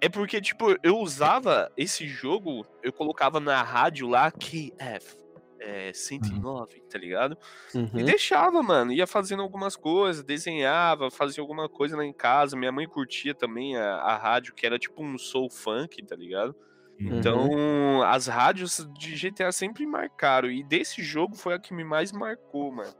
é 0.00 0.08
porque, 0.08 0.40
tipo, 0.40 0.76
eu 0.82 0.98
usava 0.98 1.70
esse 1.76 2.06
jogo, 2.06 2.64
eu 2.82 2.92
colocava 2.92 3.40
na 3.40 3.62
rádio 3.62 4.08
lá, 4.08 4.30
KF. 4.30 5.17
É, 5.60 5.92
109, 5.92 6.80
tá 6.88 6.98
ligado? 6.98 7.36
E 7.74 7.78
Uhum. 7.78 8.04
deixava, 8.04 8.62
mano. 8.62 8.92
Ia 8.92 9.06
fazendo 9.06 9.42
algumas 9.42 9.74
coisas, 9.76 10.22
desenhava, 10.24 11.10
fazia 11.10 11.42
alguma 11.42 11.68
coisa 11.68 11.96
lá 11.96 12.04
em 12.04 12.12
casa. 12.12 12.56
Minha 12.56 12.70
mãe 12.72 12.86
curtia 12.86 13.34
também 13.34 13.76
a, 13.76 13.96
a 13.96 14.16
rádio, 14.16 14.54
que 14.54 14.64
era 14.64 14.78
tipo 14.78 15.02
um 15.02 15.18
soul 15.18 15.50
funk, 15.50 16.04
tá 16.04 16.14
ligado? 16.14 16.54
Uhum. 17.00 17.18
Então, 17.18 18.02
as 18.02 18.26
rádios 18.26 18.86
de 18.98 19.14
GTA 19.16 19.52
sempre 19.52 19.86
marcaram. 19.86 20.50
E 20.50 20.62
desse 20.64 21.02
jogo 21.02 21.36
foi 21.36 21.54
a 21.54 21.58
que 21.58 21.74
me 21.74 21.84
mais 21.84 22.12
marcou, 22.12 22.72
mano. 22.72 22.94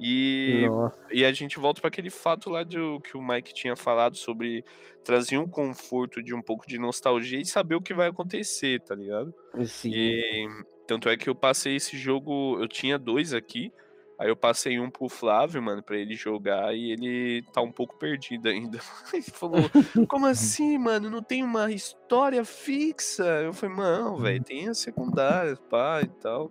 E, 0.00 0.66
Nossa, 0.68 0.96
e 1.10 1.24
a 1.24 1.32
gente 1.32 1.58
volta 1.58 1.80
para 1.80 1.88
aquele 1.88 2.08
fato 2.10 2.48
lá 2.50 2.62
do, 2.62 3.00
que 3.00 3.16
o 3.16 3.22
Mike 3.22 3.52
tinha 3.52 3.74
falado 3.74 4.16
sobre 4.16 4.64
trazer 5.02 5.38
um 5.38 5.48
conforto 5.48 6.22
de 6.22 6.32
um 6.34 6.40
pouco 6.40 6.66
de 6.68 6.78
nostalgia 6.78 7.40
e 7.40 7.44
saber 7.44 7.74
o 7.74 7.82
que 7.82 7.92
vai 7.92 8.08
acontecer, 8.08 8.80
tá 8.80 8.94
ligado? 8.94 9.34
sim. 9.66 9.90
E 9.92 10.46
tanto 10.88 11.08
é 11.08 11.16
que 11.16 11.28
eu 11.30 11.34
passei 11.34 11.76
esse 11.76 11.96
jogo, 11.96 12.58
eu 12.60 12.66
tinha 12.66 12.98
dois 12.98 13.32
aqui, 13.34 13.70
aí 14.18 14.28
eu 14.28 14.34
passei 14.34 14.80
um 14.80 14.90
pro 14.90 15.08
Flávio, 15.08 15.62
mano, 15.62 15.82
pra 15.82 15.96
ele 15.96 16.14
jogar 16.16 16.74
e 16.74 16.90
ele 16.90 17.44
tá 17.52 17.60
um 17.60 17.70
pouco 17.70 17.96
perdido 17.98 18.48
ainda. 18.50 18.80
Ele 19.12 19.22
falou: 19.22 19.70
"Como 20.08 20.26
assim, 20.26 20.78
mano? 20.78 21.08
Não 21.10 21.22
tem 21.22 21.44
uma 21.44 21.70
história 21.70 22.44
fixa?" 22.44 23.24
Eu 23.42 23.52
falei: 23.52 23.76
"Não, 23.76 24.16
velho, 24.16 24.42
tem 24.42 24.68
as 24.68 24.78
secundárias, 24.78 25.60
pá, 25.70 26.00
e 26.02 26.08
tal. 26.08 26.50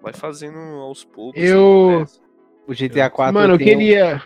Vai 0.00 0.12
fazendo 0.12 0.56
aos 0.58 1.04
poucos." 1.04 1.42
Eu- 1.42 2.04
pressa." 2.06 2.22
O 2.64 2.72
GTA 2.72 3.10
4 3.10 3.34
Mano, 3.34 3.54
eu 3.54 3.56
um- 3.56 3.58
queria. 3.58 4.22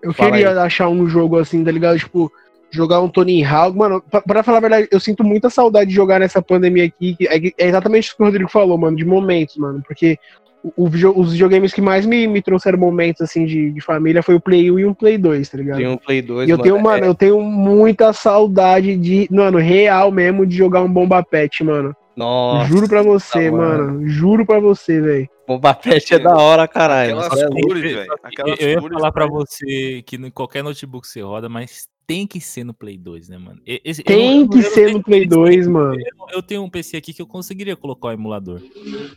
Eu 0.00 0.12
Fala 0.14 0.30
queria 0.30 0.62
achar 0.62 0.88
um 0.88 1.08
jogo 1.08 1.36
assim, 1.36 1.64
tá 1.64 1.72
ligado? 1.72 1.98
Tipo, 1.98 2.30
jogar 2.74 3.00
um 3.00 3.08
Tony 3.08 3.44
Hawk. 3.44 3.76
Mano, 3.76 4.02
pra, 4.10 4.20
pra 4.22 4.42
falar 4.42 4.58
a 4.58 4.60
verdade, 4.60 4.88
eu 4.90 5.00
sinto 5.00 5.22
muita 5.24 5.48
saudade 5.50 5.90
de 5.90 5.96
jogar 5.96 6.18
nessa 6.20 6.42
pandemia 6.42 6.84
aqui. 6.84 7.16
que 7.16 7.26
É, 7.28 7.36
é 7.64 7.68
exatamente 7.68 8.04
isso 8.04 8.16
que 8.16 8.22
o 8.22 8.26
Rodrigo 8.26 8.50
falou, 8.50 8.76
mano, 8.78 8.96
de 8.96 9.04
momentos, 9.04 9.56
mano. 9.56 9.82
Porque 9.86 10.18
o, 10.62 10.84
o 10.84 11.20
os 11.20 11.32
videogames 11.32 11.72
que 11.74 11.80
mais 11.82 12.06
me, 12.06 12.26
me 12.26 12.40
trouxeram 12.40 12.78
momentos 12.78 13.20
assim 13.20 13.44
de, 13.44 13.70
de 13.70 13.80
família 13.80 14.22
foi 14.22 14.34
o 14.34 14.40
Play 14.40 14.70
1 14.70 14.78
e 14.78 14.84
o 14.86 14.94
Play 14.94 15.18
2, 15.18 15.48
tá 15.48 15.58
ligado? 15.58 15.76
Tem 15.76 15.86
um 15.88 15.96
Play 15.98 16.22
2, 16.22 16.48
E 16.48 16.50
eu 16.52 16.58
tenho, 16.58 16.80
mano, 16.80 17.04
eu 17.04 17.14
tenho 17.14 17.40
muita 17.40 18.12
saudade 18.12 18.96
de, 18.96 19.28
mano, 19.30 19.58
real 19.58 20.10
mesmo, 20.10 20.46
de 20.46 20.56
jogar 20.56 20.82
um 20.82 20.90
Bomba 20.92 21.22
Pet, 21.22 21.62
mano. 21.62 21.94
Nossa, 22.16 22.68
Juro 22.68 22.88
pra 22.88 23.02
você, 23.02 23.50
mano. 23.50 23.86
mano. 23.92 24.08
Juro 24.08 24.46
pra 24.46 24.60
você, 24.60 25.00
velho. 25.00 25.28
Bomba 25.46 25.74
Pet 25.74 26.14
é 26.14 26.18
da 26.18 26.34
hora, 26.36 26.66
caralho. 26.66 27.18
Aquelas 27.18 27.50
cores, 27.50 27.84
Eu- 27.84 27.98
velho. 27.98 28.12
Eu 28.60 28.68
ia 28.70 28.80
falar 28.80 29.12
pra 29.12 29.26
você 29.26 30.02
que 30.06 30.16
em 30.16 30.30
qualquer 30.30 30.62
notebook 30.62 31.06
você 31.06 31.20
roda, 31.20 31.48
mas 31.48 31.86
tem 32.06 32.26
que 32.26 32.40
ser 32.40 32.64
no 32.64 32.74
Play 32.74 32.96
2, 32.98 33.28
né, 33.28 33.38
mano? 33.38 33.60
Esse- 33.66 34.00
eu 34.02 34.04
Tem 34.04 34.40
não- 34.40 34.48
que 34.48 34.58
eu 34.58 34.62
não 34.62 34.70
ser 34.70 34.92
no 34.92 35.02
Play 35.02 35.20
PC, 35.20 35.34
2, 35.34 35.66
mano. 35.68 35.94
Eu, 36.00 36.36
eu 36.36 36.42
tenho 36.42 36.62
um 36.62 36.70
PC 36.70 36.96
aqui 36.96 37.12
que 37.12 37.22
eu 37.22 37.26
conseguiria 37.26 37.76
colocar 37.76 38.08
o 38.08 38.12
emulador. 38.12 38.60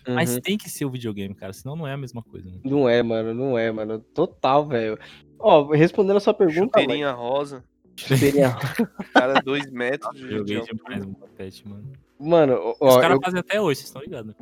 Mas 0.08 0.36
Uhum. 0.36 0.41
tem 0.41 0.58
que 0.58 0.69
ser 0.69 0.86
o 0.86 0.89
videogame, 0.89 1.34
cara, 1.36 1.54
senão 1.54 1.76
não 1.76 1.88
é 1.88 1.93
a 1.93 1.97
mesma 1.97 2.21
coisa. 2.23 2.47
Mano. 2.50 2.62
Não 2.63 2.88
é, 2.89 3.02
mano, 3.04 3.34
não 3.34 3.58
é, 3.58 3.71
mano. 3.71 4.00
Total, 4.13 4.65
velho. 4.65 4.97
Ó, 5.39 5.71
respondendo 5.71 6.17
a 6.17 6.19
sua 6.19 6.34
pergunta. 6.34 6.80
Chuteirinha 6.80 7.12
rosa. 7.12 7.63
Chuteirinha. 7.95 8.56
Cara, 9.13 9.41
dois 9.41 9.69
metros 9.71 10.15
de, 10.15 10.43
demais 10.43 11.06
Pet, 11.36 11.67
mano. 11.67 11.84
Mano, 12.19 12.76
ó, 12.80 12.89
Os 12.89 12.95
caras 12.97 13.15
eu- 13.17 13.21
fazem 13.23 13.39
até 13.39 13.60
hoje, 13.62 13.80
vocês 13.80 13.88
estão 13.89 14.02
ligados? 14.02 14.34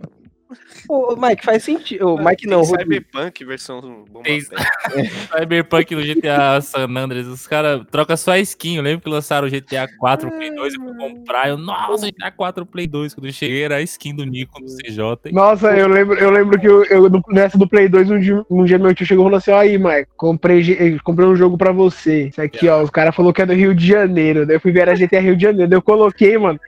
Ô, 0.88 1.16
Mike, 1.16 1.44
faz 1.44 1.64
sentido. 1.64 2.08
Ô, 2.08 2.18
Mike 2.18 2.46
não. 2.48 2.64
Cyberpunk 2.64 3.44
versão 3.46 3.82
bomba. 3.82 4.22
Cyberpunk 5.40 5.96
no 5.96 6.02
GTA 6.04 6.62
San 6.62 6.88
Andreas, 6.98 7.28
os 7.28 7.48
caras 7.48 7.82
trocam 7.92 8.16
só 8.16 8.32
a 8.32 8.40
skin. 8.40 8.78
Eu 8.78 8.84
lembro 8.84 9.02
que 9.02 9.10
lançaram 9.10 9.48
o 9.48 9.52
GTA 9.52 9.88
4 10.00 10.30
Play 10.30 10.54
2 10.54 10.74
e 10.74 10.78
fui 10.78 10.94
comprar. 10.98 11.50
Eu, 11.50 11.58
nossa, 11.58 12.08
GTA 12.08 12.32
4 12.32 12.66
Play 12.66 12.88
2. 12.88 13.14
Quando 13.16 13.26
eu 13.28 13.34
cheguei, 13.34 13.64
era 13.64 13.78
a 13.78 13.82
skin 13.82 14.16
do 14.16 14.24
Nico 14.26 14.60
no 14.62 14.68
CJ. 14.68 15.32
Nossa, 15.32 15.76
eu 15.76 15.88
lembro, 15.88 16.16
eu 16.20 16.30
lembro 16.30 16.60
que 16.60 16.68
eu, 16.68 16.84
eu- 16.86 17.10
nessa 17.30 17.58
do 17.58 17.68
Play 17.68 17.88
2, 17.90 18.12
um 18.12 18.20
dia, 18.20 18.46
um 18.50 18.64
dia 18.66 18.78
meu 18.78 18.94
tio 18.94 19.06
chegou 19.06 19.26
e 19.26 19.28
falou 19.28 19.38
assim: 19.38 19.52
ó 19.52 19.60
aí, 19.60 19.78
Mike, 19.78 20.10
comprei, 20.16 21.00
comprei 21.04 21.28
um 21.28 21.36
jogo 21.36 21.58
pra 21.58 21.72
você. 21.72 22.28
Isso 22.28 22.42
aqui, 22.42 22.68
ó, 22.70 22.82
os 22.84 22.90
caras 22.90 23.16
falaram 23.16 23.34
que 23.34 23.42
é 23.42 23.46
do 23.46 23.54
Rio 23.54 23.74
de 23.74 23.88
Janeiro. 23.88 24.46
Daí 24.46 24.56
eu 24.58 24.62
fui 24.62 24.72
ver 24.72 24.82
era 24.82 24.96
GTA 24.96 25.20
Rio 25.20 25.36
de 25.36 25.42
Janeiro. 25.44 25.70
Daí 25.70 25.78
eu 25.78 25.82
coloquei, 25.82 26.38
mano. 26.38 26.60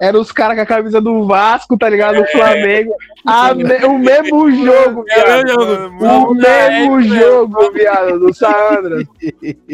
Eram 0.00 0.20
os 0.20 0.32
caras 0.32 0.56
com 0.56 0.62
a 0.62 0.66
camisa 0.66 1.00
do 1.00 1.26
Vasco, 1.26 1.76
tá 1.76 1.88
ligado? 1.88 2.16
Do 2.16 2.26
Flamengo. 2.28 2.94
A 3.26 3.54
me- 3.54 3.64
o 3.84 3.98
mesmo 3.98 4.50
jogo, 4.52 5.04
viado. 5.04 6.28
O 6.28 6.34
mesmo 6.34 7.02
jogo, 7.02 7.72
viado, 7.72 8.18
do 8.20 8.32
Sandra. 8.34 8.98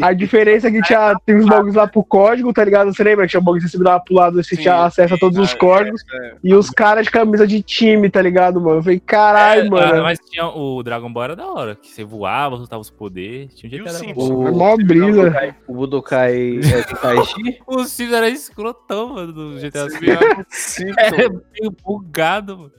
A 0.01 0.13
diferença 0.13 0.67
é 0.67 0.71
que 0.71 0.81
tinha, 0.81 1.15
tem 1.25 1.35
uns 1.35 1.45
bagulhos 1.45 1.75
lá 1.75 1.87
pro 1.87 2.03
código, 2.03 2.51
tá 2.53 2.63
ligado? 2.63 2.93
Você 2.93 3.03
lembra 3.03 3.25
que 3.25 3.31
tinha 3.31 3.41
bagulho 3.41 3.61
que 3.63 3.69
você 3.69 3.77
virava 3.77 3.99
pro 4.03 4.15
lado, 4.15 4.41
você 4.43 4.55
Sim, 4.55 4.63
tinha 4.63 4.83
acesso 4.83 5.13
a 5.13 5.17
todos 5.17 5.37
os 5.37 5.53
códigos. 5.53 6.03
É, 6.13 6.33
E 6.43 6.53
os 6.55 6.69
caras 6.69 7.05
de 7.05 7.11
camisa 7.11 7.45
de 7.45 7.61
time, 7.61 8.09
tá 8.09 8.21
ligado, 8.21 8.59
mano? 8.59 8.77
Eu 8.79 8.83
falei, 8.83 8.99
caralho, 8.99 9.67
É, 9.67 9.69
mano. 9.69 10.03
Mas 10.03 10.19
tinha 10.29 10.47
o 10.47 10.81
Dragon 10.83 11.11
Ball 11.11 11.23
era 11.23 11.35
da 11.35 11.47
hora. 11.47 11.75
Que 11.75 11.89
você 11.89 12.03
voava, 12.03 12.57
soltava 12.57 12.81
os 12.81 12.89
poderes. 12.89 13.53
Tinha 13.55 13.69
um 13.71 13.75
E 13.75 13.81
o 13.81 13.83
GTA 13.83 13.91
Dragon 13.91 14.07
Simpsons? 14.07 14.29
Ball. 14.29 14.47
É 14.47 14.51
mó 14.51 14.77
brisa. 14.77 15.55
O 15.67 15.73
Budokai 15.75 16.59
é 16.59 16.81
Tenkaichi? 16.83 17.61
O 17.67 17.83
Sims 17.85 18.11
era 18.13 18.29
escrotão, 18.29 19.13
mano, 19.13 19.31
do 19.33 19.51
GTA 19.59 19.87
Você 19.89 19.99
V. 19.99 20.93
Era 20.97 21.29
meio 21.29 21.75
bugado, 21.83 22.57
mano. 22.57 22.71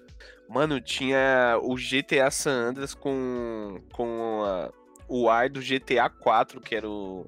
Mano, 0.55 0.81
tinha 0.81 1.59
o 1.63 1.77
GTA 1.77 2.31
San 2.31 2.69
Andreas 2.69 2.95
com, 2.95 3.81
com 3.93 4.43
a- 4.45 4.71
o 5.09 5.29
ar 5.29 5.49
do 5.51 5.61
GTA 5.61 6.09
4, 6.09 6.61
que 6.61 6.77
era 6.77 6.89
o 6.89 7.27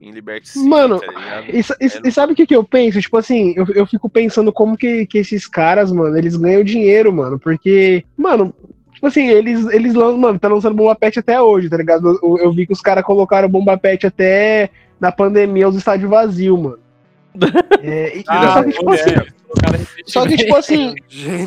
em 0.00 0.12
Liberty 0.12 0.48
City, 0.48 0.68
Mano, 0.68 1.00
tá 1.00 1.06
ligado? 1.06 1.46
E, 1.50 1.58
e- 1.60 2.08
e 2.08 2.12
sabe 2.12 2.32
o 2.32 2.36
que, 2.36 2.46
que 2.46 2.54
eu 2.54 2.62
penso? 2.62 3.00
Tipo 3.00 3.16
assim, 3.16 3.52
eu, 3.56 3.66
eu 3.74 3.86
fico 3.86 4.08
pensando 4.08 4.52
como 4.52 4.76
que, 4.76 5.06
que 5.06 5.18
esses 5.18 5.46
caras, 5.46 5.90
mano, 5.90 6.16
eles 6.16 6.36
ganham 6.36 6.62
dinheiro, 6.62 7.12
mano. 7.12 7.36
Porque, 7.38 8.04
mano, 8.16 8.54
tipo 8.92 9.06
assim, 9.06 9.26
eles, 9.28 9.66
eles 9.68 9.94
lançam, 9.94 10.18
mano, 10.18 10.38
tá 10.38 10.46
lançando 10.46 10.76
bomba 10.76 10.94
pet 10.94 11.18
até 11.18 11.40
hoje, 11.40 11.68
tá 11.68 11.76
ligado? 11.78 12.16
Eu, 12.22 12.38
eu 12.38 12.52
vi 12.52 12.64
que 12.66 12.72
os 12.72 12.80
caras 12.80 13.02
colocaram 13.02 13.48
bomba 13.48 13.76
pet 13.76 14.06
até 14.06 14.70
na 15.00 15.10
pandemia, 15.10 15.68
os 15.68 15.74
estádios 15.76 16.08
vazios, 16.10 16.60
mano. 16.60 16.78
É, 17.82 18.18
e- 18.18 18.24
só 18.52 18.62
que, 18.64 18.72
tipo 18.72 18.92
assim, 18.92 19.10
só 20.06 20.26
que, 20.26 20.36
tipo 20.36 20.54
assim, 20.56 20.94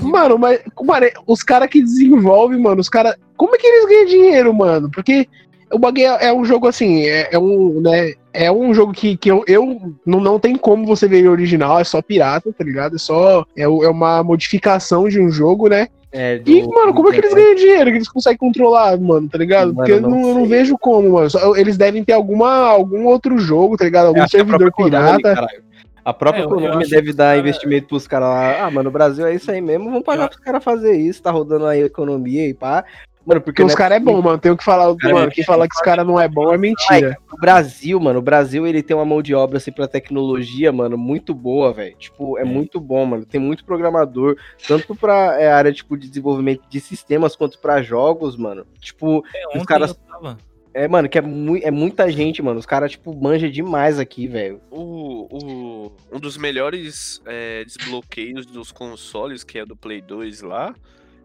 Mano, 0.01 0.37
mas 0.37 0.59
mano, 0.83 1.07
os 1.27 1.43
caras 1.43 1.69
que 1.69 1.81
desenvolvem, 1.81 2.59
mano, 2.59 2.81
os 2.81 2.89
caras. 2.89 3.15
Como 3.37 3.55
é 3.55 3.57
que 3.57 3.67
eles 3.67 3.85
ganham 3.87 4.05
dinheiro, 4.05 4.53
mano? 4.53 4.89
Porque 4.91 5.27
o 5.71 5.79
bagulho 5.79 6.03
é, 6.05 6.25
é 6.27 6.33
um 6.33 6.43
jogo 6.45 6.67
assim, 6.67 7.05
é, 7.05 7.29
é 7.31 7.39
um, 7.39 7.81
né? 7.81 8.13
É 8.33 8.51
um 8.51 8.73
jogo 8.73 8.93
que, 8.93 9.17
que 9.17 9.29
eu, 9.29 9.43
eu 9.47 9.93
não, 10.05 10.19
não 10.21 10.39
tem 10.39 10.55
como 10.55 10.85
você 10.85 11.07
ver 11.07 11.17
ele 11.19 11.27
original, 11.27 11.79
é 11.79 11.83
só 11.83 12.01
pirata, 12.01 12.53
tá 12.57 12.63
ligado? 12.63 12.95
É 12.95 12.99
só. 12.99 13.45
É, 13.57 13.63
é 13.63 13.67
uma 13.67 14.23
modificação 14.23 15.07
de 15.09 15.19
um 15.19 15.29
jogo, 15.29 15.67
né? 15.67 15.87
É, 16.13 16.39
do- 16.39 16.51
E, 16.51 16.61
mano, 16.67 16.93
como 16.93 17.07
é 17.09 17.13
que 17.13 17.19
eles 17.19 17.33
ganham 17.33 17.55
dinheiro? 17.55 17.89
Que 17.89 17.97
eles 17.97 18.09
conseguem 18.09 18.37
controlar, 18.37 18.97
mano, 18.99 19.29
tá 19.29 19.37
ligado? 19.37 19.67
Mano, 19.67 19.75
Porque 19.77 19.91
eu 19.93 20.01
não 20.01 20.09
não, 20.09 20.29
eu 20.29 20.35
não 20.35 20.45
vejo 20.45 20.77
como, 20.77 21.09
mano. 21.09 21.29
Só- 21.29 21.55
eles 21.55 21.77
devem 21.77 22.03
ter 22.03 22.13
alguma, 22.13 22.49
algum 22.67 23.05
outro 23.05 23.37
jogo, 23.37 23.77
tá 23.77 23.85
ligado? 23.85 24.07
Algum 24.07 24.21
a 24.21 24.27
servidor 24.27 24.71
pirata. 24.75 25.21
caralho. 25.35 25.70
A 26.03 26.13
própria 26.13 26.43
É, 26.43 26.47
Konami 26.47 26.87
deve 26.87 27.13
dar 27.13 27.25
cara- 27.35 27.37
investimento 27.39 27.87
pros 27.87 28.07
caras 28.07 28.29
lá. 28.29 28.65
Ah, 28.65 28.71
mano, 28.71 28.89
o 28.89 28.91
Brasil 28.91 29.25
é 29.25 29.35
isso 29.35 29.51
aí 29.51 29.61
mesmo. 29.61 29.85
Vamos 29.85 30.03
pagar 30.03 30.23
Eu- 30.23 30.29
pros 30.29 30.39
caras 30.41 30.63
fazer 30.63 30.93
isso. 30.97 31.21
Tá 31.21 31.29
rodando 31.31 31.65
aí 31.67 31.83
a 31.83 31.85
economia 31.85 32.47
e 32.47 32.53
pá. 32.53 32.83
Mano, 33.23 33.39
porque 33.39 33.61
Porque 33.61 33.63
os 33.63 33.69
não 33.73 33.77
caras 33.77 33.97
é 33.97 33.99
bom, 33.99 34.19
mano. 34.19 34.39
Tem 34.39 34.51
o 34.51 34.57
que 34.57 34.63
falar. 34.63 34.95
Cara, 34.95 35.13
mano, 35.13 35.27
é 35.27 35.29
quem 35.29 35.43
fala 35.43 35.67
que 35.67 35.75
os 35.75 35.81
caras 35.81 36.07
não 36.07 36.19
é 36.19 36.27
bom 36.27 36.51
é 36.51 36.57
mentira. 36.57 37.15
O 37.31 37.37
Brasil, 37.39 37.99
mano, 37.99 38.17
o 38.17 38.21
Brasil 38.21 38.65
ele 38.65 38.81
tem 38.81 38.95
uma 38.97 39.05
mão 39.05 39.21
de 39.21 39.35
obra 39.35 39.57
assim 39.57 39.71
pra 39.71 39.87
tecnologia, 39.87 40.71
mano, 40.71 40.97
muito 40.97 41.31
boa, 41.35 41.71
velho. 41.71 41.95
Tipo, 41.97 42.39
é, 42.39 42.41
É. 42.41 42.45
muito 42.45 42.79
bom, 42.79 43.05
mano. 43.05 43.23
Tem 43.23 43.39
muito 43.39 43.63
programador, 43.63 44.35
tanto 44.67 44.95
pra 44.95 45.39
é, 45.39 45.51
área 45.51 45.71
tipo 45.71 45.95
de 45.95 46.07
desenvolvimento 46.07 46.63
de 46.67 46.79
sistemas 46.79 47.35
quanto 47.35 47.59
pra 47.59 47.83
jogos, 47.83 48.35
mano. 48.35 48.65
Tipo, 48.79 49.23
É, 49.35 49.55
Os 49.59 49.65
caras- 49.67 49.91
eu 49.91 49.95
tava. 50.11 50.37
É, 50.73 50.87
mano, 50.87 51.07
que 51.09 51.17
é, 51.17 51.21
mui- 51.21 51.61
é 51.63 51.71
muita 51.71 52.09
gente, 52.11 52.41
mano. 52.41 52.59
Os 52.59 52.65
caras 52.65 52.91
tipo 52.91 53.15
manja 53.15 53.49
demais 53.49 53.99
aqui, 53.99 54.27
velho. 54.27 54.61
O, 54.69 55.27
o- 55.31 55.91
um 56.11 56.19
dos 56.19 56.37
melhores 56.37 57.21
é, 57.25 57.63
desbloqueios 57.65 58.45
dos 58.45 58.71
consoles, 58.71 59.43
que 59.43 59.59
é 59.59 59.65
do 59.65 59.75
Play 59.75 60.01
2 60.01 60.41
lá, 60.41 60.73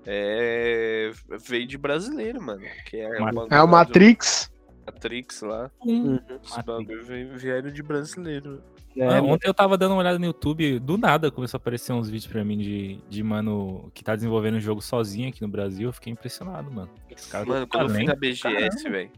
é, 0.07 1.11
veio 1.47 1.66
de 1.66 1.76
brasileiro, 1.76 2.40
mano. 2.42 2.62
Que 2.88 2.97
é, 2.99 3.09
É 3.51 3.62
o 3.62 3.66
Matrix. 3.68 4.51
Matrix 4.86 5.42
lá. 5.42 5.70
Um. 5.84 6.14
Os 6.14 7.42
vieram 7.42 7.70
de 7.72 7.82
brasileiro. 7.82 8.62
É, 8.97 9.05
Ah, 9.05 9.20
mano. 9.20 9.34
ontem 9.34 9.47
eu 9.49 9.53
tava 9.53 9.76
dando 9.76 9.92
uma 9.92 9.99
olhada 10.01 10.18
no 10.18 10.24
YouTube, 10.24 10.78
do 10.78 10.97
nada 10.97 11.30
começou 11.30 11.59
a 11.59 11.61
aparecer 11.61 11.92
uns 11.92 12.09
vídeos 12.09 12.26
pra 12.32 12.42
mim 12.44 12.57
de, 12.57 12.99
de 13.11 13.22
mano 13.22 13.90
que 13.92 14.03
tá 14.03 14.14
desenvolvendo 14.14 14.55
um 14.55 14.61
jogo 14.61 14.80
sozinho 14.80 15.28
aqui 15.28 15.42
no 15.42 15.49
Brasil. 15.49 15.88
Eu 15.88 15.92
fiquei 15.92 16.12
impressionado, 16.12 16.70
mano. 16.70 16.88
Os 17.14 17.26
caras 17.26 17.47
Mano, 17.47 17.66
quando 17.66 17.88
eu 17.90 17.94
fui 17.94 18.05
na 18.05 18.14
BGS, 18.14 18.88
velho, 18.88 19.11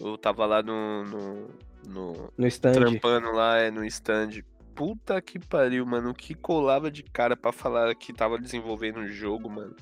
eu 0.00 0.16
tava 0.18 0.46
lá 0.46 0.62
no, 0.62 1.04
no, 1.04 1.48
no- 1.86 2.32
no 2.36 2.46
stand. 2.46 2.72
trampando 2.72 3.32
lá 3.32 3.58
é, 3.58 3.70
no 3.70 3.84
stand. 3.84 4.42
Puta 4.74 5.20
que 5.22 5.38
pariu, 5.38 5.86
mano. 5.86 6.10
O 6.10 6.14
que 6.14 6.34
colava 6.34 6.90
de 6.90 7.02
cara 7.02 7.36
pra 7.36 7.52
falar 7.52 7.94
que 7.94 8.12
tava 8.12 8.38
desenvolvendo 8.38 8.98
um 9.00 9.08
jogo, 9.08 9.48
mano. 9.48 9.74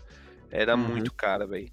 Era 0.51 0.77
Uhum. 0.77 0.83
muito 0.89 1.13
cara, 1.15 1.47
velho. 1.47 1.71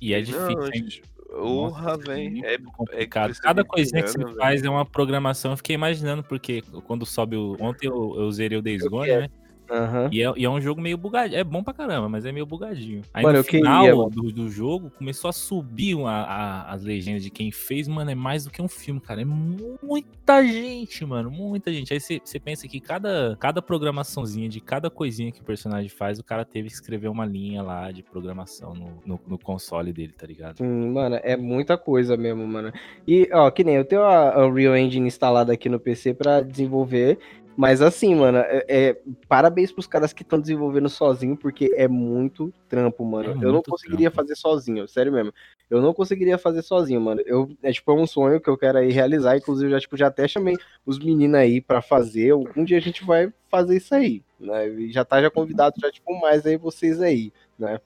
E 0.00 0.14
é 0.14 0.18
Não, 0.18 0.24
difícil, 0.24 0.64
hein? 0.66 0.72
gente, 0.74 1.02
Porra, 1.28 1.96
velho. 1.96 2.30
muito 2.30 2.44
É, 2.46 2.58
complicado. 2.58 3.26
coisa 3.26 3.40
Cada 3.42 3.64
coisinha 3.64 4.02
que 4.02 4.08
você 4.10 4.18
grana, 4.18 4.36
faz 4.36 4.62
é 4.62 4.68
uma 4.70 4.84
programação. 4.84 5.52
Eu 5.52 5.56
fiquei 5.56 5.74
imaginando, 5.74 6.22
porque 6.22 6.62
quando 6.86 7.06
sobe 7.06 7.36
o. 7.36 7.56
Ontem 7.60 7.88
eu, 7.88 8.14
eu 8.16 8.30
zerei 8.32 8.58
o 8.58 8.62
Days 8.62 8.82
Gone, 8.86 9.08
né? 9.16 9.28
Aham. 9.72 10.08
E 10.12 10.22
é, 10.22 10.32
e 10.36 10.44
é 10.44 10.50
um 10.50 10.60
jogo 10.60 10.80
meio 10.80 10.98
bugadinho. 10.98 11.38
É 11.40 11.44
bom 11.44 11.62
pra 11.62 11.72
caramba, 11.72 12.08
mas 12.08 12.24
é 12.26 12.32
meio 12.32 12.44
bugadinho. 12.44 13.02
Aí 13.14 13.22
Mano, 13.22 13.38
no 13.38 13.44
queria, 13.44 13.60
final 13.64 13.96
mano. 13.96 14.10
do, 14.10 14.30
do 14.32 14.48
jogo 14.50 14.90
começou 14.98 15.28
a 15.28 15.32
subir 15.32 15.96
a- 16.04 16.10
a- 16.10 16.72
as 16.72 16.82
legendas 16.82 17.22
de 17.22 17.30
quem 17.30 17.50
fez. 17.50 17.88
Mano, 17.88 18.10
é 18.10 18.14
mais 18.14 18.44
do 18.44 18.50
que 18.50 18.60
um 18.60 18.68
filme, 18.68 19.00
cara. 19.00 19.22
É 19.22 19.24
muita 19.24 20.44
gente, 20.44 21.04
mano. 21.04 21.30
Muita 21.30 21.72
gente. 21.72 21.92
Aí 21.92 22.00
você 22.00 22.38
pensa 22.38 22.68
que 22.68 22.80
cada, 22.80 23.36
cada 23.40 23.62
programaçãozinha 23.62 24.48
de 24.48 24.60
cada 24.60 24.90
coisinha 24.90 25.32
que 25.32 25.40
o 25.40 25.44
personagem 25.44 25.88
faz, 25.88 26.18
o 26.18 26.24
cara 26.24 26.44
teve 26.44 26.68
que 26.68 26.74
escrever 26.74 27.08
uma 27.08 27.24
linha 27.24 27.62
lá 27.62 27.90
de 27.90 28.02
programação 28.02 28.74
no, 28.74 28.88
no, 29.04 29.20
no 29.26 29.38
console 29.38 29.92
dele, 29.92 30.12
tá 30.12 30.26
ligado? 30.26 30.58
Sim, 30.58 30.90
mano, 30.90 31.18
é 31.22 31.36
muita 31.36 31.76
coisa 31.78 32.16
mesmo, 32.16 32.46
mano. 32.46 32.72
E, 33.06 33.28
ó, 33.32 33.50
que 33.50 33.64
nem 33.64 33.76
eu 33.76 33.84
tenho 33.84 34.02
a 34.02 34.46
Unreal 34.46 34.76
Engine 34.76 35.06
instalada 35.06 35.52
aqui 35.52 35.68
no 35.68 35.80
PC 35.80 36.14
pra 36.14 36.40
desenvolver, 36.40 37.18
mas 37.56 37.82
assim, 37.82 38.14
mano, 38.14 38.38
é, 38.38 38.64
é- 38.68 39.00
parabéns 39.28 39.70
pros 39.72 39.86
caras 39.86 40.12
que 40.12 40.22
estão 40.22 40.40
desenvolvendo 40.40 40.88
sozinho, 40.88 41.36
porque 41.36 41.72
é 41.76 41.86
muito 41.86 42.52
trampo, 42.68 43.04
mano. 43.04 43.30
É 43.30 43.44
eu 43.44 43.52
não 43.52 43.62
conseguiria 43.62 44.10
trampo. 44.10 44.28
fazer 44.28 44.36
sozinho, 44.40 44.88
sério 44.88 45.12
mesmo. 45.12 45.32
Eu 45.68 45.80
não 45.80 45.94
conseguiria 45.94 46.36
fazer 46.38 46.62
sozinho, 46.62 47.00
mano. 47.00 47.22
Eu, 47.24 47.50
é 47.62 47.72
tipo 47.72 47.90
é 47.90 47.94
um 47.94 48.06
sonho 48.06 48.40
que 48.40 48.48
eu 48.50 48.58
quero 48.58 48.78
aí 48.78 48.90
realizar, 48.90 49.36
inclusive 49.36 49.66
eu 49.68 49.70
já, 49.76 49.80
tipo, 49.80 49.96
já 49.96 50.06
até 50.08 50.26
chamei 50.28 50.56
os 50.84 50.98
meninos 50.98 51.36
aí 51.38 51.60
pra 51.60 51.80
fazer. 51.80 52.30
Algum 52.30 52.64
dia 52.64 52.78
a 52.78 52.80
gente 52.80 53.04
vai 53.04 53.32
fazer 53.48 53.76
isso 53.76 53.94
aí, 53.94 54.22
né? 54.38 54.68
E 54.68 54.90
já 54.92 55.04
tá 55.04 55.20
já 55.22 55.30
convidado, 55.30 55.76
já, 55.80 55.90
tipo, 55.90 56.18
mais 56.20 56.44
aí 56.46 56.56
vocês 56.56 57.00
aí, 57.00 57.32
né? 57.58 57.80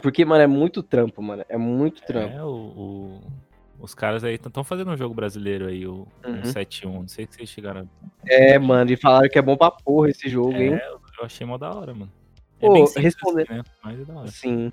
Porque, 0.00 0.24
mano, 0.24 0.42
é 0.42 0.46
muito 0.46 0.82
trampo, 0.82 1.20
mano. 1.22 1.44
É 1.48 1.56
muito 1.58 2.02
trampo. 2.02 2.34
É, 2.34 2.42
o, 2.42 2.48
o- 2.48 3.20
os 3.82 3.94
caras 3.94 4.22
aí 4.22 4.34
estão 4.36 4.62
fazendo 4.62 4.92
um 4.92 4.96
jogo 4.96 5.12
brasileiro 5.12 5.66
aí, 5.66 5.84
o 5.86 6.06
Uhum. 6.24 6.44
171. 6.44 6.92
Não 7.02 7.08
sei 7.08 7.26
se 7.26 7.34
vocês 7.36 7.48
chegaram. 7.48 7.88
É, 8.24 8.56
mano, 8.58 8.90
e 8.92 8.96
falaram 8.96 9.28
que 9.28 9.38
é 9.38 9.42
bom 9.42 9.56
pra 9.56 9.70
porra 9.72 10.08
esse 10.08 10.28
jogo, 10.28 10.52
hein? 10.52 10.74
É, 10.74 10.88
eu 10.88 11.24
achei 11.24 11.44
mó 11.46 11.58
da 11.58 11.74
hora, 11.74 11.92
mano. 11.92 12.10
Pô, 12.60 12.84
responder- 12.96 13.42
assim, 13.42 13.54
né? 13.54 13.62
Mas 13.82 14.00
é 14.00 14.04
da 14.04 14.14
hora. 14.14 14.28
Sim. 14.28 14.72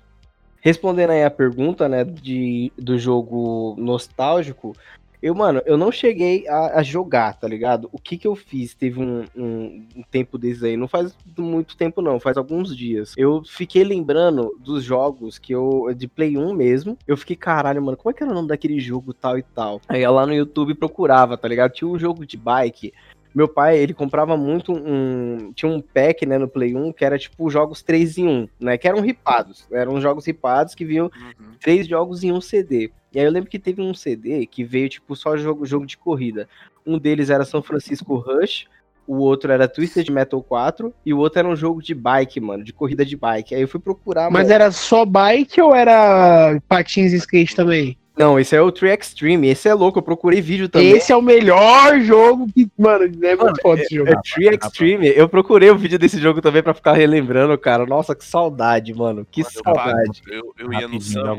Respondendo 0.62 1.10
aí 1.10 1.24
a 1.24 1.30
pergunta, 1.30 1.88
né, 1.88 2.04
de, 2.04 2.70
do 2.78 2.96
jogo 2.98 3.74
nostálgico, 3.78 4.76
eu, 5.22 5.34
mano, 5.34 5.62
eu 5.66 5.76
não 5.76 5.92
cheguei 5.92 6.46
a, 6.48 6.78
a 6.78 6.82
jogar, 6.82 7.34
tá 7.38 7.46
ligado? 7.46 7.88
O 7.92 7.98
que 7.98 8.16
que 8.16 8.26
eu 8.26 8.34
fiz? 8.34 8.74
Teve 8.74 9.00
um, 9.00 9.24
um, 9.36 9.86
um 9.96 10.02
tempo 10.10 10.38
desde 10.38 10.66
aí, 10.66 10.76
não 10.76 10.88
faz 10.88 11.14
muito 11.38 11.76
tempo 11.76 12.00
não, 12.00 12.18
faz 12.18 12.36
alguns 12.36 12.76
dias. 12.76 13.14
Eu 13.16 13.42
fiquei 13.44 13.84
lembrando 13.84 14.56
dos 14.58 14.82
jogos 14.82 15.38
que 15.38 15.52
eu, 15.52 15.92
de 15.94 16.08
Play 16.08 16.36
1 16.36 16.54
mesmo, 16.54 16.96
eu 17.06 17.16
fiquei, 17.16 17.36
caralho, 17.36 17.82
mano, 17.82 17.96
como 17.96 18.10
é 18.10 18.14
que 18.14 18.22
era 18.22 18.32
o 18.32 18.34
nome 18.34 18.48
daquele 18.48 18.80
jogo 18.80 19.12
tal 19.12 19.38
e 19.38 19.42
tal? 19.42 19.80
Aí 19.88 20.02
eu 20.02 20.12
lá 20.12 20.26
no 20.26 20.34
YouTube 20.34 20.74
procurava, 20.74 21.36
tá 21.36 21.46
ligado? 21.46 21.72
Tinha 21.72 21.88
um 21.88 21.98
jogo 21.98 22.24
de 22.24 22.36
bike, 22.36 22.92
meu 23.34 23.46
pai, 23.48 23.78
ele 23.78 23.94
comprava 23.94 24.36
muito 24.36 24.72
um. 24.72 25.52
Tinha 25.54 25.70
um 25.70 25.80
pack, 25.80 26.26
né, 26.26 26.36
no 26.38 26.48
Play 26.48 26.74
1, 26.74 26.92
que 26.92 27.04
era 27.04 27.18
tipo 27.18 27.48
jogos 27.50 27.82
3 27.82 28.18
em 28.18 28.26
1, 28.28 28.48
né? 28.60 28.76
Que 28.78 28.88
eram 28.88 29.00
ripados. 29.00 29.66
Eram 29.70 30.00
jogos 30.00 30.26
ripados 30.26 30.74
que 30.74 30.84
vinham 30.84 31.06
Uhum. 31.06 31.52
três 31.60 31.86
jogos 31.86 32.24
em 32.24 32.32
um 32.32 32.40
CD. 32.40 32.90
E 33.12 33.18
aí 33.18 33.24
eu 33.24 33.30
lembro 33.30 33.50
que 33.50 33.58
teve 33.58 33.80
um 33.82 33.92
CD 33.94 34.46
que 34.46 34.62
veio, 34.64 34.88
tipo, 34.88 35.14
só 35.16 35.36
jogo, 35.36 35.64
jogo 35.66 35.86
de 35.86 35.96
corrida. 35.96 36.48
Um 36.86 36.98
deles 36.98 37.30
era 37.30 37.44
São 37.44 37.62
Francisco 37.62 38.14
Rush, 38.16 38.66
o 39.06 39.16
outro 39.16 39.50
era 39.52 39.66
Twisted 39.66 40.08
Metal 40.10 40.40
4 40.42 40.94
e 41.04 41.12
o 41.12 41.18
outro 41.18 41.40
era 41.40 41.48
um 41.48 41.56
jogo 41.56 41.82
de 41.82 41.94
bike, 41.94 42.40
mano, 42.40 42.62
de 42.62 42.72
corrida 42.72 43.04
de 43.04 43.16
bike. 43.16 43.54
Aí 43.54 43.60
eu 43.62 43.68
fui 43.68 43.80
procurar. 43.80 44.30
Mas 44.30 44.44
mano. 44.44 44.54
era 44.54 44.70
só 44.70 45.04
bike 45.04 45.60
ou 45.60 45.74
era 45.74 46.60
patins 46.68 47.12
e 47.12 47.16
skate 47.16 47.56
também? 47.56 47.96
Não, 48.20 48.38
esse 48.38 48.54
é 48.54 48.60
o 48.60 48.70
Tree 48.70 48.92
Extreme. 48.92 49.48
Esse 49.48 49.66
é 49.66 49.72
louco, 49.72 49.98
eu 49.98 50.02
procurei 50.02 50.42
vídeo 50.42 50.68
também. 50.68 50.90
Esse 50.90 51.10
é 51.10 51.16
o 51.16 51.22
melhor 51.22 51.98
jogo 52.00 52.46
que, 52.52 52.70
mano, 52.78 53.04
é 53.04 53.34
muito 53.34 53.62
foda 53.62 53.80
esse 53.80 53.94
jogo. 53.94 54.10
É, 54.10 54.12
é 54.12 54.20
Tree 54.20 54.54
Extreme. 54.54 55.08
Eu 55.08 55.26
procurei 55.26 55.70
o 55.70 55.78
vídeo 55.78 55.98
desse 55.98 56.20
jogo 56.20 56.42
também 56.42 56.62
pra 56.62 56.74
ficar 56.74 56.92
relembrando, 56.92 57.56
cara. 57.56 57.86
Nossa, 57.86 58.14
que 58.14 58.24
saudade, 58.24 58.92
mano. 58.92 59.26
Que 59.30 59.40
mano, 59.40 59.52
saudade. 59.64 60.22
Eu, 60.28 60.52
eu, 60.58 60.70
eu 60.70 60.72
ia 60.74 60.86
no 60.86 61.00
Sam 61.00 61.34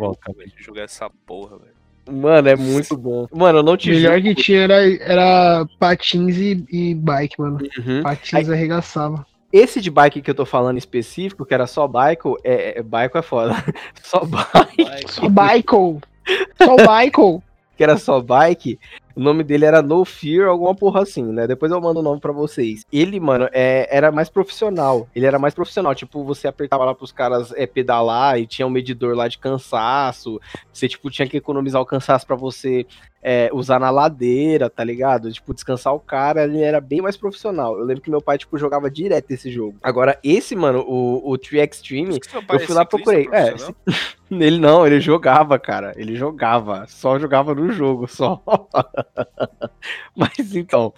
jogar 0.58 0.82
essa 0.82 1.08
porra, 1.28 1.60
velho. 1.60 1.82
Mano, 2.12 2.50
é 2.50 2.56
muito 2.56 2.98
bom. 2.98 3.28
Mano, 3.32 3.60
eu 3.60 3.64
não 3.64 3.78
te 3.78 3.92
melhor 3.92 4.20
que 4.20 4.34
tinha 4.34 4.62
era, 4.62 5.04
era 5.04 5.66
patins 5.78 6.36
e, 6.38 6.66
e 6.72 6.96
bike, 6.96 7.40
mano. 7.40 7.60
Uhum. 7.78 8.02
Patins 8.02 8.50
Aí... 8.50 8.56
arregaçava. 8.56 9.24
Esse 9.54 9.82
de 9.82 9.92
bike 9.92 10.22
que 10.22 10.32
eu 10.32 10.36
tô 10.36 10.46
falando 10.46 10.78
específico, 10.78 11.46
que 11.46 11.54
era 11.54 11.68
só 11.68 11.86
bike, 11.86 12.24
é, 12.44 12.80
é 12.80 12.82
bike 12.82 13.18
é 13.18 13.22
foda. 13.22 13.54
Só 14.02 14.26
bike. 14.26 15.12
Só 15.12 15.28
bike. 15.28 16.02
Só 16.58 16.76
o 16.76 16.78
Michael. 16.78 17.44
que 17.82 17.84
era 17.84 17.98
só 17.98 18.22
bike. 18.22 18.80
O 19.16 19.20
nome 19.20 19.44
dele 19.44 19.66
era 19.66 19.82
No 19.82 20.06
Fear, 20.06 20.48
alguma 20.48 20.76
porra 20.76 21.02
assim, 21.02 21.24
né? 21.24 21.48
Depois 21.48 21.72
eu 21.72 21.82
mando 21.82 22.00
o 22.00 22.04
nome 22.04 22.22
para 22.22 22.32
vocês. 22.32 22.86
Ele, 22.94 23.20
mano, 23.20 23.50
é, 23.52 23.88
era 23.90 24.12
mais 24.12 24.30
profissional. 24.30 25.08
Ele 25.16 25.26
era 25.26 25.40
mais 25.40 25.56
profissional. 25.56 25.96
Tipo, 25.96 26.24
você 26.24 26.48
apertava 26.48 26.86
lá 26.86 26.94
pros 26.94 27.12
caras 27.12 27.52
é, 27.56 27.66
pedalar 27.66 28.40
e 28.40 28.46
tinha 28.46 28.68
um 28.68 28.70
medidor 28.70 29.16
lá 29.16 29.28
de 29.28 29.40
cansaço. 29.40 30.40
Você, 30.72 30.88
tipo, 30.88 31.10
tinha 31.10 31.28
que 31.28 31.38
economizar 31.38 31.82
o 31.82 31.86
cansaço 31.86 32.28
para 32.28 32.36
você 32.36 32.86
é, 33.22 33.50
usar 33.54 33.80
na 33.80 33.90
ladeira, 33.90 34.70
tá 34.70 34.84
ligado? 34.84 35.32
Tipo, 35.32 35.54
descansar 35.54 35.94
o 35.94 36.00
cara, 36.00 36.44
ele 36.44 36.62
era 36.62 36.82
bem 36.82 37.02
mais 37.02 37.16
profissional. 37.16 37.78
Eu 37.78 37.86
lembro 37.86 38.04
que 38.04 38.10
meu 38.10 38.22
pai, 38.22 38.38
tipo, 38.38 38.58
jogava 38.58 38.90
direto 38.90 39.32
esse 39.32 39.52
jogo. 39.52 39.78
Agora, 39.84 40.18
esse, 40.24 40.56
mano, 40.56 40.84
o, 40.88 41.30
o 41.30 41.38
Tree 41.38 41.62
Extreme, 41.62 42.20
eu 42.50 42.60
fui 42.60 42.74
lá 42.74 42.84
procurei. 42.84 43.28
É, 43.32 43.54
ele 44.32 44.60
não, 44.60 44.86
ele 44.86 45.00
jogava, 45.00 45.60
cara. 45.60 45.94
Ele 45.96 46.16
jogava. 46.16 46.86
Só 46.88 47.20
jogava 47.20 47.54
no 47.54 47.72
jogo, 47.72 48.08
só. 48.08 48.42
Mas 50.16 50.56
então. 50.56 50.94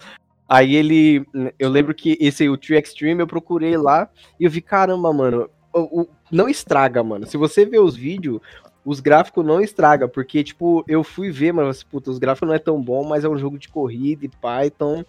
Aí 0.48 0.74
ele. 0.74 1.26
Eu 1.58 1.70
lembro 1.70 1.94
que 1.94 2.16
esse 2.20 2.48
o 2.48 2.56
Tree 2.56 2.78
Extreme 2.78 3.22
eu 3.22 3.26
procurei 3.26 3.76
lá 3.76 4.08
e 4.38 4.44
eu 4.44 4.50
vi, 4.50 4.60
caramba, 4.60 5.12
mano. 5.12 5.50
O, 5.72 6.02
o, 6.02 6.08
não 6.30 6.48
estraga, 6.48 7.02
mano. 7.02 7.26
Se 7.26 7.36
você 7.36 7.66
ver 7.66 7.80
os 7.80 7.96
vídeos, 7.96 8.40
os 8.84 9.00
gráficos 9.00 9.44
não 9.44 9.60
estraga, 9.60 10.06
porque, 10.06 10.44
tipo, 10.44 10.84
eu 10.86 11.02
fui 11.02 11.30
ver, 11.30 11.52
mano, 11.52 11.70
puta, 11.90 12.10
os 12.10 12.18
gráficos 12.18 12.48
não 12.48 12.54
é 12.54 12.58
tão 12.58 12.80
bom, 12.80 13.04
mas 13.04 13.24
é 13.24 13.28
um 13.28 13.38
jogo 13.38 13.58
de 13.58 13.68
corrida 13.68 14.26
e 14.26 14.28
pá, 14.28 14.66
então 14.66 15.04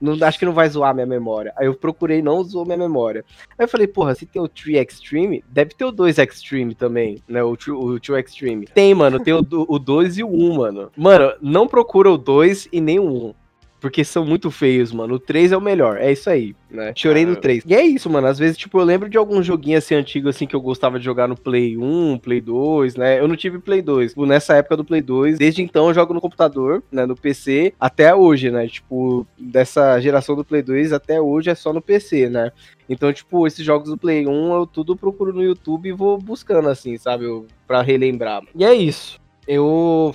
não, 0.00 0.16
acho 0.26 0.38
que 0.38 0.46
não 0.46 0.54
vai 0.54 0.68
zoar 0.68 0.94
minha 0.94 1.06
memória. 1.06 1.52
Aí 1.56 1.66
eu 1.66 1.74
procurei, 1.74 2.22
não 2.22 2.42
zoou 2.42 2.64
minha 2.64 2.78
memória. 2.78 3.24
Aí 3.58 3.64
eu 3.64 3.68
falei, 3.68 3.86
porra, 3.86 4.14
se 4.14 4.24
tem 4.24 4.40
o 4.40 4.48
3 4.48 4.86
Extreme, 4.88 5.44
deve 5.48 5.74
ter 5.74 5.84
o 5.84 5.92
2 5.92 6.18
Extreme 6.18 6.74
também, 6.74 7.22
né? 7.28 7.42
O 7.42 7.54
2 7.54 8.24
Extreme. 8.24 8.66
Tem, 8.66 8.94
mano, 8.94 9.20
tem 9.20 9.34
o, 9.34 9.44
o 9.50 9.78
2 9.78 10.18
e 10.18 10.24
o 10.24 10.28
1, 10.28 10.54
mano. 10.54 10.90
Mano, 10.96 11.34
não 11.42 11.68
procura 11.68 12.10
o 12.10 12.16
2 12.16 12.68
e 12.72 12.80
nem 12.80 12.98
o 12.98 13.28
1. 13.28 13.34
Porque 13.80 14.04
são 14.04 14.26
muito 14.26 14.50
feios, 14.50 14.92
mano. 14.92 15.14
O 15.14 15.18
3 15.18 15.52
é 15.52 15.56
o 15.56 15.60
melhor. 15.60 15.96
É 15.96 16.12
isso 16.12 16.28
aí, 16.28 16.54
né? 16.70 16.92
Chorei 16.94 17.24
no 17.24 17.34
3. 17.34 17.64
E 17.66 17.74
é 17.74 17.82
isso, 17.82 18.10
mano. 18.10 18.26
Às 18.26 18.38
vezes, 18.38 18.58
tipo, 18.58 18.78
eu 18.78 18.84
lembro 18.84 19.08
de 19.08 19.16
algum 19.16 19.42
joguinho 19.42 19.78
assim 19.78 19.94
antigo, 19.94 20.28
assim, 20.28 20.46
que 20.46 20.54
eu 20.54 20.60
gostava 20.60 20.98
de 20.98 21.04
jogar 21.04 21.26
no 21.26 21.36
Play 21.36 21.78
1, 21.78 22.18
Play 22.18 22.40
2, 22.42 22.96
né? 22.96 23.18
Eu 23.18 23.26
não 23.26 23.36
tive 23.36 23.58
Play 23.58 23.80
2. 23.80 24.10
Tipo, 24.10 24.26
nessa 24.26 24.54
época 24.54 24.76
do 24.76 24.84
Play 24.84 25.00
2. 25.00 25.38
Desde 25.38 25.62
então 25.62 25.88
eu 25.88 25.94
jogo 25.94 26.12
no 26.12 26.20
computador, 26.20 26.82
né? 26.92 27.06
No 27.06 27.16
PC, 27.16 27.72
até 27.80 28.14
hoje, 28.14 28.50
né? 28.50 28.68
Tipo, 28.68 29.26
dessa 29.38 29.98
geração 29.98 30.36
do 30.36 30.44
Play 30.44 30.62
2 30.62 30.92
até 30.92 31.18
hoje 31.20 31.48
é 31.48 31.54
só 31.54 31.72
no 31.72 31.80
PC, 31.80 32.28
né? 32.28 32.52
Então, 32.86 33.10
tipo, 33.12 33.46
esses 33.46 33.64
jogos 33.64 33.88
do 33.88 33.96
Play 33.96 34.26
1 34.26 34.52
eu 34.52 34.66
tudo 34.66 34.94
procuro 34.94 35.32
no 35.32 35.42
YouTube 35.42 35.88
e 35.88 35.92
vou 35.92 36.18
buscando, 36.18 36.68
assim, 36.68 36.98
sabe? 36.98 37.24
Pra 37.66 37.80
relembrar. 37.80 38.42
E 38.54 38.62
é 38.62 38.74
isso. 38.74 39.18
Eu 39.48 40.14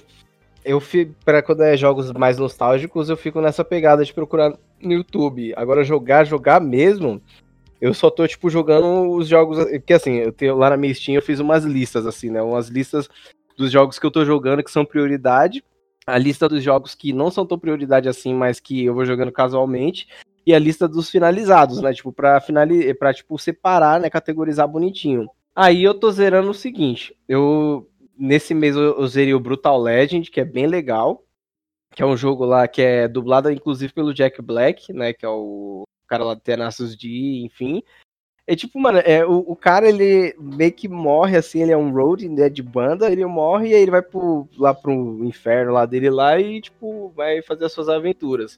eu 0.65 0.81
para 1.23 1.41
quando 1.41 1.61
é 1.61 1.77
jogos 1.77 2.11
mais 2.11 2.37
nostálgicos, 2.37 3.09
eu 3.09 3.15
fico 3.15 3.39
nessa 3.39 3.63
pegada 3.63 4.03
de 4.03 4.13
procurar 4.13 4.53
no 4.81 4.93
YouTube. 4.93 5.53
Agora 5.55 5.83
jogar, 5.83 6.25
jogar 6.25 6.59
mesmo, 6.59 7.21
eu 7.79 7.93
só 7.93 8.09
tô 8.09 8.27
tipo 8.27 8.49
jogando 8.49 9.11
os 9.11 9.27
jogos 9.27 9.63
que 9.85 9.93
assim, 9.93 10.15
eu 10.15 10.31
tenho 10.31 10.57
lá 10.57 10.71
na 10.71 10.77
minha 10.77 10.93
Steam 10.93 11.15
eu 11.15 11.21
fiz 11.21 11.39
umas 11.39 11.63
listas 11.63 12.05
assim, 12.07 12.29
né? 12.29 12.41
Umas 12.41 12.67
listas 12.67 13.07
dos 13.57 13.71
jogos 13.71 13.99
que 13.99 14.05
eu 14.05 14.11
tô 14.11 14.25
jogando 14.25 14.63
que 14.63 14.71
são 14.71 14.83
prioridade, 14.83 15.63
a 16.05 16.17
lista 16.17 16.49
dos 16.49 16.63
jogos 16.63 16.93
que 16.93 17.13
não 17.13 17.31
são 17.31 17.45
tão 17.45 17.57
prioridade 17.57 18.09
assim, 18.09 18.33
mas 18.33 18.59
que 18.59 18.85
eu 18.85 18.93
vou 18.93 19.05
jogando 19.05 19.31
casualmente, 19.31 20.07
e 20.45 20.53
a 20.53 20.59
lista 20.59 20.87
dos 20.87 21.09
finalizados, 21.09 21.81
né? 21.81 21.93
Tipo, 21.93 22.11
para 22.11 22.39
finalizar, 22.39 22.95
para 22.95 23.13
tipo 23.13 23.37
separar, 23.37 23.99
né, 23.99 24.09
categorizar 24.09 24.67
bonitinho. 24.67 25.27
Aí 25.55 25.83
eu 25.83 25.93
tô 25.93 26.11
zerando 26.11 26.49
o 26.49 26.53
seguinte, 26.53 27.15
eu 27.27 27.87
nesse 28.17 28.53
mês 28.53 28.75
eu, 28.75 28.99
eu 28.99 29.07
zerei 29.07 29.33
o 29.33 29.39
Brutal 29.39 29.79
Legend, 29.81 30.29
que 30.29 30.39
é 30.39 30.45
bem 30.45 30.67
legal. 30.67 31.23
Que 31.93 32.03
é 32.03 32.05
um 32.05 32.17
jogo 32.17 32.43
lá 32.43 32.67
que 32.67 32.81
é 32.81 33.07
dublado, 33.07 33.49
inclusive, 33.49 33.93
pelo 33.93 34.13
Jack 34.13 34.41
Black, 34.41 34.91
né? 34.91 35.13
Que 35.13 35.25
é 35.25 35.29
o 35.29 35.83
cara 36.07 36.23
lá 36.23 36.33
do 36.33 36.41
Tenacious 36.41 36.95
D, 36.95 37.43
enfim. 37.45 37.81
É 38.47 38.55
tipo, 38.55 38.79
mano, 38.79 38.99
é, 38.99 39.25
o, 39.25 39.39
o 39.39 39.55
cara, 39.55 39.89
ele 39.89 40.35
meio 40.39 40.71
que 40.71 40.87
morre, 40.87 41.35
assim, 41.35 41.63
ele 41.63 41.71
é 41.71 41.77
um 41.77 41.91
road, 41.91 42.29
né, 42.29 42.47
de 42.47 42.61
banda, 42.61 43.11
ele 43.11 43.25
morre 43.25 43.69
e 43.69 43.73
aí 43.73 43.81
ele 43.81 43.89
vai 43.89 44.03
pro, 44.03 44.47
lá 44.55 44.71
pro 44.71 45.25
inferno 45.25 45.73
lá 45.73 45.85
dele 45.85 46.11
lá 46.11 46.39
e, 46.39 46.61
tipo, 46.61 47.09
vai 47.15 47.41
fazer 47.41 47.65
as 47.65 47.71
suas 47.71 47.89
aventuras. 47.89 48.55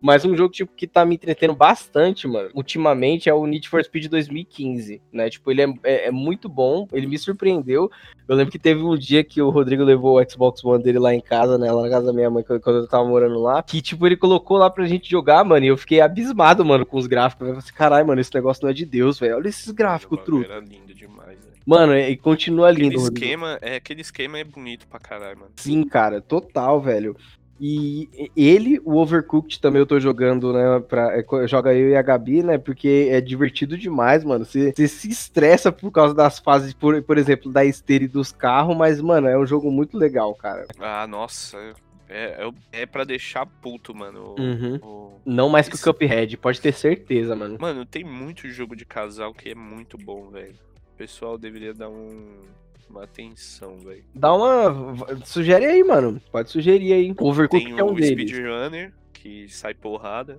Mas 0.00 0.24
um 0.24 0.36
jogo, 0.36 0.52
tipo, 0.52 0.72
que 0.76 0.86
tá 0.86 1.04
me 1.04 1.16
entretendo 1.16 1.54
bastante, 1.54 2.28
mano, 2.28 2.50
ultimamente 2.54 3.28
é 3.28 3.34
o 3.34 3.44
Need 3.46 3.68
for 3.68 3.82
Speed 3.82 4.06
2015, 4.06 5.02
né? 5.12 5.28
Tipo, 5.28 5.50
ele 5.50 5.62
é, 5.62 5.74
é, 5.82 6.06
é, 6.06 6.10
muito 6.10 6.48
bom, 6.48 6.86
ele 6.92 7.06
me 7.06 7.18
surpreendeu. 7.18 7.90
Eu 8.28 8.36
lembro 8.36 8.52
que 8.52 8.58
teve 8.58 8.80
um 8.80 8.96
dia 8.96 9.24
que 9.24 9.42
o 9.42 9.50
Rodrigo 9.50 9.82
levou 9.82 10.20
o 10.20 10.30
Xbox 10.30 10.64
One 10.64 10.82
dele 10.82 10.98
lá 10.98 11.14
em 11.14 11.20
casa, 11.20 11.58
né? 11.58 11.70
Lá 11.72 11.82
na 11.82 11.90
casa 11.90 12.06
da 12.06 12.12
minha 12.12 12.30
mãe, 12.30 12.44
quando 12.44 12.78
eu 12.78 12.88
tava 12.88 13.08
morando 13.08 13.40
lá. 13.40 13.62
Que, 13.62 13.82
tipo, 13.82 14.06
ele 14.06 14.16
colocou 14.16 14.56
lá 14.56 14.70
pra 14.70 14.86
gente 14.86 15.10
jogar, 15.10 15.44
mano, 15.44 15.64
e 15.64 15.68
eu 15.68 15.76
fiquei 15.76 16.00
abismado, 16.00 16.64
mano, 16.64 16.86
com 16.86 16.96
os 16.96 17.06
gráficos. 17.06 17.40
Eu 17.40 17.54
falei 17.54 17.64
assim, 17.64 17.74
caralho, 17.74 18.06
mano, 18.06 18.20
esse 18.20 18.34
negócio 18.34 18.62
não 18.62 18.70
é 18.70 18.74
de 18.74 18.84
Deus, 18.84 19.18
velho. 19.18 19.36
Olha 19.36 19.48
esses 19.48 19.70
gráficos, 19.72 20.20
truque. 20.24 20.44
Era 20.44 20.60
lindo 20.60 20.94
demais, 20.94 21.38
velho. 21.38 21.58
Mano, 21.66 21.94
e 21.98 22.16
continua 22.16 22.70
lindo. 22.70 22.98
Aquele 22.98 23.02
esquema, 23.02 23.58
é, 23.60 23.76
aquele 23.76 24.00
esquema 24.00 24.38
é 24.38 24.44
bonito 24.44 24.86
pra 24.86 24.98
caralho, 24.98 25.38
mano. 25.38 25.52
Sim, 25.56 25.84
cara, 25.84 26.20
total, 26.20 26.80
velho. 26.80 27.14
E 27.60 28.30
ele, 28.36 28.80
o 28.84 28.96
Overcooked 28.96 29.60
também 29.60 29.80
eu 29.80 29.86
tô 29.86 29.98
jogando, 29.98 30.52
né? 30.52 30.80
Pra, 30.80 31.18
é, 31.18 31.48
joga 31.48 31.74
eu 31.74 31.90
e 31.90 31.96
a 31.96 32.02
Gabi, 32.02 32.42
né? 32.42 32.56
Porque 32.56 33.08
é 33.10 33.20
divertido 33.20 33.76
demais, 33.76 34.22
mano. 34.22 34.44
Você, 34.44 34.72
você 34.72 34.86
se 34.86 35.08
estressa 35.08 35.72
por 35.72 35.90
causa 35.90 36.14
das 36.14 36.38
fases, 36.38 36.72
por, 36.72 37.02
por 37.02 37.18
exemplo, 37.18 37.50
da 37.50 37.64
esteira 37.64 38.04
e 38.04 38.08
dos 38.08 38.30
carros, 38.30 38.76
mas, 38.76 39.00
mano, 39.00 39.26
é 39.26 39.36
um 39.36 39.46
jogo 39.46 39.70
muito 39.70 39.98
legal, 39.98 40.34
cara. 40.34 40.66
Ah, 40.78 41.06
nossa. 41.06 41.74
É, 42.08 42.46
é, 42.72 42.82
é 42.82 42.86
pra 42.86 43.04
deixar 43.04 43.44
puto, 43.44 43.94
mano. 43.94 44.36
Uhum. 44.38 44.76
O... 44.76 45.20
Não 45.26 45.48
mais 45.48 45.68
que 45.68 45.74
o 45.74 45.78
Cuphead, 45.78 46.36
pode 46.38 46.60
ter 46.60 46.72
certeza, 46.72 47.36
mano. 47.36 47.58
Mano, 47.60 47.84
tem 47.84 48.04
muito 48.04 48.48
jogo 48.48 48.74
de 48.74 48.86
casal 48.86 49.34
que 49.34 49.50
é 49.50 49.54
muito 49.54 49.98
bom, 49.98 50.30
velho. 50.30 50.54
O 50.94 50.96
pessoal 50.96 51.36
deveria 51.36 51.74
dar 51.74 51.90
um 51.90 52.42
uma 52.90 53.04
atenção, 53.04 53.78
velho. 53.78 54.04
Dá 54.14 54.34
uma. 54.34 54.94
Sugere 55.24 55.66
aí, 55.66 55.82
mano. 55.84 56.20
Pode 56.30 56.50
sugerir 56.50 56.92
aí. 56.92 57.14
Overcooked 57.18 57.66
tem 57.66 57.78
é 57.78 57.84
um 57.84 57.92
o 57.92 57.94
deles. 57.94 58.30
Speedrunner, 58.30 58.92
que 59.12 59.48
sai 59.48 59.74
porrada. 59.74 60.38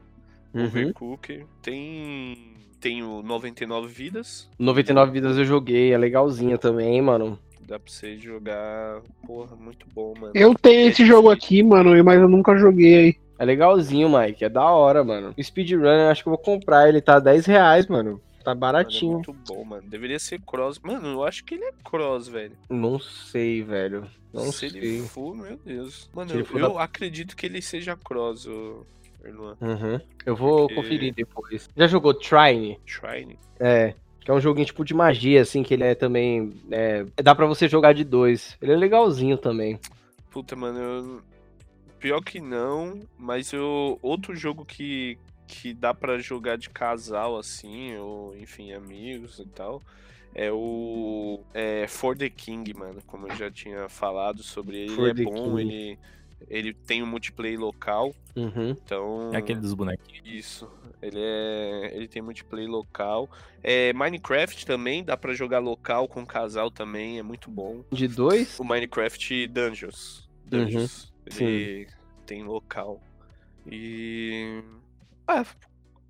Uhum. 0.54 0.66
Overcooked. 0.66 1.46
Tem. 1.62 2.56
Tem 2.80 3.04
o 3.04 3.22
99 3.22 3.88
Vidas. 3.88 4.50
99 4.58 5.12
Vidas 5.12 5.38
eu 5.38 5.44
joguei, 5.44 5.92
é 5.92 5.98
legalzinha 5.98 6.58
também, 6.58 7.02
mano. 7.02 7.38
Dá 7.62 7.78
pra 7.78 7.92
você 7.92 8.18
jogar. 8.18 9.02
Porra, 9.28 9.56
muito 9.56 9.86
bom, 9.94 10.14
mano. 10.20 10.32
Eu 10.34 10.56
tenho 10.56 10.90
esse 10.90 11.06
jogo 11.06 11.30
aqui, 11.30 11.62
mano, 11.62 12.04
mas 12.04 12.20
eu 12.20 12.28
nunca 12.28 12.58
joguei. 12.58 13.18
É 13.38 13.46
legalzinho, 13.46 14.10
Mike. 14.10 14.44
É 14.44 14.50
da 14.50 14.66
hora, 14.66 15.04
mano. 15.04 15.34
O 15.38 15.44
Speedrunner, 15.44 16.10
acho 16.10 16.24
que 16.24 16.30
eu 16.30 16.34
vou 16.34 16.42
comprar. 16.42 16.90
Ele 16.90 17.00
tá 17.00 17.20
10 17.20 17.46
reais, 17.46 17.88
mano. 17.88 18.20
Tá 18.50 18.56
baratinho. 18.56 19.14
Mano, 19.14 19.24
é 19.24 19.28
muito 19.28 19.54
bom, 19.54 19.64
mano. 19.64 19.88
Deveria 19.88 20.20
ser 20.20 20.42
cross. 20.42 20.80
Mano, 20.80 21.08
eu 21.08 21.24
acho 21.24 21.44
que 21.44 21.56
ele 21.56 21.66
é 21.66 21.74
cross, 21.84 22.28
velho. 22.28 22.58
Não 22.70 23.00
sei, 23.00 23.62
velho. 23.62 24.08
Não 24.34 24.52
Se 24.52 24.70
sei. 24.70 24.80
ele 24.80 25.08
for, 25.08 25.36
meu 25.36 25.58
Deus. 25.58 26.10
Mano, 26.14 26.32
eu, 26.34 26.46
eu 26.60 26.74
da... 26.74 26.84
acredito 26.84 27.36
que 27.36 27.46
ele 27.46 27.62
seja 27.62 27.96
cross, 27.96 28.46
o 28.46 28.86
Uhum. 29.22 30.00
Eu 30.26 30.36
vou 30.36 30.68
Porque... 30.68 30.76
conferir 30.76 31.14
depois. 31.14 31.70
Já 31.76 31.88
jogou 31.88 32.14
Trine? 32.14 32.80
Trine? 32.86 33.38
É. 33.60 33.94
Que 34.22 34.32
é 34.32 34.34
um 34.34 34.40
joguinho 34.40 34.66
tipo 34.66 34.86
de 34.86 34.94
magia, 34.94 35.42
assim, 35.42 35.62
que 35.62 35.74
ele 35.74 35.84
é 35.84 35.94
também. 35.94 36.54
É, 36.72 37.06
dá 37.22 37.36
para 37.36 37.46
você 37.46 37.68
jogar 37.68 37.94
de 37.94 38.04
dois. 38.04 38.58
Ele 38.62 38.72
é 38.72 38.76
legalzinho 38.78 39.38
também. 39.38 39.80
Puta, 40.32 40.56
mano, 40.56 40.80
eu... 40.80 41.22
Pior 42.00 42.22
que 42.22 42.40
não, 42.40 43.02
mas 43.18 43.52
eu... 43.52 44.00
outro 44.02 44.34
jogo 44.34 44.64
que, 44.64 45.18
que 45.50 45.74
dá 45.74 45.94
para 45.94 46.20
jogar 46.20 46.58
de 46.58 46.70
casal 46.70 47.38
assim, 47.38 47.98
ou 47.98 48.38
enfim, 48.38 48.72
amigos 48.72 49.40
e 49.40 49.46
tal, 49.46 49.82
é 50.36 50.52
o 50.52 51.42
é, 51.54 51.88
For 51.88 52.16
the 52.16 52.30
King, 52.30 52.72
mano. 52.74 53.02
Como 53.08 53.28
eu 53.28 53.36
já 53.36 53.50
tinha 53.50 53.90
falado 53.90 54.44
sobre 54.44 54.78
ele, 54.78 54.96
For 54.96 55.10
ele 55.10 55.22
é 55.22 55.26
bom, 55.26 55.58
King. 55.58 55.62
ele 55.62 56.00
ele 56.48 56.74
tem 56.74 57.04
um 57.04 57.08
multiplayer 57.08 57.60
local. 57.60 58.16
Uhum. 58.36 58.70
Então. 58.70 59.32
É 59.34 59.38
aquele 59.38 59.60
dos 59.60 59.74
bonequinhos. 59.74 60.22
Isso. 60.26 60.70
Ele 61.02 61.20
é. 61.20 61.92
Ele 61.94 62.08
tem 62.08 62.22
multiplayer 62.22 62.70
local. 62.70 63.30
É, 63.64 63.92
Minecraft 63.94 64.66
também, 64.66 65.04
dá 65.04 65.18
pra 65.18 65.34
jogar 65.34 65.60
local 65.60 66.08
com 66.08 66.26
casal 66.26 66.70
também, 66.70 67.20
é 67.20 67.24
muito 67.24 67.50
bom. 67.50 67.84
De 67.92 68.08
dois? 68.08 68.60
O 68.60 68.64
Minecraft 68.64 69.48
Dungeons. 69.48 70.30
Dungeons. 70.46 71.12
Ele 71.38 71.88
tem 72.26 72.44
local. 72.44 73.02
E. 73.66 74.62
Ah, 75.32 75.46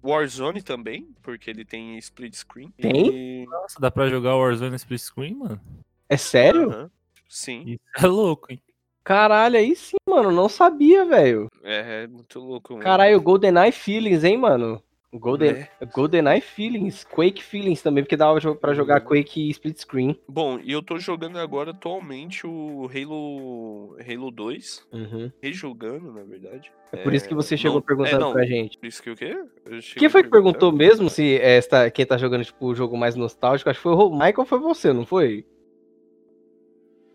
Warzone 0.01 0.61
também, 0.61 1.13
porque 1.22 1.49
ele 1.49 1.65
tem 1.65 1.97
split 1.97 2.34
screen. 2.34 2.72
Tem? 2.78 3.09
E... 3.09 3.45
Nossa, 3.47 3.78
dá 3.78 3.91
pra 3.91 4.07
jogar 4.07 4.38
Warzone 4.38 4.78
split 4.78 5.01
screen, 5.01 5.36
mano? 5.36 5.59
É 6.07 6.15
sério? 6.15 6.72
Aham. 6.72 6.91
Sim. 7.28 7.63
Isso 7.67 7.82
é 7.97 8.07
louco, 8.07 8.47
hein? 8.49 8.61
Caralho, 9.03 9.57
aí 9.57 9.76
sim, 9.76 9.97
mano. 10.07 10.32
Não 10.32 10.47
sabia, 10.47 11.03
velho. 11.03 11.49
É, 11.63 12.03
é 12.03 12.07
muito 12.07 12.39
louco. 12.39 12.74
mano. 12.74 12.84
Caralho, 12.84 13.22
GoldenEye 13.22 13.74
Feelings, 13.74 14.24
hein, 14.24 14.38
mano? 14.38 14.82
Golden, 15.14 15.53
Né? 15.53 15.68
GoldenEye 15.91 16.39
Feelings, 16.41 17.03
Quake 17.03 17.43
Feelings 17.43 17.82
também, 17.82 18.03
porque 18.03 18.16
dava 18.16 18.39
pra 18.55 18.74
jogar 18.76 19.01
Quake 19.01 19.49
split 19.49 19.78
screen. 19.80 20.20
Bom, 20.28 20.60
e 20.64 20.72
eu 20.72 20.84
tô 20.84 20.99
jogando 20.99 21.39
agora 21.39 21.72
atualmente 21.72 22.45
o 22.45 22.88
Halo 22.93 23.97
Halo 24.07 24.30
2, 24.32 24.88
Uhum. 24.93 25.32
rejogando, 25.41 26.12
na 26.14 26.24
verdade. 26.24 26.72
É 26.91 26.97
por 26.97 27.14
isso 27.14 27.28
que 27.28 27.34
você 27.36 27.57
chegou 27.57 27.76
não- 27.78 27.82
perguntando 27.82 28.16
é, 28.16 28.20
não, 28.20 28.34
pra 28.34 28.45
gente. 28.45 28.78
Por 28.78 28.86
isso 28.86 29.01
que 29.01 29.10
o 29.10 29.16
quê? 29.16 29.36
Quem 29.97 30.10
foi 30.10 30.24
que 30.24 30.30
perguntou 30.30 30.72
mesmo 30.72 31.10
se 31.10 31.38
esta, 31.39 31.89
quem 31.89 32.05
tá 32.05 32.18
jogando 32.18 32.45
tipo, 32.45 32.68
o 32.68 32.76
jogo 32.76 32.95
mais 32.97 33.16
nostálgico? 33.16 33.70
Acho 33.70 33.80
que 33.80 33.84
foi 33.84 33.93
o 33.93 34.12
Michael 34.12 34.34
ou 34.39 34.45
foi 34.45 34.60
você, 34.60 34.93
não 34.93 35.05
foi? 35.05 35.45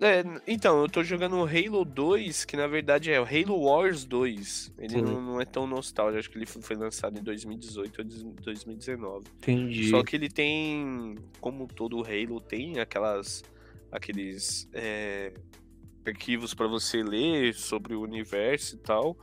É, 0.00 0.24
então, 0.46 0.80
eu 0.82 0.88
tô 0.88 1.02
jogando 1.04 1.36
o 1.36 1.44
Halo 1.46 1.84
2, 1.84 2.44
que 2.44 2.56
na 2.56 2.66
verdade 2.66 3.10
é 3.10 3.20
o 3.20 3.24
Halo 3.24 3.58
Wars 3.62 4.04
2. 4.04 4.72
Ele 4.78 5.00
não, 5.00 5.22
não 5.22 5.40
é 5.40 5.44
tão 5.44 5.66
nostálgico, 5.66 6.18
acho 6.18 6.30
que 6.30 6.36
ele 6.38 6.46
foi 6.46 6.62
foi 6.62 6.76
lançado 6.76 7.18
em 7.18 7.22
2018 7.22 7.98
ou 8.00 8.04
2019. 8.42 9.26
Entendi. 9.38 9.88
Só 9.90 10.02
que 10.02 10.16
ele 10.16 10.28
tem, 10.28 11.16
como 11.40 11.66
todo 11.68 12.02
Halo 12.04 12.40
tem, 12.40 12.80
aquelas 12.80 13.42
aqueles 13.90 14.68
é, 14.72 15.32
arquivos 16.04 16.52
para 16.52 16.66
você 16.66 17.02
ler 17.02 17.54
sobre 17.54 17.94
o 17.94 18.02
universo 18.02 18.74
e 18.74 18.78
tal. 18.78 19.16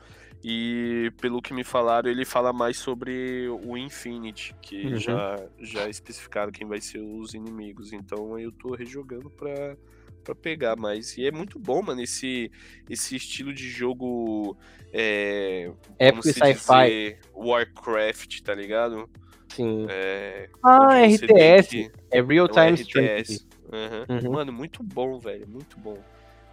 E 0.44 1.12
pelo 1.22 1.42
que 1.42 1.54
me 1.54 1.64
falaram, 1.64 2.10
ele 2.10 2.26
fala 2.26 2.52
mais 2.52 2.78
sobre 2.78 3.48
o 3.50 3.78
Infinity, 3.78 4.56
que 4.62 4.88
Uhum. 4.88 4.98
já 4.98 5.48
já 5.60 5.88
especificaram 5.90 6.52
quem 6.52 6.66
vai 6.66 6.82
ser 6.82 7.00
os 7.00 7.34
inimigos. 7.34 7.94
Então 7.94 8.40
eu 8.40 8.52
tô 8.52 8.74
rejogando 8.74 9.30
pra 9.30 9.78
para 10.22 10.36
pegar 10.36 10.76
mais. 10.76 11.18
E 11.18 11.26
é 11.26 11.32
muito 11.32 11.58
bom, 11.60 11.82
mano, 11.82 12.02
esse 12.02 12.52
esse 12.90 13.16
estilo 13.16 13.54
de 13.54 13.70
jogo 13.70 14.56
é 14.94 15.72
Épico 16.00 16.22
como 16.24 16.30
e 16.30 16.34
se 16.34 16.40
sci-fi. 16.40 16.84
dizer, 16.84 17.20
Warcraft, 17.36 18.42
tá 18.42 18.54
ligado? 18.56 19.10
Sim. 19.50 19.86
É, 19.90 20.50
Ah, 20.64 21.02
RTS. 21.06 21.68
que- 21.70 21.92
É 22.10 22.22
Real 22.22 22.46
é 22.46 22.50
Time 22.50 22.72
RTS. 22.72 22.82
Strategy. 22.84 23.40
Aham. 23.74 24.06
Uhum. 24.10 24.32
Mano, 24.32 24.54
muito 24.54 24.84
bom, 24.84 25.18
velho. 25.20 25.48
Muito 25.48 25.78
bom. 25.80 25.98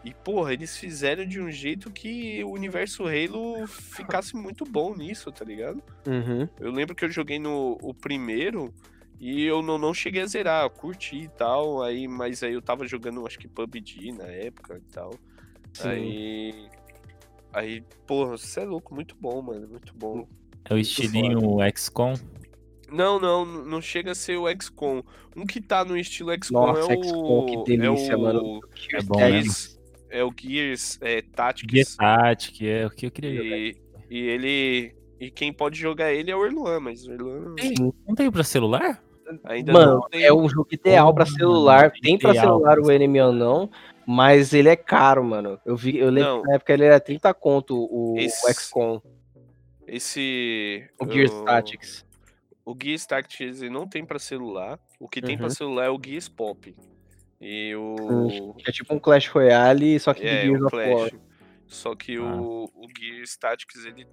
E, 0.05 0.15
porra, 0.15 0.53
eles 0.53 0.77
fizeram 0.77 1.27
de 1.27 1.41
um 1.41 1.51
jeito 1.51 1.91
que 1.91 2.43
o 2.45 2.51
universo 2.53 3.05
Halo 3.05 3.67
ficasse 3.67 4.37
muito 4.37 4.65
bom 4.65 4.95
nisso, 4.97 5.31
tá 5.33 5.45
ligado? 5.45 5.83
Uhum. 6.07 6.49
Eu 6.61 6.71
lembro 6.71 6.95
que 6.95 7.05
eu 7.05 7.11
joguei 7.11 7.39
no 7.39 7.77
o 7.83 7.93
primeiro 7.93 8.73
e 9.21 9.45
eu 9.45 9.63
não, 9.63 9.77
não 9.79 9.93
cheguei 9.93 10.23
a 10.23 10.27
zerar, 10.27 10.65
eu 10.65 10.71
curti 10.71 11.23
e 11.25 11.29
tal, 11.29 11.83
aí, 11.83 12.07
mas 12.07 12.43
aí 12.43 12.53
eu 12.53 12.63
tava 12.63 12.87
jogando, 12.87 13.27
acho 13.27 13.39
que 13.39 13.49
PUBG 13.49 14.13
na 14.13 14.27
época 14.27 14.79
e 14.79 14.93
tal. 14.93 15.13
Sim. 15.73 15.89
Aí. 15.89 16.69
Aí, 17.53 17.85
porra, 18.07 18.33
você 18.37 18.61
é 18.61 18.65
louco, 18.65 18.95
muito 18.95 19.17
bom, 19.19 19.43
mano, 19.43 19.67
muito 19.67 19.93
bom. 19.95 20.29
É 20.65 20.75
o 20.75 20.79
estilinho 20.79 21.41
XCOM. 21.75 22.15
Não, 22.91 23.19
não, 23.19 23.45
não 23.45 23.83
chega 23.83 24.13
a 24.13 24.15
ser 24.15 24.37
o 24.37 24.47
XCOM. 24.49 25.03
Um 25.37 25.45
que 25.45 25.61
tá 25.61 25.85
no 25.85 25.97
estilo 25.97 26.33
XCOM 26.33 26.67
Nossa, 26.67 26.93
é 26.93 26.97
o. 26.97 27.05
XCOM, 27.05 27.47
que 27.47 27.77
delícia, 27.77 28.13
é 28.13 28.17
o, 28.17 28.21
mano. 28.21 28.61
É 28.93 29.03
bom, 29.03 29.21
É 29.21 29.31
né? 29.31 29.43
Gears, 29.43 29.81
é 30.11 30.25
o 30.25 30.33
Gears 30.39 30.99
é, 31.01 31.23
Tactics. 31.23 31.97
Tactic, 31.97 32.63
é 32.63 32.87
o 32.87 32.91
que 32.91 33.07
eu 33.07 33.11
queria 33.11 33.35
jogar. 33.35 33.57
E, 33.57 33.77
e 34.11 34.19
ele. 34.19 34.95
E 35.21 35.31
quem 35.31 35.53
pode 35.53 35.77
jogar 35.77 36.13
ele 36.13 36.31
é 36.31 36.37
o 36.37 36.47
Erluan, 36.47 36.79
mas 36.79 37.05
o 37.05 37.13
Erluan. 37.13 37.57
Não 38.07 38.15
tem 38.15 38.31
pra 38.31 38.45
celular? 38.45 39.03
Ainda 39.45 39.73
Mano, 39.73 39.95
não 40.01 40.09
tem. 40.09 40.23
é 40.25 40.33
um 40.33 40.49
jogo 40.49 40.69
ideal 40.73 41.13
pra 41.15 41.25
Porra, 41.25 41.37
celular. 41.37 41.93
Tem 42.03 42.19
pra 42.19 42.31
ideal 42.31 42.47
celular 42.47 42.79
o 42.79 42.91
Enemy 42.91 43.21
ou 43.21 43.33
não, 43.33 43.71
mas 44.07 44.53
ele 44.53 44.69
é 44.69 44.77
caro, 44.77 45.23
mano. 45.25 45.61
Eu 45.65 45.77
vi, 45.77 45.97
eu 45.99 46.11
lembro 46.11 46.31
Não. 46.31 46.43
que 46.43 46.49
na 46.49 46.55
época 46.55 46.73
ele 46.73 46.85
era 46.85 46.99
30 47.01 47.33
conto 47.35 47.77
o, 47.77 48.15
o 48.15 48.19
Esse- 48.19 48.53
XCOM, 48.55 49.01
Esse. 49.87 50.89
o 51.01 51.11
Gears 51.11 51.33
Tactics. 51.43 52.07
O 52.65 52.77
Gears 52.81 53.07
Tactics 53.07 53.63
ele 53.63 53.71
não 53.71 53.89
tem 53.89 54.05
pra 54.05 54.19
celular. 54.19 54.79
O 55.01 55.09
que 55.09 55.23
tem 55.23 55.37
pra 55.37 55.47
Uhum. 55.47 55.51
celular 55.51 55.87
é 55.87 55.91
o 55.91 55.99
Gears 56.05 56.29
Pop. 56.29 56.75
E 57.41 57.75
o. 57.77 58.55
É 58.67 58.73
tipo 58.73 58.95
um 58.95 58.99
Clash 58.99 59.29
Royale, 59.29 59.99
só 60.01 60.13
que 60.13 60.23
de 60.23 60.27
É, 60.29 60.43
Gears 60.43 60.61
o 60.63 60.67
of 60.67 60.77
War. 60.77 60.87
Clash. 61.11 61.21
Só 61.67 61.95
que 61.95 62.17
Ah. 62.17 62.23
o, 62.23 62.65
o 62.65 62.87
Gears 62.99 63.37
Tactics, 63.37 63.85
ele, 63.85 64.07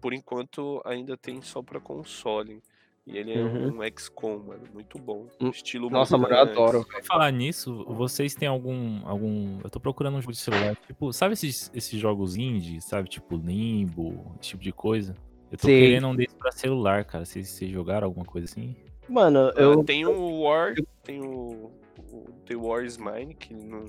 por 0.00 0.12
enquanto, 0.12 0.82
ainda 0.84 1.16
tem 1.16 1.40
só 1.40 1.62
pra 1.62 1.78
console. 1.80 2.60
E 3.06 3.18
ele 3.18 3.34
é 3.34 3.42
Uhum. 3.42 3.80
um 3.80 3.82
XCOM, 3.98 4.38
mano. 4.38 4.62
Muito 4.72 4.98
bom. 4.98 5.26
Hum, 5.40 5.50
Estilo 5.50 5.90
Nossa, 5.90 6.16
mano, 6.16 6.34
eu 6.34 6.40
adoro. 6.40 6.86
Por 6.86 7.04
falar 7.04 7.30
nisso, 7.30 7.84
vocês 7.88 8.34
têm 8.34 8.48
algum. 8.48 9.06
algum. 9.06 9.58
Eu 9.62 9.68
tô 9.68 9.78
procurando 9.78 10.16
um 10.16 10.20
jogo 10.22 10.32
de 10.32 10.38
celular. 10.38 10.74
Tipo, 10.86 11.12
sabe 11.12 11.34
esses, 11.34 11.70
esses 11.74 12.00
jogos 12.00 12.34
indie, 12.36 12.80
sabe? 12.80 13.08
Tipo 13.08 13.36
Limbo, 13.36 14.24
esse 14.40 14.50
tipo 14.50 14.62
de 14.62 14.72
coisa? 14.72 15.14
Eu 15.52 15.58
tô 15.58 15.66
Sei. 15.66 15.80
querendo 15.82 16.06
um 16.08 16.16
desses 16.16 16.34
pra 16.34 16.50
celular, 16.50 17.04
cara. 17.04 17.26
Vocês, 17.26 17.48
vocês 17.48 17.70
jogaram 17.70 18.06
alguma 18.06 18.24
coisa 18.24 18.46
assim? 18.46 18.74
Mano, 19.06 19.50
Ah, 19.54 19.60
eu. 19.60 19.84
Tem 19.84 20.06
o 20.06 20.40
War, 20.40 20.74
tem 21.02 21.20
o, 21.20 21.70
o 22.10 22.24
The 22.46 22.56
War 22.56 22.84
is 22.84 22.96
Mine, 22.96 23.34
que 23.34 23.52
não, 23.52 23.84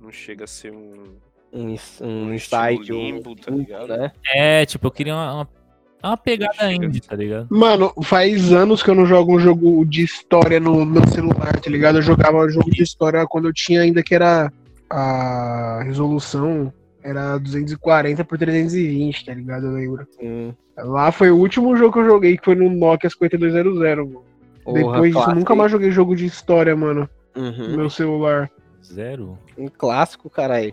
não 0.00 0.10
chega 0.10 0.44
a 0.44 0.48
ser 0.48 0.72
um. 0.72 1.16
Um, 1.52 1.68
um 1.68 1.76
Um 2.00 2.26
um 2.32 2.80
limbo, 2.80 3.36
tá 3.36 3.50
ligado? 3.52 3.86
né? 3.88 4.10
É, 4.34 4.64
tipo, 4.66 4.86
eu 4.86 4.90
queria 4.90 5.14
uma, 5.14 5.34
uma, 5.34 5.48
uma 6.08 6.16
pegada 6.16 6.72
indie, 6.72 7.00
tá 7.00 7.14
ligado? 7.16 7.46
Mano, 7.50 7.92
faz 8.02 8.52
anos 8.52 8.82
que 8.82 8.90
eu 8.90 8.94
não 8.94 9.06
jogo 9.06 9.36
um 9.36 9.38
jogo 9.40 9.84
de 9.84 10.02
história 10.02 10.58
no 10.60 10.84
meu 10.84 11.06
celular, 11.08 11.58
tá 11.60 11.70
ligado? 11.70 11.98
Eu 11.98 12.02
jogava 12.02 12.48
jogo 12.48 12.70
de 12.70 12.82
história 12.82 13.26
quando 13.26 13.48
eu 13.48 13.52
tinha 13.52 13.82
ainda 13.82 14.02
que 14.02 14.14
era 14.14 14.52
a 14.90 15.82
resolução 15.84 16.72
era 17.02 17.36
240 17.38 18.24
por 18.24 18.38
320, 18.38 19.24
tá 19.24 19.34
ligado? 19.34 19.66
Eu 19.66 19.72
lembro. 19.72 20.06
Sim. 20.20 20.54
Lá 20.76 21.10
foi 21.10 21.30
o 21.30 21.36
último 21.36 21.76
jogo 21.76 21.92
que 21.92 21.98
eu 21.98 22.04
joguei, 22.06 22.36
que 22.36 22.44
foi 22.44 22.54
no 22.54 22.70
Nokia 22.70 23.10
5200, 23.10 23.74
mano. 23.74 24.22
Porra, 24.64 24.78
Depois 24.78 25.12
disso, 25.14 25.34
nunca 25.34 25.54
mais 25.54 25.72
joguei 25.72 25.90
jogo 25.90 26.14
de 26.14 26.24
história, 26.26 26.76
mano, 26.76 27.08
no 27.34 27.42
Uhum. 27.42 27.76
meu 27.76 27.90
celular. 27.90 28.48
Zero? 28.84 29.36
Um 29.58 29.66
clássico, 29.68 30.30
caralho. 30.30 30.72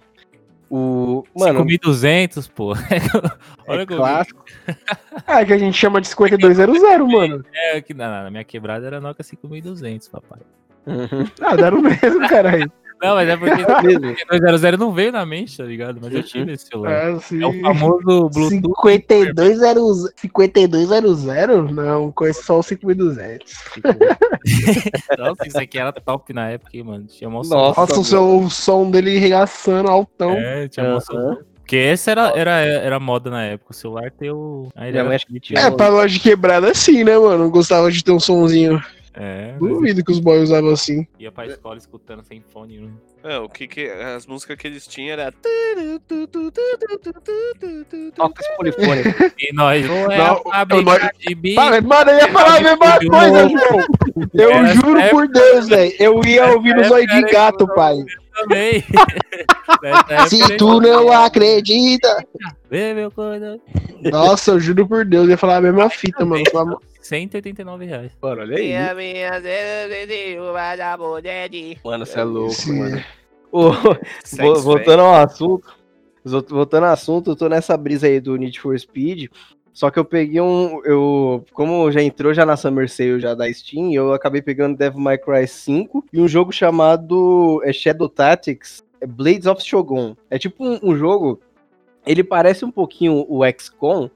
O. 0.70 1.24
Mano, 1.36 1.60
5200, 1.60 2.48
pô. 2.48 2.74
Olha 3.68 3.82
é 3.82 3.86
clássico. 3.86 4.44
É, 5.28 5.46
que 5.46 5.54
a 5.54 5.58
gente 5.58 5.78
chama 5.78 6.00
de 6.02 6.08
5200, 6.08 7.12
mano. 7.12 7.46
É, 7.54 7.82
que 7.82 7.94
na, 7.94 8.24
na 8.24 8.32
minha 8.32 8.44
quebrada 8.44 8.88
era 8.88 9.00
Nokia 9.02 9.24
5200, 9.24 10.08
papai. 10.08 10.40
Uhum. 10.88 11.28
Ah, 11.42 11.56
deram 11.56 11.82
mesmo, 11.82 12.28
caralho. 12.28 12.72
Não, 13.02 13.16
mas 13.16 13.30
é 13.30 13.38
porque 13.38 13.56
Mesmo. 13.88 14.18
5200 14.18 14.80
não 14.80 14.92
veio 14.92 15.12
na 15.12 15.26
mente, 15.26 15.58
tá 15.58 15.64
ligado? 15.64 16.00
Mas 16.02 16.14
eu 16.14 16.24
tive 16.24 16.54
esse 16.54 16.68
celular. 16.68 16.92
É, 16.92 17.12
É 17.12 17.46
o 17.48 17.62
famoso 17.62 18.30
Bluetooth. 18.30 18.92
5200? 18.92 20.12
5200? 20.18 21.72
Não, 21.72 22.12
conheço 22.12 22.44
só 22.44 22.60
o 22.60 22.64
5200. 22.64 23.54
Nossa, 25.18 25.48
isso 25.48 25.60
aqui 25.60 25.78
era 25.78 25.92
top 25.92 26.34
na 26.34 26.50
época, 26.50 26.76
hein, 26.76 26.84
mano. 26.84 27.06
Tinha 27.06 27.30
mó. 27.30 27.38
Nossa, 27.38 27.82
Nossa, 27.82 28.00
o, 28.00 28.04
seu, 28.04 28.40
o 28.40 28.50
som 28.50 28.90
dele 28.90 29.18
regaçando 29.18 29.90
altão. 29.90 30.32
É, 30.34 30.68
tinha 30.68 30.90
mó. 30.90 31.00
Aham. 31.12 31.38
Porque 31.70 31.78
essa 31.78 32.10
era, 32.10 32.34
era, 32.36 32.52
era 32.62 33.00
moda 33.00 33.30
na 33.30 33.44
época. 33.44 33.72
O 33.72 33.76
celular 33.76 34.10
ter 34.10 34.32
o. 34.32 34.70
Aí 34.76 34.90
era. 34.90 35.16
É, 35.56 35.70
pra 35.70 35.88
loja 35.90 36.12
de 36.12 36.20
quebrada 36.20 36.72
assim, 36.72 37.04
né, 37.04 37.16
mano? 37.16 37.50
Gostava 37.52 37.92
de 37.92 38.04
ter 38.04 38.12
um 38.12 38.20
sonzinho. 38.20 38.82
É, 39.14 39.54
Duvido 39.58 40.04
que 40.04 40.12
os 40.12 40.20
boys 40.20 40.44
usavam 40.44 40.70
assim. 40.72 41.08
ia 41.18 41.32
pra 41.32 41.46
escola 41.48 41.78
escutando 41.78 42.24
sem 42.24 42.42
fone. 42.42 42.78
Né? 42.80 42.90
É, 43.24 43.38
o 43.40 43.50
que 43.50 43.68
que. 43.68 43.88
As 43.90 44.26
músicas 44.28 44.56
que 44.58 44.68
eles 44.68 44.86
tinham 44.88 45.14
era. 45.14 45.34
Toca 48.16 48.42
esse 48.42 48.56
polifone. 48.56 49.02
E 49.38 49.54
nós 49.54 49.86
não 49.88 50.12
é 50.12 50.18
Não, 50.18 50.26
a 50.26 50.30
eu 50.38 50.44
fábrica 50.44 50.84
não- 50.84 51.10
de 51.20 51.36
bicho. 51.36 51.56
Mano, 51.84 52.12
eu 52.12 52.18
ia 52.18 52.28
falar 52.32 52.58
a 52.58 52.62
mesma 52.62 53.00
coisa, 53.00 53.50
João. 53.50 53.86
Eu 54.34 54.68
juro 54.68 55.10
por 55.10 55.28
Deus, 55.28 55.68
velho. 55.68 55.94
Eu 56.00 56.22
ia 56.26 56.46
ouvir 56.54 56.76
no 56.76 56.84
zóio 56.86 57.08
de 57.08 57.22
gato, 57.24 57.68
pai. 57.74 57.96
também. 58.36 58.84
Se 60.30 60.58
tu 60.58 60.80
não 60.80 61.12
acredita. 61.12 62.26
Vê, 62.70 62.94
meu 62.94 63.12
coisa. 63.12 63.60
Nossa, 64.04 64.52
eu 64.52 64.60
juro 64.60 64.88
por 64.88 65.04
Deus, 65.06 65.26
eu 65.26 65.32
ia 65.32 65.38
falar 65.38 65.58
a 65.58 65.62
mesma 65.62 65.90
fita, 65.90 66.26
mano. 66.26 66.44
Falava- 66.52 66.78
189 67.02 67.86
reais. 67.86 68.12
Mano, 68.22 68.42
olha 68.42 68.58
aí. 68.58 68.72
Mano, 71.84 72.06
você 72.06 72.20
é 72.20 72.24
louco, 72.24 72.54
Sim. 72.54 72.80
mano. 72.80 73.04
Vo- 73.52 74.56
voltando 74.62 75.02
ao 75.02 75.14
assunto. 75.16 75.74
voltando 76.24 76.86
ao 76.86 76.92
assunto, 76.94 77.32
eu 77.32 77.36
tô 77.36 77.50
nessa 77.50 77.76
brisa 77.76 78.06
aí 78.08 78.20
do 78.20 78.36
Need 78.36 78.60
for 78.60 78.78
Speed. 78.80 79.32
Só 79.74 79.90
que 79.90 79.98
eu 79.98 80.04
peguei 80.06 80.42
um. 80.42 80.82
Eu, 80.84 81.46
como 81.54 81.90
já 81.92 82.02
entrou 82.02 82.34
já 82.34 82.46
na 82.46 82.58
Summer 82.58 82.90
Sale 82.90 83.20
já 83.20 83.34
da 83.34 83.52
Steam, 83.52 83.92
eu 83.94 84.14
acabei 84.14 84.42
pegando 84.42 84.78
Devil 84.78 85.00
May 85.00 85.18
Cry 85.18 85.48
5 85.48 86.06
e 86.12 86.20
um 86.20 86.28
jogo 86.28 86.52
chamado 86.52 87.62
é, 87.64 87.72
Shadow 87.72 88.10
Tactics 88.10 88.84
é 89.00 89.08
Blades 89.08 89.46
of 89.46 89.64
Shogun. 89.64 90.16
É 90.30 90.38
tipo 90.38 90.64
um, 90.66 90.80
um 90.84 90.96
jogo. 90.98 91.40
Ele 92.06 92.24
parece 92.24 92.66
um 92.66 92.72
pouquinho 92.72 93.26
o 93.28 93.42
XCOM, 93.46 94.10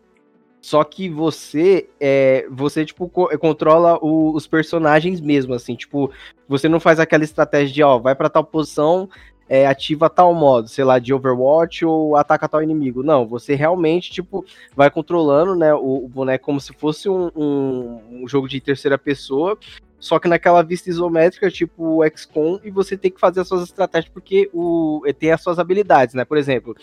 só 0.61 0.83
que 0.83 1.09
você 1.09 1.89
é, 1.99 2.47
você 2.49 2.85
tipo 2.85 3.09
co 3.09 3.27
controla 3.37 3.97
o, 4.01 4.33
os 4.33 4.47
personagens 4.47 5.19
mesmo, 5.19 5.53
assim, 5.53 5.75
tipo, 5.75 6.09
você 6.47 6.69
não 6.69 6.79
faz 6.79 6.99
aquela 6.99 7.23
estratégia 7.23 7.73
de, 7.73 7.83
ó, 7.83 7.99
vai 7.99 8.15
para 8.15 8.29
tal 8.29 8.45
posição, 8.45 9.09
é, 9.47 9.67
ativa 9.67 10.09
tal 10.09 10.33
modo, 10.33 10.67
sei 10.67 10.83
lá, 10.83 10.99
de 10.99 11.13
Overwatch 11.13 11.85
ou 11.85 12.15
ataca 12.15 12.47
tal 12.47 12.63
inimigo. 12.63 13.03
Não, 13.03 13.27
você 13.27 13.55
realmente, 13.55 14.11
tipo, 14.11 14.45
vai 14.75 14.89
controlando, 14.89 15.55
né, 15.55 15.73
o, 15.73 16.05
o 16.05 16.07
boneco 16.07 16.45
como 16.45 16.61
se 16.61 16.73
fosse 16.73 17.09
um, 17.09 17.29
um, 17.35 18.01
um, 18.11 18.27
jogo 18.27 18.47
de 18.47 18.61
terceira 18.61 18.97
pessoa, 18.97 19.57
só 19.99 20.17
que 20.17 20.27
naquela 20.27 20.61
vista 20.63 20.89
isométrica, 20.89 21.51
tipo 21.51 21.99
o 21.99 22.09
XCOM, 22.09 22.59
e 22.63 22.71
você 22.71 22.97
tem 22.97 23.11
que 23.11 23.19
fazer 23.19 23.41
as 23.41 23.47
suas 23.47 23.63
estratégias 23.63 24.11
porque 24.13 24.49
o, 24.53 25.01
tem 25.19 25.31
as 25.31 25.41
suas 25.41 25.59
habilidades, 25.59 26.15
né? 26.15 26.25
Por 26.25 26.37
exemplo, 26.37 26.75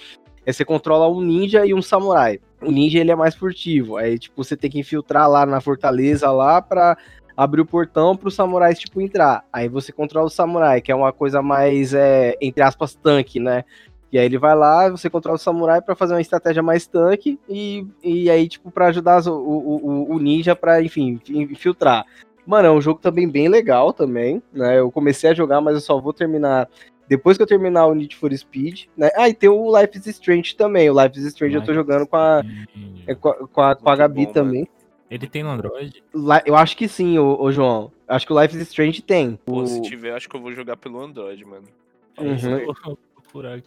é, 0.44 0.52
você 0.52 0.64
controla 0.64 1.08
um 1.08 1.20
ninja 1.20 1.66
e 1.66 1.74
um 1.74 1.82
samurai. 1.82 2.40
O 2.62 2.70
ninja, 2.70 2.98
ele 2.98 3.10
é 3.10 3.16
mais 3.16 3.34
furtivo, 3.34 3.96
aí, 3.96 4.18
tipo, 4.18 4.42
você 4.42 4.56
tem 4.56 4.70
que 4.70 4.78
infiltrar 4.78 5.28
lá 5.28 5.46
na 5.46 5.60
fortaleza 5.60 6.30
lá 6.30 6.60
pra 6.60 6.96
abrir 7.36 7.62
o 7.62 7.66
portão 7.66 8.14
para 8.16 8.28
os 8.28 8.34
samurais, 8.34 8.78
tipo, 8.78 9.00
entrar. 9.00 9.44
Aí 9.52 9.68
você 9.68 9.92
controla 9.92 10.26
o 10.26 10.30
samurai, 10.30 10.80
que 10.80 10.92
é 10.92 10.94
uma 10.94 11.12
coisa 11.12 11.40
mais, 11.40 11.94
é, 11.94 12.36
entre 12.40 12.62
aspas, 12.62 12.94
tanque, 12.94 13.40
né? 13.40 13.64
E 14.12 14.18
aí 14.18 14.26
ele 14.26 14.38
vai 14.38 14.56
lá, 14.56 14.88
você 14.88 15.08
controla 15.08 15.36
o 15.36 15.38
samurai 15.38 15.80
para 15.80 15.94
fazer 15.94 16.14
uma 16.14 16.20
estratégia 16.20 16.62
mais 16.62 16.86
tanque 16.86 17.38
e, 17.48 17.86
e 18.02 18.28
aí, 18.28 18.48
tipo, 18.48 18.70
para 18.70 18.88
ajudar 18.88 19.26
o, 19.26 19.32
o, 19.32 20.14
o 20.14 20.18
ninja 20.18 20.56
para, 20.56 20.82
enfim, 20.82 21.20
infiltrar. 21.28 22.04
Mano, 22.44 22.66
é 22.66 22.70
um 22.72 22.80
jogo 22.80 23.00
também 23.00 23.28
bem 23.28 23.48
legal 23.48 23.92
também, 23.92 24.42
né? 24.52 24.80
Eu 24.80 24.90
comecei 24.90 25.30
a 25.30 25.34
jogar, 25.34 25.60
mas 25.60 25.74
eu 25.74 25.80
só 25.80 26.00
vou 26.00 26.12
terminar 26.12 26.68
depois 27.10 27.36
que 27.36 27.42
eu 27.42 27.46
terminar 27.46 27.86
o 27.86 27.94
Need 27.94 28.14
for 28.14 28.32
Speed, 28.32 28.84
né? 28.96 29.10
Ah, 29.16 29.28
e 29.28 29.34
tem 29.34 29.48
o 29.48 29.76
Life 29.76 29.98
is 29.98 30.06
Strange 30.06 30.54
também. 30.54 30.88
O 30.88 31.02
Life 31.02 31.18
is 31.18 31.24
Strange 31.26 31.56
Life 31.56 31.68
eu 31.68 31.74
tô 31.74 31.74
jogando 31.74 32.06
com 32.06 32.16
a, 32.16 32.40
é, 33.04 33.16
com 33.16 33.28
a, 33.30 33.34
com 33.48 33.60
a, 33.60 33.74
com 33.74 33.90
a 33.90 33.96
Gabi 33.96 34.26
bom, 34.26 34.32
também. 34.32 34.60
Mano. 34.60 34.70
Ele 35.10 35.26
tem 35.26 35.42
no 35.42 35.50
Android? 35.50 36.04
Eu 36.46 36.54
acho 36.54 36.76
que 36.76 36.86
sim, 36.86 37.18
ô, 37.18 37.36
ô 37.42 37.50
João. 37.50 37.90
Acho 38.06 38.24
que 38.24 38.32
o 38.32 38.40
Life 38.40 38.56
is 38.56 38.62
Strange 38.62 39.02
tem. 39.02 39.36
Pô, 39.44 39.62
o... 39.62 39.66
se 39.66 39.82
tiver, 39.82 40.14
acho 40.14 40.28
que 40.28 40.36
eu 40.36 40.40
vou 40.40 40.52
jogar 40.52 40.76
pelo 40.76 41.02
Android, 41.02 41.44
mano. 41.44 41.66
Uhum. 42.16 43.02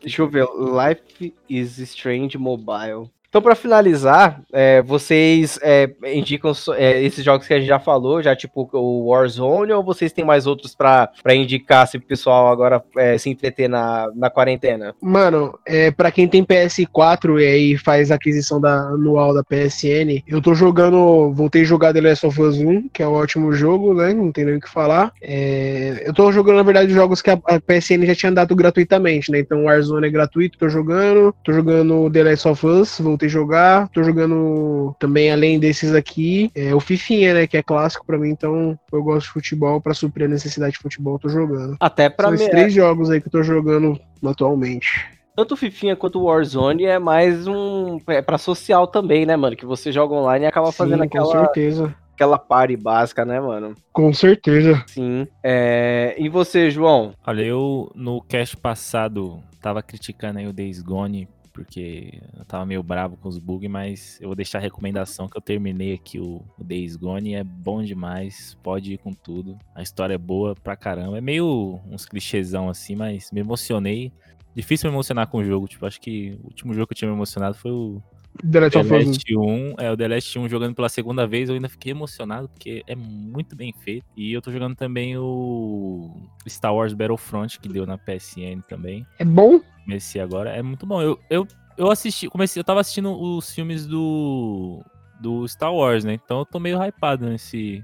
Deixa 0.02 0.22
eu 0.22 0.30
ver. 0.30 0.46
Life 0.46 1.36
is 1.50 1.80
Strange 1.80 2.38
Mobile. 2.38 3.12
Então, 3.34 3.42
para 3.42 3.56
finalizar, 3.56 4.44
é, 4.54 4.80
vocês 4.84 5.58
é, 5.64 5.90
indicam 6.14 6.52
é, 6.76 7.02
esses 7.02 7.26
jogos 7.26 7.48
que 7.48 7.54
a 7.56 7.58
gente 7.58 7.68
já 7.68 7.80
falou, 7.80 8.22
já 8.22 8.36
tipo 8.36 8.70
o 8.72 9.08
Warzone, 9.10 9.72
ou 9.72 9.84
vocês 9.84 10.14
têm 10.14 10.24
mais 10.24 10.46
outros 10.46 10.76
para 10.76 11.10
indicar 11.34 11.88
se 11.88 11.98
o 11.98 12.02
pessoal 12.02 12.50
agora 12.50 12.84
é, 12.96 13.18
se 13.18 13.32
entreter 13.32 13.68
na, 13.68 14.08
na 14.14 14.30
quarentena? 14.30 14.94
Mano, 15.02 15.58
é, 15.66 15.90
para 15.90 16.12
quem 16.12 16.28
tem 16.28 16.46
PS4 16.46 17.42
e 17.42 17.48
aí 17.48 17.76
faz 17.76 18.12
aquisição 18.12 18.62
da 18.62 18.90
anual 18.90 19.34
da 19.34 19.44
PSN, 19.44 20.22
eu 20.28 20.40
tô 20.40 20.54
jogando, 20.54 21.34
voltei 21.34 21.64
a 21.64 21.66
jogar 21.66 21.92
The 21.92 22.02
Last 22.02 22.28
of 22.28 22.40
Us 22.40 22.60
1, 22.60 22.90
que 22.90 23.02
é 23.02 23.08
um 23.08 23.14
ótimo 23.14 23.52
jogo, 23.52 23.96
né? 23.96 24.14
Não 24.14 24.32
tem 24.32 24.46
nem 24.46 24.58
o 24.58 24.62
que 24.62 24.70
falar. 24.70 25.12
É, 25.20 26.04
eu 26.06 26.14
tô 26.14 26.32
jogando, 26.32 26.58
na 26.58 26.64
verdade, 26.64 26.94
jogos 26.94 27.20
que 27.20 27.32
a, 27.32 27.40
a, 27.48 27.60
PSN 27.60 28.06
já 28.06 28.14
tinha 28.14 28.32
dado 28.32 28.56
gratuitamente, 28.56 29.32
né? 29.32 29.40
Então 29.40 29.64
Warzone 29.64 30.06
é 30.06 30.12
gratuito, 30.12 30.60
tô 30.60 30.70
jogando. 30.70 31.34
Tô 31.44 31.52
jogando 31.52 32.12
The 32.12 32.24
Last 32.26 32.48
of 32.48 32.68
Us, 32.68 33.00
voltei 33.00 33.23
voltei 33.24 33.28
a 33.28 33.30
jogar. 33.30 33.88
Tô 33.90 34.04
jogando 34.04 34.96
também, 35.00 35.32
além 35.32 35.60
desses 35.60 35.94
aqui, 35.94 36.52
é, 36.56 36.74
o 36.76 36.80
Fifinha, 36.80 37.34
né? 37.34 37.48
Que 37.48 37.58
é 37.58 37.64
clássico 37.64 38.06
para 38.06 38.18
mim, 38.18 38.30
então 38.30 38.78
eu 38.92 39.04
gosto 39.04 39.28
de 39.28 39.34
futebol. 39.34 39.82
para 39.82 39.94
suprir 39.94 40.26
a 40.26 40.30
necessidade 40.30 40.74
de 40.74 40.80
futebol, 40.80 41.20
tô 41.20 41.30
jogando. 41.30 41.76
Até 41.80 42.10
pra 42.10 42.30
São 42.30 42.38
mim. 42.38 42.50
três 42.50 42.68
é. 42.68 42.70
jogos 42.70 43.10
aí 43.10 43.22
que 43.22 43.28
eu 43.28 43.32
tô 43.32 43.44
jogando 43.44 44.00
atualmente. 44.26 45.06
Tanto 45.36 45.54
o 45.54 45.58
Fifinha 45.58 45.96
quanto 45.96 46.20
o 46.20 46.26
Warzone 46.26 46.86
é 46.86 47.00
mais 47.00 47.48
um. 47.48 47.98
É 48.08 48.22
pra 48.22 48.38
social 48.38 48.86
também, 48.86 49.26
né, 49.26 49.36
mano? 49.36 49.56
Que 49.56 49.66
você 49.66 49.92
joga 49.92 50.14
online 50.14 50.46
e 50.46 50.48
acaba 50.48 50.68
Sim, 50.68 50.78
fazendo 50.78 51.04
aquela. 51.04 51.26
Com 51.26 51.32
certeza 51.32 51.96
aquela 52.14 52.38
party 52.38 52.78
básica, 52.78 53.26
né, 53.26 53.40
mano? 53.40 53.74
Com 53.92 54.14
certeza. 54.14 54.84
Sim. 54.86 55.28
É... 55.44 56.14
E 56.20 56.30
você, 56.30 56.70
João? 56.70 57.14
Olha, 57.26 57.42
eu 57.42 57.92
no 57.96 58.22
cast 58.22 58.56
passado 58.56 59.42
tava 59.60 59.82
criticando 59.82 60.38
aí 60.38 60.48
o 60.48 60.54
Days 60.54 60.80
Gone 60.80 61.28
porque 61.54 62.20
eu 62.38 62.44
tava 62.46 62.66
meio 62.66 62.82
bravo 62.82 63.16
com 63.16 63.30
os 63.30 63.38
bugs, 63.38 63.70
mas 63.70 64.20
eu 64.20 64.28
vou 64.28 64.36
deixar 64.36 64.58
a 64.58 64.62
recomendação 64.62 65.30
que 65.30 65.38
eu 65.38 65.42
terminei 65.42 65.94
aqui 65.94 66.20
o, 66.20 66.44
Days 66.58 66.96
Gone, 66.96 67.36
é 67.36 67.44
bom 67.44 67.84
demais, 67.84 68.58
pode 68.64 68.94
ir 68.94 68.98
com 68.98 69.14
tudo. 69.14 69.58
A 69.76 69.82
história 69.82 70.16
é 70.16 70.18
boa 70.18 70.56
pra 70.56 70.76
caramba. 70.76 71.18
É 71.18 71.22
meio 71.22 71.80
uns 71.90 72.06
clichêzão 72.06 72.70
assim, 72.70 72.96
mas 72.96 73.32
me 73.32 73.40
emocionei. 73.40 74.12
Difícil 74.56 74.90
me 74.90 74.96
emocionar 74.96 75.28
com 75.28 75.38
o 75.38 75.44
jogo, 75.44 75.68
tipo, 75.68 75.86
acho 75.86 76.02
que 76.02 76.38
o 76.44 76.48
último 76.48 76.74
jogo 76.74 76.88
que 76.88 76.94
eu 76.94 76.98
tinha 76.98 77.10
me 77.10 77.16
emocionado 77.16 77.56
foi 77.56 77.72
o 77.72 78.02
The 78.42 78.60
Last, 78.60 78.84
The 78.84 78.98
Last 78.98 79.38
1, 79.38 79.76
é 79.78 79.92
o 79.92 79.98
The 79.98 80.08
Last 80.08 80.40
1 80.40 80.50
jogando 80.50 80.76
pela 80.76 80.90
segunda 80.90 81.28
vez, 81.28 81.50
eu 81.50 81.56
ainda 81.56 81.70
fiquei 81.70 81.92
emocionado 81.92 82.50
porque 82.50 82.84
é 82.88 82.96
muito 82.96 83.56
bem 83.56 83.74
feito. 83.74 84.06
E 84.18 84.34
eu 84.34 84.42
tô 84.42 84.52
jogando 84.52 84.76
também 84.76 85.18
o 85.18 86.12
Star 86.48 86.74
Wars 86.74 86.94
Battlefront 86.94 87.60
que 87.60 87.70
deu 87.70 87.86
na 87.86 87.98
PSN 87.98 88.62
também. 88.68 89.06
É 89.20 89.26
bom? 89.26 89.60
Comecei 89.84 90.22
agora, 90.22 90.50
é 90.50 90.62
muito 90.62 90.86
bom. 90.86 91.02
Eu, 91.02 91.20
eu, 91.30 91.48
eu 91.78 91.92
assisti, 91.92 92.28
comecei, 92.28 92.60
eu 92.60 92.64
tava 92.64 92.82
assistindo 92.82 93.12
os 93.12 93.54
filmes 93.54 93.86
do 93.86 94.84
do 95.20 95.48
Star 95.48 95.74
Wars, 95.74 96.04
né? 96.04 96.14
Então 96.14 96.40
eu 96.40 96.46
tô 96.46 96.60
meio 96.60 96.78
hypado 96.78 97.30
nesse 97.30 97.84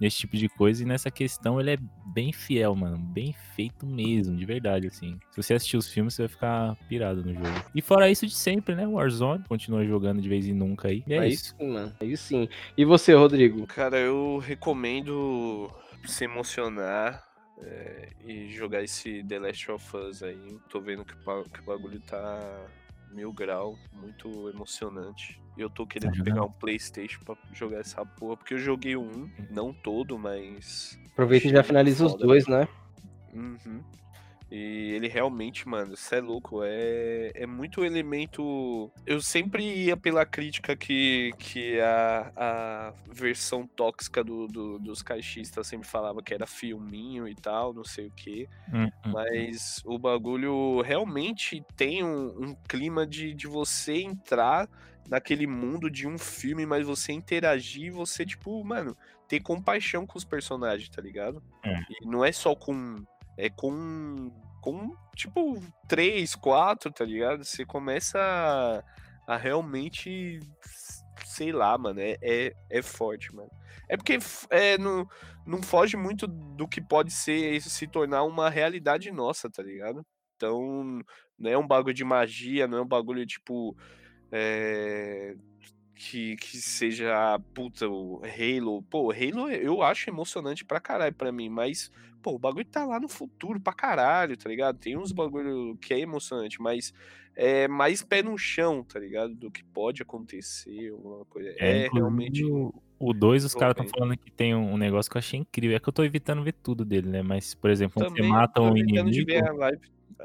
nesse 0.00 0.18
tipo 0.18 0.36
de 0.36 0.48
coisa. 0.48 0.82
E 0.82 0.86
nessa 0.86 1.10
questão 1.10 1.60
ele 1.60 1.72
é 1.72 1.78
bem 2.06 2.32
fiel, 2.32 2.74
mano. 2.74 2.98
Bem 2.98 3.34
feito 3.54 3.86
mesmo, 3.86 4.36
de 4.36 4.44
verdade, 4.44 4.86
assim. 4.86 5.18
Se 5.30 5.42
você 5.42 5.54
assistir 5.54 5.76
os 5.76 5.88
filmes, 5.88 6.14
você 6.14 6.22
vai 6.22 6.28
ficar 6.28 6.76
pirado 6.88 7.24
no 7.24 7.34
jogo. 7.34 7.64
E 7.74 7.80
fora 7.80 8.10
isso 8.10 8.26
de 8.26 8.34
sempre, 8.34 8.74
né? 8.74 8.86
Warzone 8.86 9.44
continua 9.48 9.84
jogando 9.84 10.20
de 10.20 10.28
vez 10.28 10.46
em 10.46 10.52
nunca 10.52 10.88
aí. 10.88 11.02
E 11.06 11.14
é, 11.14 11.18
é 11.18 11.28
isso. 11.28 11.54
Sim, 11.58 11.72
mano. 11.72 11.94
É 12.00 12.04
isso 12.04 12.24
sim. 12.24 12.48
E 12.76 12.84
você, 12.84 13.14
Rodrigo? 13.14 13.66
Cara, 13.66 13.98
eu 13.98 14.38
recomendo 14.38 15.70
se 16.04 16.24
emocionar. 16.24 17.26
É, 17.60 18.10
e 18.24 18.48
jogar 18.52 18.84
esse 18.84 19.24
The 19.24 19.40
Last 19.40 19.72
of 19.72 19.96
Us 19.96 20.22
aí. 20.22 20.58
Tô 20.68 20.80
vendo 20.80 21.04
que, 21.04 21.12
que 21.12 21.60
o 21.60 21.64
bagulho 21.64 22.00
tá 22.00 22.38
mil 23.10 23.32
grau, 23.32 23.76
muito 23.92 24.48
emocionante. 24.48 25.40
Eu 25.58 25.68
tô 25.68 25.86
querendo 25.86 26.16
tá 26.16 26.24
pegar 26.24 26.44
um 26.44 26.52
Playstation 26.52 27.20
pra 27.24 27.36
jogar 27.52 27.80
essa 27.80 28.04
porra, 28.04 28.36
porque 28.36 28.54
eu 28.54 28.58
joguei 28.58 28.96
um, 28.96 29.28
não 29.50 29.72
todo, 29.72 30.18
mas. 30.18 30.98
Aproveita 31.12 31.48
e 31.48 31.50
já 31.50 31.62
finaliza 31.62 32.06
os 32.06 32.14
dois, 32.14 32.46
né? 32.46 32.68
Uhum. 33.34 33.82
E 34.50 34.92
ele 34.94 35.08
realmente, 35.08 35.68
mano, 35.68 35.94
você 35.94 36.16
é 36.16 36.20
louco, 36.20 36.62
é, 36.64 37.32
é 37.34 37.46
muito 37.46 37.84
elemento. 37.84 38.90
Eu 39.04 39.20
sempre 39.20 39.62
ia 39.62 39.94
pela 39.94 40.24
crítica 40.24 40.74
que, 40.74 41.32
que 41.38 41.78
a, 41.80 42.32
a 42.34 42.92
versão 43.12 43.66
tóxica 43.66 44.24
do, 44.24 44.46
do, 44.46 44.78
dos 44.78 45.02
caixistas 45.02 45.66
sempre 45.66 45.86
falava 45.86 46.22
que 46.22 46.32
era 46.32 46.46
filminho 46.46 47.28
e 47.28 47.34
tal, 47.34 47.74
não 47.74 47.84
sei 47.84 48.06
o 48.06 48.10
que. 48.10 48.48
Uhum. 48.72 49.12
Mas 49.12 49.82
o 49.84 49.98
bagulho 49.98 50.80
realmente 50.80 51.62
tem 51.76 52.02
um, 52.02 52.28
um 52.28 52.56
clima 52.66 53.06
de, 53.06 53.34
de 53.34 53.46
você 53.46 54.00
entrar 54.00 54.66
naquele 55.08 55.46
mundo 55.46 55.90
de 55.90 56.06
um 56.06 56.18
filme, 56.18 56.66
mas 56.66 56.86
você 56.86 57.12
interagir, 57.12 57.92
você, 57.92 58.24
tipo, 58.24 58.62
mano, 58.64 58.96
ter 59.26 59.40
compaixão 59.40 60.06
com 60.06 60.18
os 60.18 60.24
personagens, 60.24 60.88
tá 60.88 61.00
ligado? 61.00 61.42
É. 61.64 61.80
E 61.90 62.06
não 62.06 62.24
é 62.24 62.32
só 62.32 62.54
com 62.54 63.04
é 63.36 63.48
com, 63.48 64.32
com 64.60 64.96
tipo, 65.14 65.62
três, 65.86 66.34
quatro, 66.34 66.90
tá 66.90 67.04
ligado? 67.04 67.44
Você 67.44 67.64
começa 67.64 68.18
a, 68.18 69.32
a 69.32 69.36
realmente, 69.36 70.40
sei 71.24 71.52
lá, 71.52 71.78
mano, 71.78 72.00
é, 72.00 72.16
é, 72.20 72.52
é 72.68 72.82
forte, 72.82 73.32
mano. 73.32 73.50
É 73.88 73.96
porque 73.96 74.18
é, 74.50 74.76
não, 74.76 75.08
não 75.46 75.62
foge 75.62 75.96
muito 75.96 76.26
do 76.26 76.66
que 76.66 76.80
pode 76.80 77.12
ser 77.12 77.60
se 77.62 77.86
tornar 77.86 78.24
uma 78.24 78.50
realidade 78.50 79.10
nossa, 79.12 79.48
tá 79.48 79.62
ligado? 79.62 80.04
Então, 80.36 81.00
não 81.38 81.50
é 81.50 81.56
um 81.56 81.66
bagulho 81.66 81.94
de 81.94 82.04
magia, 82.04 82.66
não 82.66 82.78
é 82.78 82.82
um 82.82 82.88
bagulho 82.88 83.24
tipo. 83.24 83.76
É, 84.30 85.34
que, 85.94 86.36
que 86.36 86.58
seja, 86.58 87.38
puta, 87.52 87.88
o 87.88 88.22
Halo. 88.24 88.82
Pô, 88.82 89.10
Halo 89.10 89.50
eu 89.50 89.82
acho 89.82 90.08
emocionante 90.08 90.64
pra 90.64 90.80
caralho 90.80 91.14
pra 91.14 91.32
mim, 91.32 91.48
mas, 91.48 91.90
pô, 92.22 92.32
o 92.32 92.38
bagulho 92.38 92.64
tá 92.64 92.84
lá 92.84 93.00
no 93.00 93.08
futuro 93.08 93.60
pra 93.60 93.72
caralho, 93.72 94.36
tá 94.36 94.48
ligado? 94.48 94.78
Tem 94.78 94.96
uns 94.96 95.10
bagulho 95.10 95.76
que 95.80 95.92
é 95.92 96.00
emocionante, 96.00 96.62
mas 96.62 96.94
é 97.34 97.66
mais 97.66 98.02
pé 98.02 98.22
no 98.22 98.38
chão, 98.38 98.84
tá 98.84 98.98
ligado? 98.98 99.34
Do 99.34 99.50
que 99.50 99.64
pode 99.64 100.02
acontecer, 100.02 100.90
alguma 100.90 101.24
coisa. 101.24 101.50
É, 101.58 101.84
é 101.84 101.88
realmente. 101.88 102.44
O 103.00 103.12
2, 103.12 103.44
os 103.44 103.54
caras 103.54 103.76
estão 103.76 103.86
falando 103.86 104.18
que 104.18 104.28
tem 104.28 104.56
um 104.56 104.76
negócio 104.76 105.08
que 105.08 105.16
eu 105.16 105.20
achei 105.20 105.38
incrível. 105.38 105.76
É 105.76 105.80
que 105.80 105.88
eu 105.88 105.92
tô 105.92 106.02
evitando 106.02 106.42
ver 106.42 106.52
tudo 106.52 106.84
dele, 106.84 107.08
né? 107.08 107.22
Mas, 107.22 107.54
por 107.54 107.70
exemplo, 107.70 108.02
quando 108.02 108.16
você 108.16 108.22
mata 108.22 108.60
um 108.60 108.76
inimigo. 108.76 109.30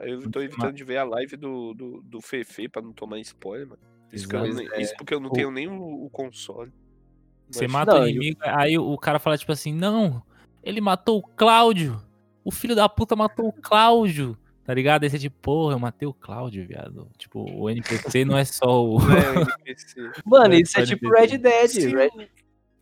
Eu 0.02 0.32
tô 0.32 0.42
evitando 0.42 0.74
de 0.74 0.84
ver 0.84 0.98
a 0.98 1.04
live 1.04 1.38
do, 1.38 1.74
do, 1.76 2.02
do 2.02 2.20
Fefe 2.20 2.68
pra 2.68 2.82
não 2.82 2.92
tomar 2.92 3.20
spoiler, 3.20 3.68
mano. 3.68 3.93
Isso, 4.14 4.28
eu, 4.32 4.74
é. 4.74 4.82
isso 4.82 4.94
porque 4.98 5.14
eu 5.14 5.20
não 5.20 5.30
tenho 5.32 5.52
nem 5.52 5.68
o, 5.68 6.06
o 6.06 6.10
console. 6.10 6.72
Você 7.50 7.68
mata 7.68 7.94
não, 7.94 8.02
o 8.02 8.08
inimigo, 8.08 8.40
eu... 8.44 8.56
aí 8.56 8.78
o 8.78 8.98
cara 8.98 9.20
fala 9.20 9.38
tipo 9.38 9.52
assim, 9.52 9.74
não, 9.74 10.24
ele 10.64 10.80
matou 10.80 11.20
o 11.20 11.28
Cláudio. 11.36 12.02
O 12.44 12.52
filho 12.52 12.76
da 12.76 12.88
puta 12.88 13.16
matou 13.16 13.48
o 13.48 13.54
Cláudio. 13.54 14.38
Tá 14.66 14.74
ligado? 14.74 15.04
Aí 15.04 15.10
você 15.10 15.20
tipo, 15.20 15.36
porra, 15.42 15.76
eu 15.76 15.80
matei 15.80 16.08
o 16.08 16.14
Cláudio, 16.14 16.66
viado. 16.66 17.10
Tipo, 17.18 17.44
o 17.44 17.70
NPC 17.70 18.24
não 18.24 18.38
é 18.38 18.46
só 18.46 18.86
o. 18.86 18.98
É, 19.66 20.22
Mano, 20.26 20.54
isso 20.54 20.80
é 20.80 20.86
tipo 20.86 21.10
Red 21.10 21.38
Dead. 21.38 21.94
Red... 21.94 22.30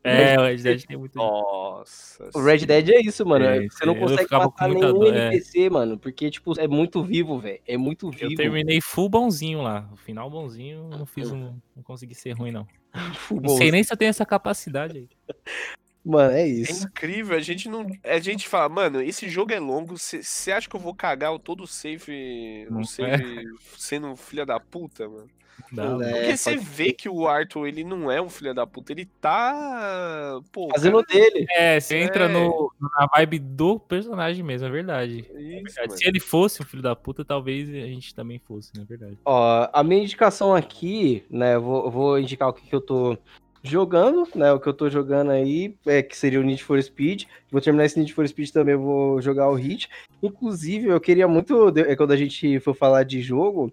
É, 0.04 0.40
o 0.40 0.44
Red 0.44 0.58
Dead 0.58 0.84
tem 0.86 0.98
muito. 0.98 1.16
Nossa. 1.16 2.30
O 2.34 2.42
Red 2.42 2.66
Dead 2.66 2.90
é 2.90 3.02
isso, 3.02 3.26
mano. 3.26 3.46
É, 3.46 3.68
você 3.68 3.86
não 3.86 3.96
consegue 3.96 4.32
matar 4.32 4.70
nenhum 4.70 5.06
NPC, 5.06 5.66
é. 5.66 5.70
mano. 5.70 5.98
Porque, 5.98 6.32
tipo, 6.32 6.60
é 6.60 6.68
muito 6.68 7.04
vivo, 7.04 7.38
velho. 7.38 7.60
É 7.68 7.78
muito 7.78 8.10
vivo. 8.10 8.32
Eu 8.32 8.36
terminei 8.36 8.82
full 8.82 9.10
bonzinho 9.10 9.62
lá. 9.62 9.88
O 9.92 9.96
final 9.96 10.30
bonzinho, 10.30 10.90
não 10.90 11.06
fiz 11.06 11.32
um. 11.32 11.56
Não 11.76 11.84
consegui 11.84 12.16
ser 12.16 12.32
ruim, 12.32 12.52
não. 12.52 12.68
não 13.42 13.58
sei 13.58 13.72
nem 13.72 13.84
se 13.84 13.94
eu 13.94 13.98
tenho 13.98 14.10
essa 14.10 14.26
capacidade 14.26 14.98
aí. 14.98 15.10
Mano, 16.04 16.34
é 16.34 16.48
isso. 16.48 16.84
É 16.84 16.88
incrível, 16.88 17.38
a 17.38 17.40
gente 17.40 17.70
não. 17.70 17.86
A 18.04 18.18
gente 18.18 18.48
fala, 18.48 18.68
mano, 18.68 19.04
esse 19.04 19.30
jogo 19.30 19.54
é 19.54 19.60
longo. 19.60 19.96
Você 20.00 20.52
acha 20.52 20.68
que 20.68 20.76
eu 20.76 20.80
vou 20.80 20.96
cagar 20.96 21.38
todo 21.38 21.62
o 21.64 21.68
save. 21.68 22.68
O 22.72 22.84
save 22.84 23.40
é. 23.40 23.44
sendo 23.78 24.16
filha 24.16 24.44
da 24.44 24.60
puta, 24.60 25.08
mano? 25.08 25.30
Não, 25.72 26.02
é, 26.02 26.12
Porque 26.12 26.38
você 26.38 26.56
vê 26.58 26.86
ser. 26.86 26.94
que 26.94 27.10
o 27.10 27.28
Arthur, 27.28 27.68
ele 27.68 27.84
não 27.84 28.12
é 28.12 28.22
um 28.22 28.30
filho 28.30 28.54
da 28.54 28.66
puta, 28.66 28.92
ele 28.92 29.06
tá. 29.06 30.40
Pô, 30.52 30.70
Fazendo 30.72 31.04
cara... 31.04 31.20
dele. 31.20 31.46
É, 31.52 31.80
você 31.80 31.96
é. 31.96 32.04
entra 32.04 32.28
no, 32.28 32.72
na 32.80 33.08
vibe 33.08 33.40
do 33.40 33.80
personagem 33.80 34.44
mesmo, 34.44 34.68
é 34.68 34.72
verdade. 34.72 35.26
Isso, 35.36 35.80
é 35.80 35.90
Se 35.90 36.08
ele 36.08 36.20
fosse 36.20 36.62
um 36.62 36.66
filho 36.66 36.84
da 36.84 36.96
puta, 36.96 37.24
talvez 37.24 37.70
a 37.70 37.88
gente 37.88 38.14
também 38.14 38.40
fosse, 38.40 38.72
na 38.76 38.84
é 38.84 38.86
verdade. 38.86 39.18
Ó, 39.26 39.70
a 39.72 39.84
minha 39.84 40.04
indicação 40.04 40.56
aqui, 40.56 41.24
né, 41.30 41.56
eu 41.56 41.62
vou, 41.62 41.92
vou 41.92 42.20
indicar 42.20 42.50
o 42.50 42.54
que, 42.54 42.68
que 42.68 42.76
eu 42.76 42.82
tô 42.82 43.18
jogando, 43.64 44.28
né? 44.36 44.52
O 44.52 44.60
que 44.60 44.68
eu 44.68 44.74
tô 44.74 44.90
jogando 44.90 45.32
aí, 45.32 45.76
é 45.86 46.02
que 46.02 46.18
seria 46.18 46.40
o 46.40 46.44
Need 46.44 46.64
for 46.64 46.82
Speed. 46.82 47.26
Vou 47.52 47.62
terminar 47.62 47.86
esse 47.86 48.00
Need 48.00 48.14
for 48.14 48.28
Speed 48.28 48.50
também, 48.50 48.76
vou 48.76 49.22
jogar 49.22 49.50
o 49.50 49.56
Hit. 49.56 49.90
Inclusive, 50.22 50.88
eu 50.88 51.00
queria 51.00 51.28
muito, 51.28 51.70
é 51.78 51.96
quando 51.96 52.12
a 52.12 52.18
gente 52.18 52.60
for 52.60 52.76
falar 52.76 53.04
de 53.04 53.22
jogo, 53.22 53.72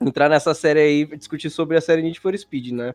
entrar 0.00 0.28
nessa 0.28 0.54
série 0.54 0.80
aí, 0.80 1.06
discutir 1.16 1.50
sobre 1.50 1.76
a 1.76 1.80
série 1.80 2.02
Need 2.02 2.20
for 2.20 2.36
Speed, 2.36 2.72
né? 2.72 2.94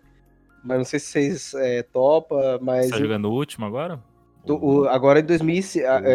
Mas 0.63 0.77
não 0.77 0.85
sei 0.85 0.99
se 0.99 1.07
vocês 1.07 1.53
é, 1.55 1.83
topa, 1.83 2.59
mas... 2.61 2.85
Você 2.85 2.91
tá 2.91 2.99
jogando 2.99 3.25
o 3.25 3.33
último 3.33 3.65
agora? 3.65 4.01
Tô, 4.45 4.57
o, 4.57 4.87
agora 4.87 5.19
é 5.19 5.21
2000, 5.21 5.63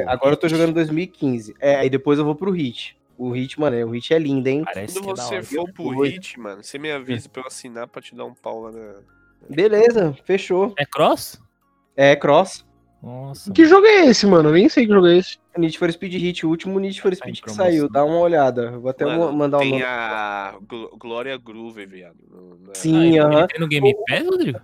agora 0.07 0.33
eu 0.33 0.37
tô 0.37 0.49
jogando 0.49 0.73
2015. 0.75 1.55
É, 1.61 1.77
aí 1.77 1.91
depois 1.91 2.19
eu 2.19 2.25
vou 2.25 2.35
pro 2.35 2.51
Hit. 2.51 2.97
O 3.19 3.31
Hit, 3.31 3.59
mano, 3.59 3.87
o 3.87 3.91
Hit 3.91 4.13
é 4.13 4.19
lindo, 4.19 4.49
hein? 4.49 4.63
Parece 4.65 5.01
Quando 5.01 5.21
é 5.21 5.23
você 5.23 5.43
for 5.43 5.73
pro 5.73 6.03
Hit, 6.03 6.39
mano, 6.39 6.63
você 6.63 6.79
me 6.79 6.91
avisa 6.91 7.29
pra 7.29 7.43
eu 7.43 7.47
assinar 7.47 7.89
pra 7.89 8.03
te 8.03 8.15
dar 8.15 8.25
um 8.25 8.35
pau 8.35 8.63
lá 8.63 8.73
na... 8.73 8.95
Beleza, 9.49 10.17
fechou. 10.25 10.75
É 10.77 10.85
cross? 10.85 11.41
É 11.97 12.15
cross. 12.15 12.65
Nossa. 13.03 13.53
Que 13.53 13.65
jogo 13.67 13.87
é 13.87 14.07
esse, 14.07 14.27
mano? 14.27 14.49
Eu 14.49 14.55
nem 14.55 14.69
sei 14.69 14.87
que 14.87 14.93
jogo 14.93 15.07
é 15.07 15.19
esse. 15.19 15.39
Need 15.57 15.79
for 15.79 15.91
Speed 15.93 16.13
Hit, 16.15 16.45
o 16.45 16.49
último 16.49 16.79
Need 16.79 17.01
for 17.01 17.15
Speed 17.15 17.41
que 17.41 17.51
saiu. 17.51 17.89
Dá 17.89 18.05
uma 18.05 18.19
olhada. 18.19 18.79
Vou 18.79 18.91
até 18.91 19.05
mano, 19.05 19.33
mandar 19.33 19.59
um 19.59 19.61
Tem 19.61 19.83
a 19.83 20.55
Glória 20.99 21.37
Groove, 21.37 21.87
viado. 21.87 22.17
Sim, 22.75 23.19
aham. 23.19 23.31
Uh 23.31 23.43
-huh. 23.43 23.47
Tem 23.47 23.61
no 23.61 23.69
Game 23.69 23.95
Pass, 24.09 24.27
Rodrigo? 24.27 24.61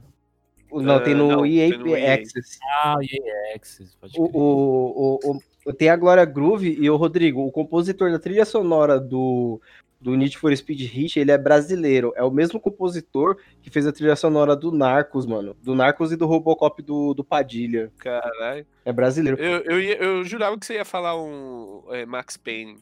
Não, 0.73 1.01
tem 1.03 1.15
no, 1.15 1.27
uh, 1.27 1.29
não, 1.29 1.47
EA, 1.47 1.71
tem 1.71 1.79
no 1.79 1.97
EA 1.97 2.15
Access. 2.15 2.59
Ah, 2.83 2.97
EA 3.03 3.57
Access. 3.57 3.95
Pode 4.01 4.19
o, 4.19 4.25
o, 4.25 5.19
o, 5.23 5.39
o, 5.67 5.73
tem 5.73 5.91
a 5.91 5.97
Glória 5.97 6.25
Groove 6.25 6.77
e 6.81 6.89
o 6.89 6.97
Rodrigo, 6.97 7.47
o 7.47 7.53
compositor 7.53 8.11
da 8.11 8.19
trilha 8.19 8.45
sonora 8.45 8.99
do 8.99 9.61
do 10.03 10.17
Need 10.17 10.37
for 10.37 10.55
Speed 10.55 10.81
Hit, 10.81 11.19
ele 11.19 11.31
é 11.31 11.39
brasileiro. 11.39 12.13
É 12.17 12.25
o 12.25 12.31
mesmo 12.31 12.59
compositor 12.59 13.37
que 13.63 13.71
fez 13.71 13.87
a 13.87 13.93
trilha 13.93 14.17
sonora 14.17 14.57
do 14.57 14.73
Narcos, 14.73 15.25
mano. 15.25 15.57
Do 15.63 15.77
Narcos 15.77 16.11
e 16.11 16.17
do 16.17 16.27
Robocop 16.27 16.83
do, 16.83 17.15
do 17.15 17.23
Padilha. 17.23 17.93
Caralho. 17.99 18.67
É 18.85 18.93
brasileiro. 18.93 19.41
Eu, 19.41 19.61
eu, 19.61 19.81
eu, 19.81 20.25
jurava 20.25 20.59
que 20.59 20.67
você 20.67 20.75
ia 20.75 20.85
falar 20.85 21.17
um 21.17 21.85
é, 21.91 22.05
Max 22.05 22.37
Payne. 22.37 22.79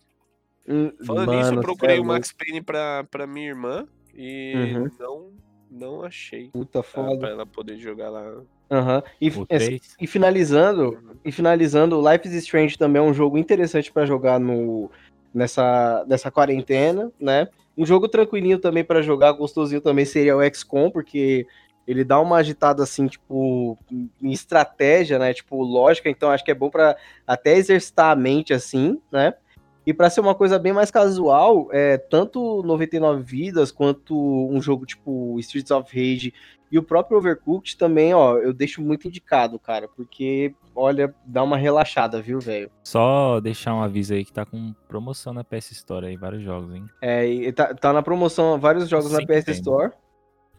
Hum, 0.66 0.92
Falando 1.04 1.26
mano, 1.28 1.40
nisso, 1.40 1.54
eu 1.54 1.60
procurei 1.60 1.98
é 1.98 2.00
o 2.00 2.04
Max 2.04 2.32
Payne 2.32 2.62
pra, 2.62 3.04
pra 3.10 3.26
minha 3.26 3.48
irmã 3.48 3.86
e 4.14 4.54
uhum. 4.54 4.90
não, 4.98 5.30
não 5.70 6.02
achei. 6.02 6.48
Puta 6.48 6.82
foda. 6.82 7.18
Pra 7.18 7.28
ela 7.28 7.46
poder 7.46 7.76
jogar 7.76 8.08
lá. 8.08 8.22
Uhum. 8.70 9.02
E, 9.20 9.28
e, 9.28 9.80
e, 10.00 10.06
finalizando, 10.06 10.96
e 11.24 11.32
finalizando, 11.32 12.00
Life 12.00 12.28
is 12.28 12.34
Strange 12.34 12.78
também 12.78 13.02
é 13.02 13.04
um 13.04 13.12
jogo 13.12 13.36
interessante 13.36 13.92
para 13.92 14.06
jogar 14.06 14.38
no 14.38 14.90
nessa, 15.34 16.04
nessa 16.08 16.30
quarentena, 16.30 17.10
né? 17.20 17.48
Um 17.76 17.86
jogo 17.86 18.08
tranquilinho 18.08 18.58
também 18.58 18.84
para 18.84 19.02
jogar, 19.02 19.32
gostosinho 19.32 19.80
também 19.80 20.04
seria 20.04 20.36
o 20.36 20.54
XCOM, 20.54 20.90
porque 20.90 21.46
ele 21.86 22.04
dá 22.04 22.20
uma 22.20 22.36
agitada 22.36 22.82
assim, 22.82 23.06
tipo, 23.06 23.78
em 23.90 24.30
estratégia, 24.32 25.18
né? 25.18 25.32
Tipo, 25.32 25.62
lógica, 25.62 26.08
então 26.08 26.30
acho 26.30 26.44
que 26.44 26.50
é 26.50 26.54
bom 26.54 26.70
para 26.70 26.96
até 27.26 27.56
exercitar 27.56 28.10
a 28.10 28.16
mente 28.16 28.52
assim, 28.52 29.00
né? 29.10 29.34
E 29.86 29.94
para 29.94 30.10
ser 30.10 30.20
uma 30.20 30.34
coisa 30.34 30.58
bem 30.58 30.72
mais 30.72 30.90
casual, 30.90 31.68
é 31.72 31.96
tanto 31.96 32.62
99 32.62 33.22
vidas 33.22 33.72
quanto 33.72 34.14
um 34.14 34.60
jogo 34.60 34.84
tipo 34.84 35.38
Streets 35.40 35.70
of 35.70 35.88
Rage 35.94 36.32
e 36.70 36.78
o 36.78 36.82
próprio 36.82 37.18
Overcooked 37.18 37.76
também, 37.76 38.14
ó, 38.14 38.38
eu 38.38 38.52
deixo 38.52 38.80
muito 38.80 39.08
indicado, 39.08 39.58
cara, 39.58 39.88
porque, 39.88 40.54
olha, 40.74 41.12
dá 41.26 41.42
uma 41.42 41.56
relaxada, 41.56 42.22
viu, 42.22 42.38
velho? 42.38 42.70
Só 42.84 43.40
deixar 43.40 43.74
um 43.74 43.82
aviso 43.82 44.14
aí 44.14 44.24
que 44.24 44.32
tá 44.32 44.46
com 44.46 44.72
promoção 44.86 45.32
na 45.32 45.42
PS 45.42 45.72
Store 45.72 46.06
aí, 46.06 46.16
vários 46.16 46.42
jogos, 46.42 46.72
hein? 46.72 46.84
É, 47.02 47.26
e 47.26 47.52
tá, 47.52 47.74
tá 47.74 47.92
na 47.92 48.02
promoção 48.02 48.58
vários 48.60 48.88
jogos 48.88 49.10
Sim, 49.10 49.14
na 49.14 49.26
PS 49.26 49.44
tem. 49.44 49.54
Store. 49.54 49.90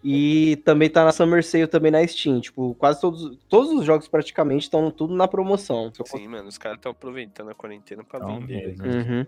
E 0.04 0.56
também 0.66 0.89
tá 0.89 1.06
na 1.06 1.12
Summer 1.12 1.43
Sale 1.43 1.68
também 1.68 1.91
na 1.91 2.06
Steam. 2.06 2.39
Tipo, 2.39 2.74
quase 2.76 2.99
todos, 2.99 3.38
todos 3.47 3.72
os 3.72 3.86
jogos 3.86 4.08
praticamente 4.08 4.64
estão 4.64 4.89
tudo 4.89 5.14
na 5.16 5.28
promoção. 5.28 5.91
Sim, 6.06 6.28
mano, 6.28 6.47
os 6.47 6.58
caras 6.58 6.78
estão 6.78 6.91
aproveitando 6.91 7.49
a 7.49 7.56
quarentena 7.56 8.04
pra 8.04 8.20
então, 8.20 8.39
vender. 8.39 8.78
Mesmo. 8.78 8.86
Uhum. 8.86 9.26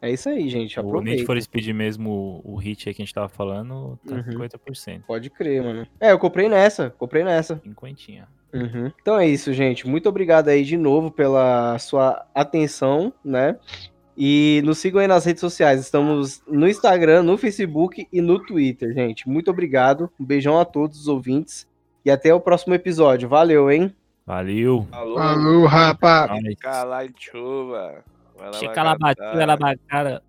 É 0.00 0.10
isso 0.10 0.28
aí, 0.28 0.48
gente. 0.50 0.78
O 0.78 1.00
Need 1.00 1.24
for 1.24 1.40
Speed 1.40 1.68
mesmo, 1.68 2.42
o 2.44 2.56
hit 2.56 2.88
aí 2.88 2.94
que 2.94 3.00
a 3.00 3.04
gente 3.06 3.14
tava 3.14 3.28
falando, 3.28 3.98
tá 4.06 4.16
uhum. 4.16 4.38
50%. 4.38 5.02
Pode 5.06 5.30
crer, 5.30 5.62
mano. 5.62 5.86
É, 5.98 6.12
eu 6.12 6.18
comprei 6.18 6.46
nessa, 6.46 6.90
comprei 6.90 7.24
nessa. 7.24 7.58
Cinquentinha. 7.64 8.28
Uhum. 8.52 8.92
Então 9.00 9.18
é 9.18 9.26
isso, 9.26 9.50
gente. 9.54 9.88
Muito 9.88 10.06
obrigado 10.06 10.48
aí 10.48 10.62
de 10.62 10.76
novo 10.76 11.10
pela 11.10 11.78
sua 11.78 12.26
atenção, 12.34 13.14
né? 13.24 13.58
E 14.16 14.62
nos 14.64 14.78
sigam 14.78 15.00
aí 15.00 15.08
nas 15.08 15.24
redes 15.24 15.40
sociais. 15.40 15.80
Estamos 15.80 16.42
no 16.46 16.68
Instagram, 16.68 17.22
no 17.22 17.36
Facebook 17.36 18.06
e 18.12 18.20
no 18.20 18.38
Twitter, 18.38 18.92
gente. 18.94 19.28
Muito 19.28 19.50
obrigado. 19.50 20.10
Um 20.18 20.24
beijão 20.24 20.58
a 20.58 20.64
todos 20.64 21.00
os 21.00 21.08
ouvintes. 21.08 21.66
E 22.04 22.10
até 22.10 22.32
o 22.32 22.40
próximo 22.40 22.74
episódio. 22.74 23.28
Valeu, 23.28 23.70
hein? 23.70 23.94
Valeu. 24.26 24.86
Falou, 24.90 25.18
Falou 25.18 25.66
rapaz. 25.66 26.54
Cala 26.60 27.06
chuva. 27.18 28.04
Checa 28.52 28.82
la 28.82 28.96
batida, 28.96 29.46
la 29.46 29.56
bacana. 29.56 30.22